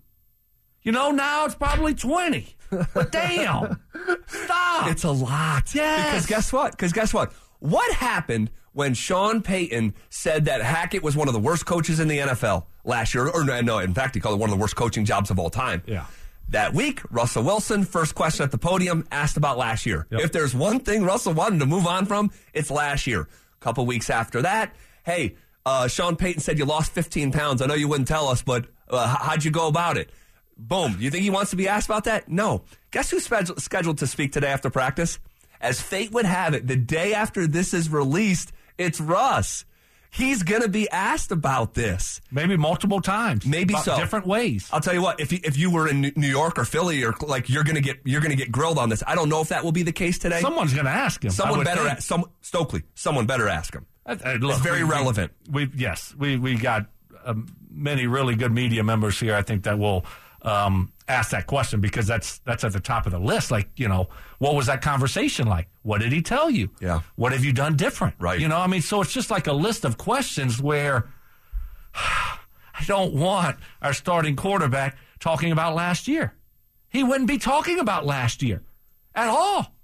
You 0.82 0.92
know, 0.92 1.10
now 1.10 1.46
it's 1.46 1.56
probably 1.56 1.94
twenty. 1.94 2.46
But 2.70 3.10
damn, 3.10 3.80
stop. 4.28 4.88
It's 4.90 5.02
a 5.04 5.10
lot. 5.10 5.74
Yes. 5.74 6.06
Because 6.10 6.26
guess 6.26 6.52
what? 6.52 6.72
Because 6.72 6.92
guess 6.92 7.12
what? 7.12 7.32
What 7.58 7.92
happened 7.94 8.50
when 8.78 8.94
Sean 8.94 9.42
Payton 9.42 9.92
said 10.08 10.44
that 10.44 10.62
Hackett 10.62 11.02
was 11.02 11.16
one 11.16 11.26
of 11.26 11.34
the 11.34 11.40
worst 11.40 11.66
coaches 11.66 11.98
in 11.98 12.06
the 12.06 12.18
NFL 12.18 12.66
last 12.84 13.12
year? 13.12 13.28
Or 13.28 13.42
no, 13.44 13.80
in 13.80 13.92
fact, 13.92 14.14
he 14.14 14.20
called 14.20 14.36
it 14.36 14.40
one 14.40 14.50
of 14.50 14.56
the 14.56 14.60
worst 14.60 14.76
coaching 14.76 15.04
jobs 15.04 15.32
of 15.32 15.38
all 15.40 15.50
time. 15.50 15.82
Yeah. 15.84 16.06
That 16.50 16.74
week, 16.74 17.00
Russell 17.10 17.42
Wilson, 17.42 17.82
first 17.84 18.14
question 18.14 18.44
at 18.44 18.52
the 18.52 18.56
podium, 18.58 19.04
asked 19.10 19.36
about 19.36 19.58
last 19.58 19.84
year. 19.84 20.06
Yep. 20.10 20.20
If 20.20 20.30
there's 20.30 20.54
one 20.54 20.78
thing 20.78 21.02
Russell 21.02 21.32
wanted 21.32 21.58
to 21.58 21.66
move 21.66 21.88
on 21.88 22.06
from, 22.06 22.30
it's 22.54 22.70
last 22.70 23.08
year. 23.08 23.22
A 23.22 23.64
couple 23.64 23.84
weeks 23.84 24.10
after 24.10 24.42
that, 24.42 24.76
hey, 25.04 25.34
uh, 25.66 25.88
Sean 25.88 26.14
Payton 26.14 26.40
said 26.40 26.56
you 26.56 26.64
lost 26.64 26.92
15 26.92 27.32
pounds. 27.32 27.60
I 27.60 27.66
know 27.66 27.74
you 27.74 27.88
wouldn't 27.88 28.06
tell 28.06 28.28
us, 28.28 28.42
but 28.42 28.66
uh, 28.88 29.08
how'd 29.08 29.42
you 29.42 29.50
go 29.50 29.66
about 29.66 29.96
it? 29.96 30.08
Boom. 30.56 30.96
You 31.00 31.10
think 31.10 31.24
he 31.24 31.30
wants 31.30 31.50
to 31.50 31.56
be 31.56 31.66
asked 31.66 31.88
about 31.88 32.04
that? 32.04 32.28
No. 32.28 32.62
Guess 32.92 33.10
who's 33.10 33.28
scheduled 33.60 33.98
to 33.98 34.06
speak 34.06 34.30
today 34.30 34.52
after 34.52 34.70
practice? 34.70 35.18
As 35.60 35.80
fate 35.80 36.12
would 36.12 36.26
have 36.26 36.54
it, 36.54 36.68
the 36.68 36.76
day 36.76 37.12
after 37.12 37.48
this 37.48 37.74
is 37.74 37.90
released, 37.90 38.52
it's 38.78 39.00
Russ. 39.00 39.64
He's 40.10 40.42
going 40.42 40.62
to 40.62 40.68
be 40.70 40.88
asked 40.88 41.32
about 41.32 41.74
this. 41.74 42.22
Maybe 42.30 42.56
multiple 42.56 43.02
times. 43.02 43.44
Maybe 43.44 43.74
so. 43.74 43.94
Different 43.98 44.26
ways. 44.26 44.66
I'll 44.72 44.80
tell 44.80 44.94
you 44.94 45.02
what. 45.02 45.20
If 45.20 45.32
you, 45.32 45.38
if 45.44 45.58
you 45.58 45.70
were 45.70 45.86
in 45.86 46.12
New 46.16 46.26
York 46.28 46.58
or 46.58 46.64
Philly 46.64 47.04
or 47.04 47.12
like 47.20 47.50
you're 47.50 47.62
gonna 47.62 47.82
get 47.82 47.98
you're 48.06 48.22
gonna 48.22 48.34
get 48.34 48.50
grilled 48.50 48.78
on 48.78 48.88
this. 48.88 49.02
I 49.06 49.14
don't 49.14 49.28
know 49.28 49.42
if 49.42 49.48
that 49.50 49.62
will 49.64 49.72
be 49.72 49.82
the 49.82 49.92
case 49.92 50.18
today. 50.18 50.40
Someone's 50.40 50.72
going 50.72 50.86
to 50.86 50.90
ask 50.90 51.22
him. 51.22 51.30
Someone 51.30 51.62
better 51.62 51.84
think. 51.86 52.00
some 52.00 52.24
Stokley. 52.42 52.84
Someone 52.94 53.26
better 53.26 53.48
ask 53.48 53.74
him. 53.74 53.84
Uh, 54.06 54.16
uh, 54.24 54.32
look, 54.40 54.52
It's 54.52 54.60
very 54.62 54.78
we- 54.82 54.88
we- 54.88 54.94
relevant. 54.94 55.32
We, 55.50 55.70
yes, 55.76 56.14
we 56.18 56.38
we 56.38 56.54
got 56.56 56.86
um, 57.26 57.46
many 57.70 58.06
really 58.06 58.34
good 58.34 58.50
media 58.52 58.82
members 58.82 59.20
here. 59.20 59.34
I 59.34 59.42
think 59.42 59.64
that 59.64 59.78
will 59.78 60.06
um, 60.40 60.90
ask 61.08 61.30
that 61.30 61.46
question 61.46 61.80
because 61.80 62.06
that's 62.06 62.38
that's 62.40 62.64
at 62.64 62.72
the 62.72 62.80
top 62.80 63.06
of 63.06 63.12
the 63.12 63.18
list. 63.18 63.50
Like 63.50 63.68
you 63.76 63.88
know, 63.88 64.08
what 64.38 64.54
was 64.54 64.66
that 64.66 64.82
conversation 64.82 65.46
like? 65.48 65.68
What 65.82 66.00
did 66.00 66.12
he 66.12 66.22
tell 66.22 66.50
you? 66.50 66.70
Yeah. 66.80 67.00
What 67.16 67.32
have 67.32 67.44
you 67.44 67.52
done 67.52 67.76
different? 67.76 68.14
Right. 68.18 68.38
You 68.40 68.48
know, 68.48 68.58
I 68.58 68.66
mean, 68.66 68.82
so 68.82 69.00
it's 69.00 69.12
just 69.12 69.30
like 69.30 69.46
a 69.46 69.52
list 69.52 69.84
of 69.84 69.98
questions 69.98 70.60
where 70.60 71.08
I 71.94 72.84
don't 72.86 73.14
want 73.14 73.58
our 73.82 73.92
starting 73.92 74.36
quarterback 74.36 74.96
talking 75.18 75.50
about 75.50 75.74
last 75.74 76.06
year. 76.06 76.34
He 76.88 77.02
wouldn't 77.02 77.28
be 77.28 77.38
talking 77.38 77.78
about 77.78 78.06
last 78.06 78.42
year 78.42 78.62
at 79.14 79.28
all. 79.28 79.74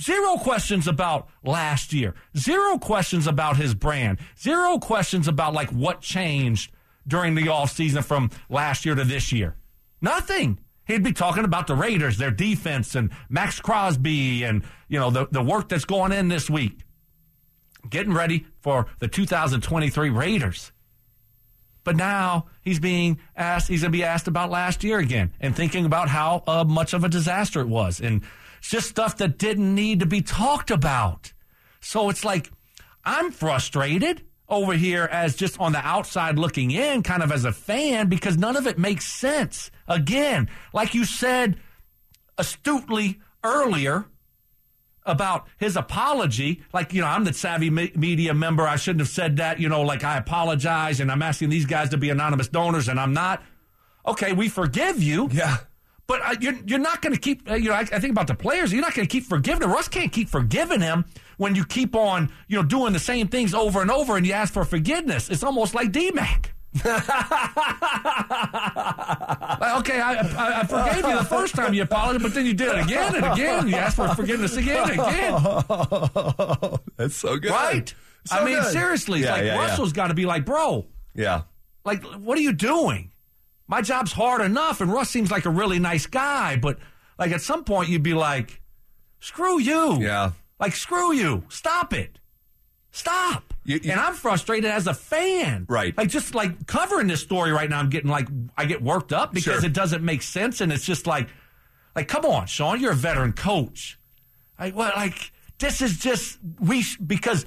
Zero 0.00 0.36
questions 0.36 0.88
about 0.88 1.28
last 1.44 1.92
year. 1.92 2.14
Zero 2.36 2.78
questions 2.78 3.26
about 3.26 3.56
his 3.56 3.74
brand. 3.74 4.18
Zero 4.38 4.78
questions 4.78 5.28
about 5.28 5.52
like 5.52 5.70
what 5.70 6.00
changed 6.00 6.72
during 7.06 7.34
the 7.34 7.42
offseason 7.42 8.04
from 8.04 8.30
last 8.48 8.84
year 8.84 8.94
to 8.94 9.04
this 9.04 9.32
year. 9.32 9.56
Nothing. 10.02 10.58
He'd 10.84 11.04
be 11.04 11.12
talking 11.12 11.44
about 11.44 11.68
the 11.68 11.76
Raiders, 11.76 12.18
their 12.18 12.32
defense, 12.32 12.94
and 12.94 13.10
Maxx 13.30 13.60
Crosby, 13.60 14.42
and 14.42 14.64
you 14.88 14.98
know 14.98 15.10
the 15.10 15.28
the 15.30 15.42
work 15.42 15.68
that's 15.68 15.84
going 15.84 16.12
in 16.12 16.28
this 16.28 16.50
week, 16.50 16.80
getting 17.88 18.12
ready 18.12 18.46
for 18.60 18.86
the 18.98 19.08
2023 19.08 20.10
Raiders. 20.10 20.72
But 21.84 21.96
now 21.96 22.46
he's 22.62 22.78
being 22.78 23.18
asked, 23.36 23.68
he's 23.68 23.82
going 23.82 23.92
to 23.92 23.98
be 23.98 24.04
asked 24.04 24.28
about 24.28 24.50
last 24.50 24.84
year 24.84 24.98
again 24.98 25.32
and 25.40 25.54
thinking 25.54 25.84
about 25.84 26.08
how 26.08 26.44
uh, 26.46 26.64
much 26.64 26.92
of 26.92 27.04
a 27.04 27.08
disaster 27.08 27.60
it 27.60 27.68
was. 27.68 28.00
And 28.00 28.22
it's 28.58 28.70
just 28.70 28.88
stuff 28.88 29.16
that 29.18 29.38
didn't 29.38 29.74
need 29.74 30.00
to 30.00 30.06
be 30.06 30.22
talked 30.22 30.70
about. 30.70 31.32
So 31.80 32.08
it's 32.08 32.24
like, 32.24 32.52
I'm 33.04 33.32
frustrated 33.32 34.22
over 34.48 34.74
here 34.74 35.08
as 35.10 35.34
just 35.34 35.60
on 35.60 35.72
the 35.72 35.84
outside 35.84 36.38
looking 36.38 36.70
in, 36.70 37.02
kind 37.02 37.22
of 37.22 37.32
as 37.32 37.44
a 37.44 37.52
fan, 37.52 38.08
because 38.08 38.36
none 38.36 38.56
of 38.56 38.68
it 38.68 38.78
makes 38.78 39.06
sense. 39.06 39.71
Again, 39.88 40.48
like 40.72 40.94
you 40.94 41.04
said 41.04 41.58
astutely 42.38 43.20
earlier, 43.44 44.06
about 45.04 45.48
his 45.58 45.76
apology. 45.76 46.62
Like, 46.72 46.92
you 46.92 47.00
know, 47.00 47.08
I'm 47.08 47.24
the 47.24 47.32
savvy 47.32 47.70
me- 47.70 47.92
media 47.94 48.34
member. 48.34 48.66
I 48.66 48.76
shouldn't 48.76 49.00
have 49.00 49.08
said 49.08 49.38
that. 49.38 49.58
You 49.58 49.68
know, 49.68 49.82
like 49.82 50.04
I 50.04 50.16
apologize 50.16 51.00
and 51.00 51.10
I'm 51.10 51.22
asking 51.22 51.48
these 51.48 51.66
guys 51.66 51.90
to 51.90 51.98
be 51.98 52.10
anonymous 52.10 52.48
donors 52.48 52.88
and 52.88 52.98
I'm 52.98 53.12
not. 53.12 53.42
Okay, 54.06 54.32
we 54.32 54.48
forgive 54.48 55.02
you. 55.02 55.28
Yeah. 55.32 55.58
But 56.08 56.20
uh, 56.22 56.34
you're 56.40 56.54
you're 56.66 56.78
not 56.80 57.00
going 57.00 57.14
to 57.14 57.20
keep. 57.20 57.48
Uh, 57.48 57.54
you 57.54 57.68
know, 57.68 57.74
I, 57.74 57.80
I, 57.80 58.00
think 58.00 58.10
about 58.10 58.26
the 58.26 58.34
players. 58.34 58.72
You're 58.72 58.82
not 58.82 58.94
going 58.94 59.06
to 59.06 59.10
keep 59.10 59.24
forgiving. 59.24 59.68
Russ 59.68 59.88
can't 59.88 60.12
keep 60.12 60.28
forgiving 60.28 60.80
him 60.80 61.04
when 61.36 61.54
you 61.54 61.64
keep 61.64 61.94
on, 61.94 62.30
you 62.48 62.56
know, 62.56 62.64
doing 62.64 62.92
the 62.92 62.98
same 62.98 63.28
things 63.28 63.54
over 63.54 63.80
and 63.80 63.90
over, 63.90 64.16
and 64.16 64.26
you 64.26 64.32
ask 64.32 64.52
for 64.52 64.64
forgiveness. 64.64 65.30
It's 65.30 65.44
almost 65.44 65.74
like 65.74 65.92
DMAC. 65.92 66.46
Like, 66.74 67.04
okay, 69.80 70.00
I, 70.00 70.14
I, 70.14 70.60
I, 70.60 70.64
forgave 70.66 71.04
you 71.06 71.18
the 71.18 71.26
first 71.28 71.54
time 71.54 71.74
you 71.74 71.82
apologized, 71.82 72.22
but 72.22 72.34
then 72.34 72.46
you 72.46 72.54
did 72.54 72.68
it 72.68 72.84
again 72.84 73.14
and 73.16 73.26
again. 73.26 73.68
You 73.68 73.76
asked 73.76 73.96
for 73.96 74.08
forgiveness 74.14 74.56
again 74.56 74.90
and 74.90 75.00
again. 75.00 76.78
That's 76.96 77.14
so 77.14 77.36
good, 77.36 77.50
right? 77.50 77.94
So 78.24 78.36
I 78.36 78.44
mean, 78.44 78.54
good. 78.60 78.72
seriously, 78.72 79.20
Yeah, 79.20 79.32
like 79.32 79.44
yeah, 79.44 79.54
yeah. 79.54 79.58
Russell's 79.60 79.92
got 79.92 80.08
to 80.08 80.14
be 80.14 80.24
like, 80.26 80.46
bro, 80.46 80.86
Yeah. 81.14 81.42
like, 81.84 82.02
what 82.04 82.38
are 82.38 82.42
you 82.42 82.52
doing? 82.52 83.10
My 83.68 83.82
job's 83.82 84.12
hard 84.12 84.40
enough, 84.40 84.80
and 84.80 84.92
Russ 84.92 85.10
seems 85.10 85.30
like 85.30 85.44
a 85.44 85.50
really 85.50 85.78
nice 85.78 86.06
guy, 86.06 86.56
but 86.56 86.78
like 87.18 87.32
at 87.32 87.42
some 87.42 87.64
point 87.64 87.88
you'd 87.90 88.02
be 88.02 88.14
like, 88.14 88.60
screw 89.20 89.60
you. 89.60 90.00
Yeah. 90.00 90.32
Like, 90.58 90.74
screw 90.74 91.12
you. 91.12 91.42
Stop 91.48 91.92
it. 91.92 92.18
Stop. 92.92 93.51
You- 93.64 93.80
you- 93.82 93.92
and 93.92 94.00
I'm 94.00 94.14
frustrated 94.14 94.70
as 94.70 94.86
a 94.86 94.94
fan. 94.94 95.66
Right. 95.68 95.96
Like, 95.96 96.08
just 96.08 96.34
like 96.34 96.66
covering 96.66 97.06
this 97.06 97.20
story 97.20 97.52
right 97.52 97.70
now, 97.70 97.78
I'm 97.78 97.90
getting 97.90 98.10
like, 98.10 98.26
I 98.56 98.64
get 98.64 98.82
worked 98.82 99.12
up 99.12 99.32
because 99.32 99.60
Sure. 99.60 99.64
it 99.64 99.72
doesn't 99.72 100.04
make 100.04 100.22
sense. 100.22 100.60
And 100.60 100.72
it's 100.72 100.84
just 100.84 101.06
like, 101.06 101.28
like, 101.94 102.08
come 102.08 102.24
on, 102.24 102.46
Sean, 102.46 102.80
you're 102.80 102.92
a 102.92 102.96
veteran 102.96 103.32
coach. 103.32 103.98
Like, 104.58 104.74
what, 104.74 104.96
like, 104.96 105.32
this 105.58 105.80
is 105.80 105.98
just, 105.98 106.38
we, 106.60 106.84
because 107.06 107.46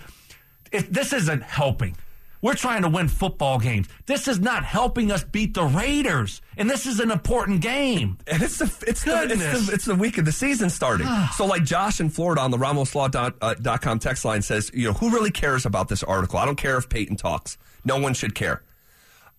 if 0.72 0.90
this 0.90 1.12
isn't 1.14 1.44
helping. 1.44 1.98
We're 2.46 2.54
trying 2.54 2.84
to 2.84 2.90
win 2.90 3.08
football 3.08 3.58
games. 3.58 3.88
This 4.06 4.28
is 4.28 4.40
not 4.40 4.64
helping 4.64 5.12
us 5.12 5.24
beat 5.24 5.56
the 5.56 5.64
Raiders, 5.64 6.44
and 6.58 6.70
this 6.70 6.86
is 6.86 7.00
an 7.00 7.10
important 7.10 7.62
game. 7.62 8.20
And 8.28 8.44
it's 8.44 8.60
the 8.60 8.66
it's 8.86 9.04
the, 9.04 9.24
it's 9.24 9.68
the 9.68 9.74
it's 9.74 9.86
the 9.86 9.96
week 9.96 10.20
of 10.20 10.26
the 10.26 10.32
season 10.32 10.70
starting. 10.70 11.08
so 11.36 11.48
like 11.48 11.64
Josh 11.64 12.00
in 12.00 12.12
Florida 12.12 12.42
on 12.42 12.52
the 12.52 12.58
RamosLaw.com 12.60 13.34
uh, 13.42 13.56
dot 13.56 13.82
com 13.82 13.98
text 13.98 14.26
line 14.26 14.44
says, 14.44 14.70
you 14.76 14.86
know, 14.86 14.94
who 14.94 15.10
really 15.10 15.32
cares 15.32 15.66
about 15.66 15.88
this 15.88 16.04
article? 16.04 16.38
I 16.38 16.46
don't 16.46 16.56
care 16.56 16.78
if 16.78 16.88
Payton 16.88 17.16
talks. 17.16 17.58
No 17.84 17.98
one 17.98 18.14
should 18.14 18.36
care. 18.36 18.62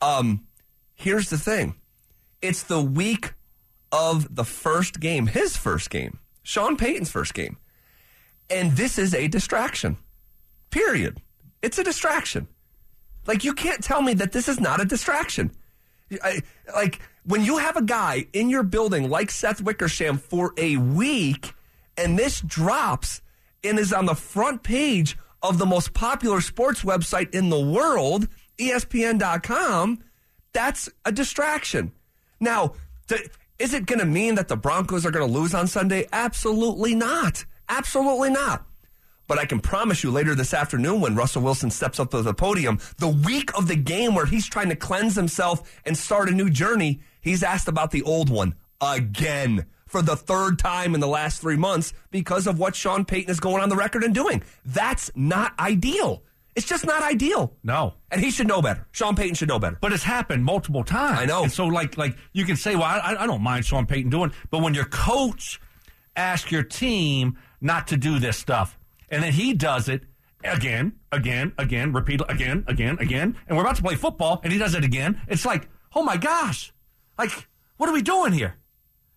Um, 0.02 0.44
here's 0.96 1.30
the 1.30 1.38
thing. 1.38 1.76
It's 2.42 2.64
the 2.64 2.82
week 2.82 3.34
of 3.92 4.34
the 4.34 4.44
first 4.44 4.98
game, 4.98 5.28
his 5.28 5.57
first 5.57 5.90
game, 5.90 6.18
Sean 6.42 6.76
Payton's 6.76 7.12
first 7.12 7.34
game. 7.34 7.57
And 8.50 8.72
this 8.72 8.98
is 8.98 9.14
a 9.14 9.28
distraction. 9.28 9.96
Period. 10.70 11.22
It's 11.62 11.78
a 11.78 11.84
distraction. 11.84 12.48
Like 13.27 13.45
you 13.45 13.53
can't 13.53 13.83
tell 13.83 14.03
me 14.03 14.14
that 14.14 14.33
this 14.33 14.49
is 14.49 14.61
not 14.61 14.81
a 14.81 14.85
distraction. 14.85 15.51
I, 16.22 16.43
like 16.74 17.01
when 17.24 17.45
you 17.45 17.59
have 17.59 17.77
a 17.77 17.83
guy 17.83 18.27
in 18.33 18.49
your 18.49 18.62
building 18.62 19.11
like 19.11 19.31
Seth 19.31 19.61
Wickersham 19.61 20.18
for 20.18 20.55
a 20.57 20.77
week, 20.77 21.55
and 21.97 22.18
this 22.18 22.41
drops 22.41 23.22
and 23.64 23.79
is 23.79 23.93
on 23.93 24.07
the 24.07 24.14
front 24.14 24.62
page 24.62 25.16
of 25.43 25.59
the 25.59 25.66
most 25.66 25.93
popular 25.93 26.41
sports 26.41 26.83
website 26.83 27.35
in 27.35 27.51
the 27.51 27.61
world, 27.61 28.29
ESPN.com, 28.59 29.99
that's 30.53 30.89
a 31.05 31.12
distraction. 31.12 31.93
Now, 32.41 32.74
is 33.59 33.74
it 33.74 33.87
going 33.87 33.99
to 33.99 34.07
mean 34.07 34.35
that 34.37 34.49
the 34.49 34.57
Broncos 34.57 35.05
are 35.05 35.11
going 35.11 35.27
to 35.27 35.39
lose 35.39 35.55
on 35.55 35.66
Sunday? 35.66 36.07
Absolutely 36.12 36.95
not. 36.95 37.45
Absolutely 37.68 38.31
not. 38.31 38.64
But 39.27 39.39
I 39.39 39.45
can 39.45 39.61
promise 39.61 40.05
you 40.05 40.11
later 40.11 40.35
this 40.35 40.55
afternoon 40.55 41.01
when 41.01 41.16
Russell 41.16 41.43
Wilson 41.43 41.70
steps 41.70 41.99
up 41.99 42.11
to 42.12 42.22
the 42.22 42.35
podium, 42.35 42.79
the 42.99 43.09
week 43.09 43.57
of 43.57 43.68
the 43.68 43.77
game 43.77 44.14
where 44.14 44.27
he's 44.27 44.47
trying 44.47 44.68
to 44.68 44.77
cleanse 44.77 45.16
himself 45.16 45.81
and 45.85 45.97
start 45.97 46.29
a 46.29 46.33
new 46.33 46.51
journey, 46.51 47.01
he's 47.20 47.43
asked 47.43 47.68
about 47.68 47.91
the 47.91 48.03
old 48.03 48.31
one 48.31 48.55
again 48.81 49.66
for 49.87 50.03
the 50.03 50.16
third 50.16 50.59
time 50.59 50.95
in 50.95 51.01
the 51.01 51.07
last 51.07 51.41
three 51.41 51.57
months 51.57 51.93
because 52.11 52.47
of 52.47 52.59
what 52.59 52.74
Sean 52.74 53.05
Payton 53.05 53.31
is 53.31 53.41
going 53.41 53.62
on 53.62 53.68
the 53.68 53.77
record 53.77 54.05
and 54.05 54.14
doing. 54.14 54.43
That's 54.64 55.11
not 55.14 55.59
ideal. 55.59 56.22
It's 56.55 56.66
just 56.66 56.87
not 56.87 57.03
ideal. 57.03 57.53
No. 57.62 57.95
And 58.11 58.20
he 58.20 58.31
should 58.31 58.49
know 58.49 58.62
better. 58.62 58.87
Sean 58.93 59.14
Payton 59.14 59.35
should 59.35 59.49
know 59.49 59.59
better. 59.59 59.77
But 59.81 59.93
it's 59.93 60.03
happened 60.03 60.45
multiple 60.45 60.85
times. 60.85 61.18
I 61.20 61.27
know. 61.27 61.43
And 61.43 61.53
so, 61.53 61.66
like, 61.66 61.99
like 61.99 62.16
you 62.33 62.47
can 62.47 62.57
say, 62.57 62.74
well, 62.74 62.85
I, 62.85 63.16
I 63.18 63.27
don't 63.27 63.43
mind 63.43 63.66
Sean 63.66 63.87
Payton 63.87 64.11
doing, 64.11 64.33
but 64.51 64.62
when 64.62 64.72
your 64.72 64.87
coach 64.87 65.61
asks 66.16 66.51
your 66.51 66.62
team 66.62 67.37
not 67.61 67.89
to 67.89 67.99
do 67.99 68.18
this 68.18 68.39
stuff, 68.39 68.76
and 69.09 69.22
then 69.22 69.32
he 69.32 69.54
does 69.54 69.88
it 69.88 70.02
again, 70.44 70.92
again, 71.12 71.52
again, 71.59 71.92
repeat 71.92 72.20
again, 72.28 72.64
again, 72.66 72.98
again, 73.00 73.36
and 73.46 73.57
we're 73.57 73.64
about 73.64 73.76
to 73.76 73.82
play 73.82 73.94
football, 73.94 74.40
and 74.44 74.52
he 74.52 74.59
does 74.59 74.74
it 74.74 74.84
again. 74.84 75.20
It's 75.28 75.46
like, 75.46 75.68
oh 75.94 76.02
my 76.02 76.16
gosh, 76.16 76.72
like, 77.18 77.48
what 77.76 77.88
are 77.88 77.92
we 77.92 78.02
doing 78.02 78.32
here? 78.32 78.57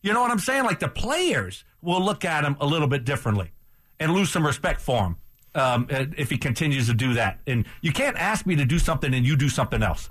You 0.01 0.13
know 0.13 0.21
what 0.21 0.31
I'm 0.31 0.39
saying? 0.39 0.63
Like 0.63 0.79
the 0.79 0.87
players 0.87 1.63
will 1.81 2.01
look 2.01 2.23
at 2.25 2.43
him 2.43 2.55
a 2.59 2.65
little 2.65 2.87
bit 2.87 3.05
differently 3.05 3.51
and 3.99 4.13
lose 4.13 4.31
some 4.31 4.45
respect 4.45 4.81
for 4.81 5.03
him 5.03 5.17
um, 5.55 5.87
if 5.89 6.29
he 6.29 6.37
continues 6.37 6.87
to 6.87 6.93
do 6.93 7.13
that. 7.13 7.39
And 7.47 7.65
you 7.81 7.91
can't 7.91 8.17
ask 8.17 8.45
me 8.45 8.55
to 8.55 8.65
do 8.65 8.79
something 8.79 9.13
and 9.13 9.25
you 9.25 9.35
do 9.35 9.49
something 9.49 9.83
else. 9.83 10.09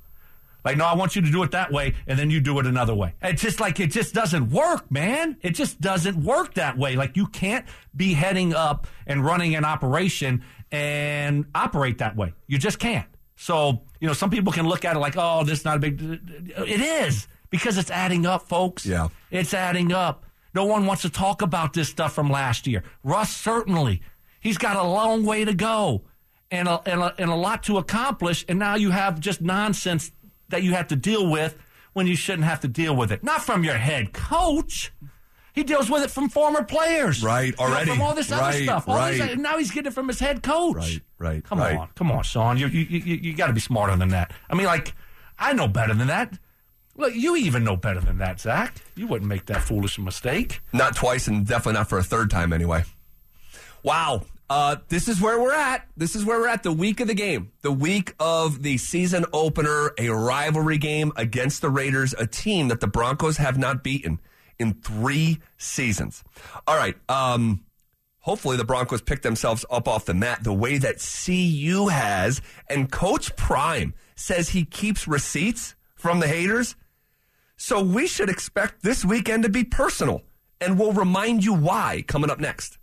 Like, 0.65 0.77
no, 0.77 0.85
I 0.85 0.95
want 0.95 1.17
you 1.17 1.23
to 1.23 1.31
do 1.31 1.43
it 1.43 1.53
that 1.53 1.73
way, 1.73 1.95
and 2.07 2.19
then 2.19 2.31
you 2.31 2.41
do 2.41 2.59
it 2.59 2.67
another 2.67 2.95
way. 2.95 3.15
It's 3.23 3.43
just 3.43 3.61
like 3.61 3.81
it 3.81 3.89
just 3.89 4.13
doesn't 4.15 4.51
work, 4.51 4.91
man. 4.91 5.37
It 5.41 5.51
just 5.51 5.81
doesn't 5.81 6.17
work 6.23 6.55
that 6.55 6.77
way. 6.77 6.97
Like 6.97 7.17
you 7.17 7.27
can't 7.27 7.65
be 7.97 8.15
heading 8.15 8.55
up 8.55 8.87
and 9.07 9.25
running 9.25 9.55
an 9.55 9.65
operation 9.65 10.45
and 10.71 11.47
operate 11.55 11.99
that 11.99 12.17
way. 12.17 12.35
You 12.47 12.59
just 12.59 12.79
can't. 12.79 13.07
So, 13.37 13.83
you 14.01 14.09
know, 14.09 14.15
some 14.15 14.31
people 14.31 14.53
can 14.53 14.67
look 14.67 14.85
at 14.85 14.97
it 14.97 14.99
like, 14.99 15.15
oh, 15.17 15.45
this 15.45 15.61
is 15.61 15.65
not 15.65 15.77
a 15.77 15.81
big. 15.81 16.01
It 16.03 16.81
is 16.81 17.29
because 17.51 17.79
it's 17.79 17.91
adding 17.91 18.27
up, 18.27 18.49
folks. 18.49 18.85
Yeah. 18.85 19.09
It's 19.31 19.55
adding 19.55 19.93
up. 19.93 20.25
No 20.55 20.65
one 20.65 20.87
wants 20.87 21.03
to 21.03 21.11
talk 21.11 21.41
about 21.41 21.73
this 21.73 21.89
stuff 21.89 22.15
from 22.15 22.31
last 22.31 22.67
year. 22.67 22.83
Russ 23.05 23.35
certainly. 23.35 24.03
He's 24.41 24.59
got 24.59 24.77
a 24.77 24.83
long 24.83 25.25
way 25.25 25.45
to 25.45 25.55
go 25.55 26.05
and 26.51 26.69
a, 26.69 26.81
and 26.87 27.01
a, 27.01 27.15
and 27.19 27.31
a 27.31 27.35
lot 27.35 27.63
to 27.65 27.79
accomplish. 27.79 28.45
And 28.49 28.59
now 28.59 28.75
you 28.75 28.91
have 28.91 29.21
just 29.21 29.41
nonsense 29.41 30.11
that 30.49 30.63
you 30.63 30.73
have 30.73 30.89
to 30.89 30.97
deal 30.97 31.29
with 31.29 31.57
when 31.93 32.07
you 32.07 32.17
shouldn't 32.17 32.45
have 32.45 32.61
to 32.61 32.69
deal 32.69 32.95
with 32.95 33.11
it. 33.13 33.23
Not 33.25 33.43
from 33.43 33.65
your 33.65 33.75
head 33.79 34.13
coach. 34.13 34.93
He 35.55 35.65
deals 35.65 35.91
with 35.91 36.05
it 36.05 36.11
from 36.11 36.29
former 36.29 36.63
players. 36.63 37.23
Right, 37.23 37.59
already. 37.59 37.91
from 37.91 38.01
all 38.01 38.15
this 38.15 38.31
other 38.31 38.43
Right, 38.43 38.63
stuff. 38.63 38.89
All 38.89 38.95
right. 38.97 39.21
these- 39.21 39.37
now 39.39 39.59
he's 39.59 39.71
getting 39.73 39.91
it 39.91 39.95
from 39.95 40.07
his 40.07 40.21
head 40.21 40.43
coach. 40.43 40.77
Right, 40.77 41.01
right, 41.19 41.45
Come 41.45 41.59
right. 41.59 41.77
on. 41.77 41.89
Come 41.97 42.13
on, 42.13 42.23
Sean. 42.23 42.59
You, 42.59 42.69
you, 42.69 42.83
you, 42.83 43.15
you 43.17 43.35
got 43.35 43.49
to 43.49 43.53
be 43.53 43.61
smarter 43.61 43.97
than 43.97 44.11
that. 44.11 44.33
I 44.49 44.55
mean, 44.55 44.67
like, 44.67 44.95
I 45.39 45.53
know 45.55 45.67
better 45.67 45.95
than 45.95 46.07
that. 46.07 46.39
Look, 46.97 47.15
you 47.15 47.35
even 47.37 47.65
know 47.65 47.77
better 47.77 48.01
than 48.01 48.19
that, 48.19 48.41
Zach. 48.41 48.77
You 48.95 49.07
wouldn't 49.09 49.29
make 49.29 49.47
that 49.47 49.63
foolish 49.63 49.99
mistake. 49.99 50.61
Not 50.73 50.95
twice 50.97 51.27
and 51.29 51.45
definitely 51.47 51.75
not 51.75 51.89
for 51.89 51.99
a 51.99 52.03
third 52.05 52.31
time 52.31 52.53
anyway. 52.53 52.85
Wow. 53.83 54.23
Uh, 54.51 54.77
this 54.89 55.09
is 55.09 55.21
where 55.21 55.41
we're 55.41 55.53
at. 55.53 55.87
This 55.97 56.17
is 56.17 56.25
where 56.25 56.41
we're 56.41 56.49
at. 56.49 56.63
The 56.63 56.73
week 56.73 57.01
of 57.01 57.09
the 57.09 57.15
game, 57.15 57.53
the 57.61 57.73
week 57.73 58.15
of 58.19 58.63
the 58.63 58.79
season 58.79 59.27
opener, 59.33 59.93
a 59.99 60.09
rivalry 60.09 60.79
game 60.79 61.13
against 61.17 61.61
the 61.61 61.69
Raiders, 61.69 62.15
a 62.15 62.27
team 62.27 62.69
that 62.69 62.81
the 62.81 62.87
Broncos 62.87 63.37
have 63.37 63.59
not 63.59 63.85
beaten 63.85 64.21
in 64.59 64.75
three 64.75 65.41
seasons. 65.59 66.25
All 66.67 66.77
right. 66.77 66.97
Um, 67.11 67.65
hopefully 68.21 68.57
the 68.57 68.65
Broncos 68.65 69.03
pick 69.03 69.21
themselves 69.21 69.67
up 69.71 69.87
off 69.87 70.07
the 70.07 70.15
mat 70.15 70.45
the 70.45 70.55
way 70.55 70.79
that 70.79 70.97
CU 70.99 71.89
has. 71.89 72.41
And 72.71 72.91
Coach 72.91 73.37
Prime 73.37 73.93
says 74.17 74.51
he 74.51 74.65
keeps 74.65 75.07
receipts 75.07 75.75
from 75.95 76.21
the 76.21 76.29
haters. 76.29 76.75
So 77.59 77.83
we 77.83 78.07
should 78.07 78.31
expect 78.31 78.83
this 78.83 79.05
weekend 79.05 79.43
to 79.43 79.49
be 79.51 79.65
personal. 79.65 80.23
And 80.61 80.79
we'll 80.79 80.93
remind 80.93 81.45
you 81.45 81.53
why 81.55 82.03
coming 82.07 82.31
up 82.31 82.41
next. 82.41 82.78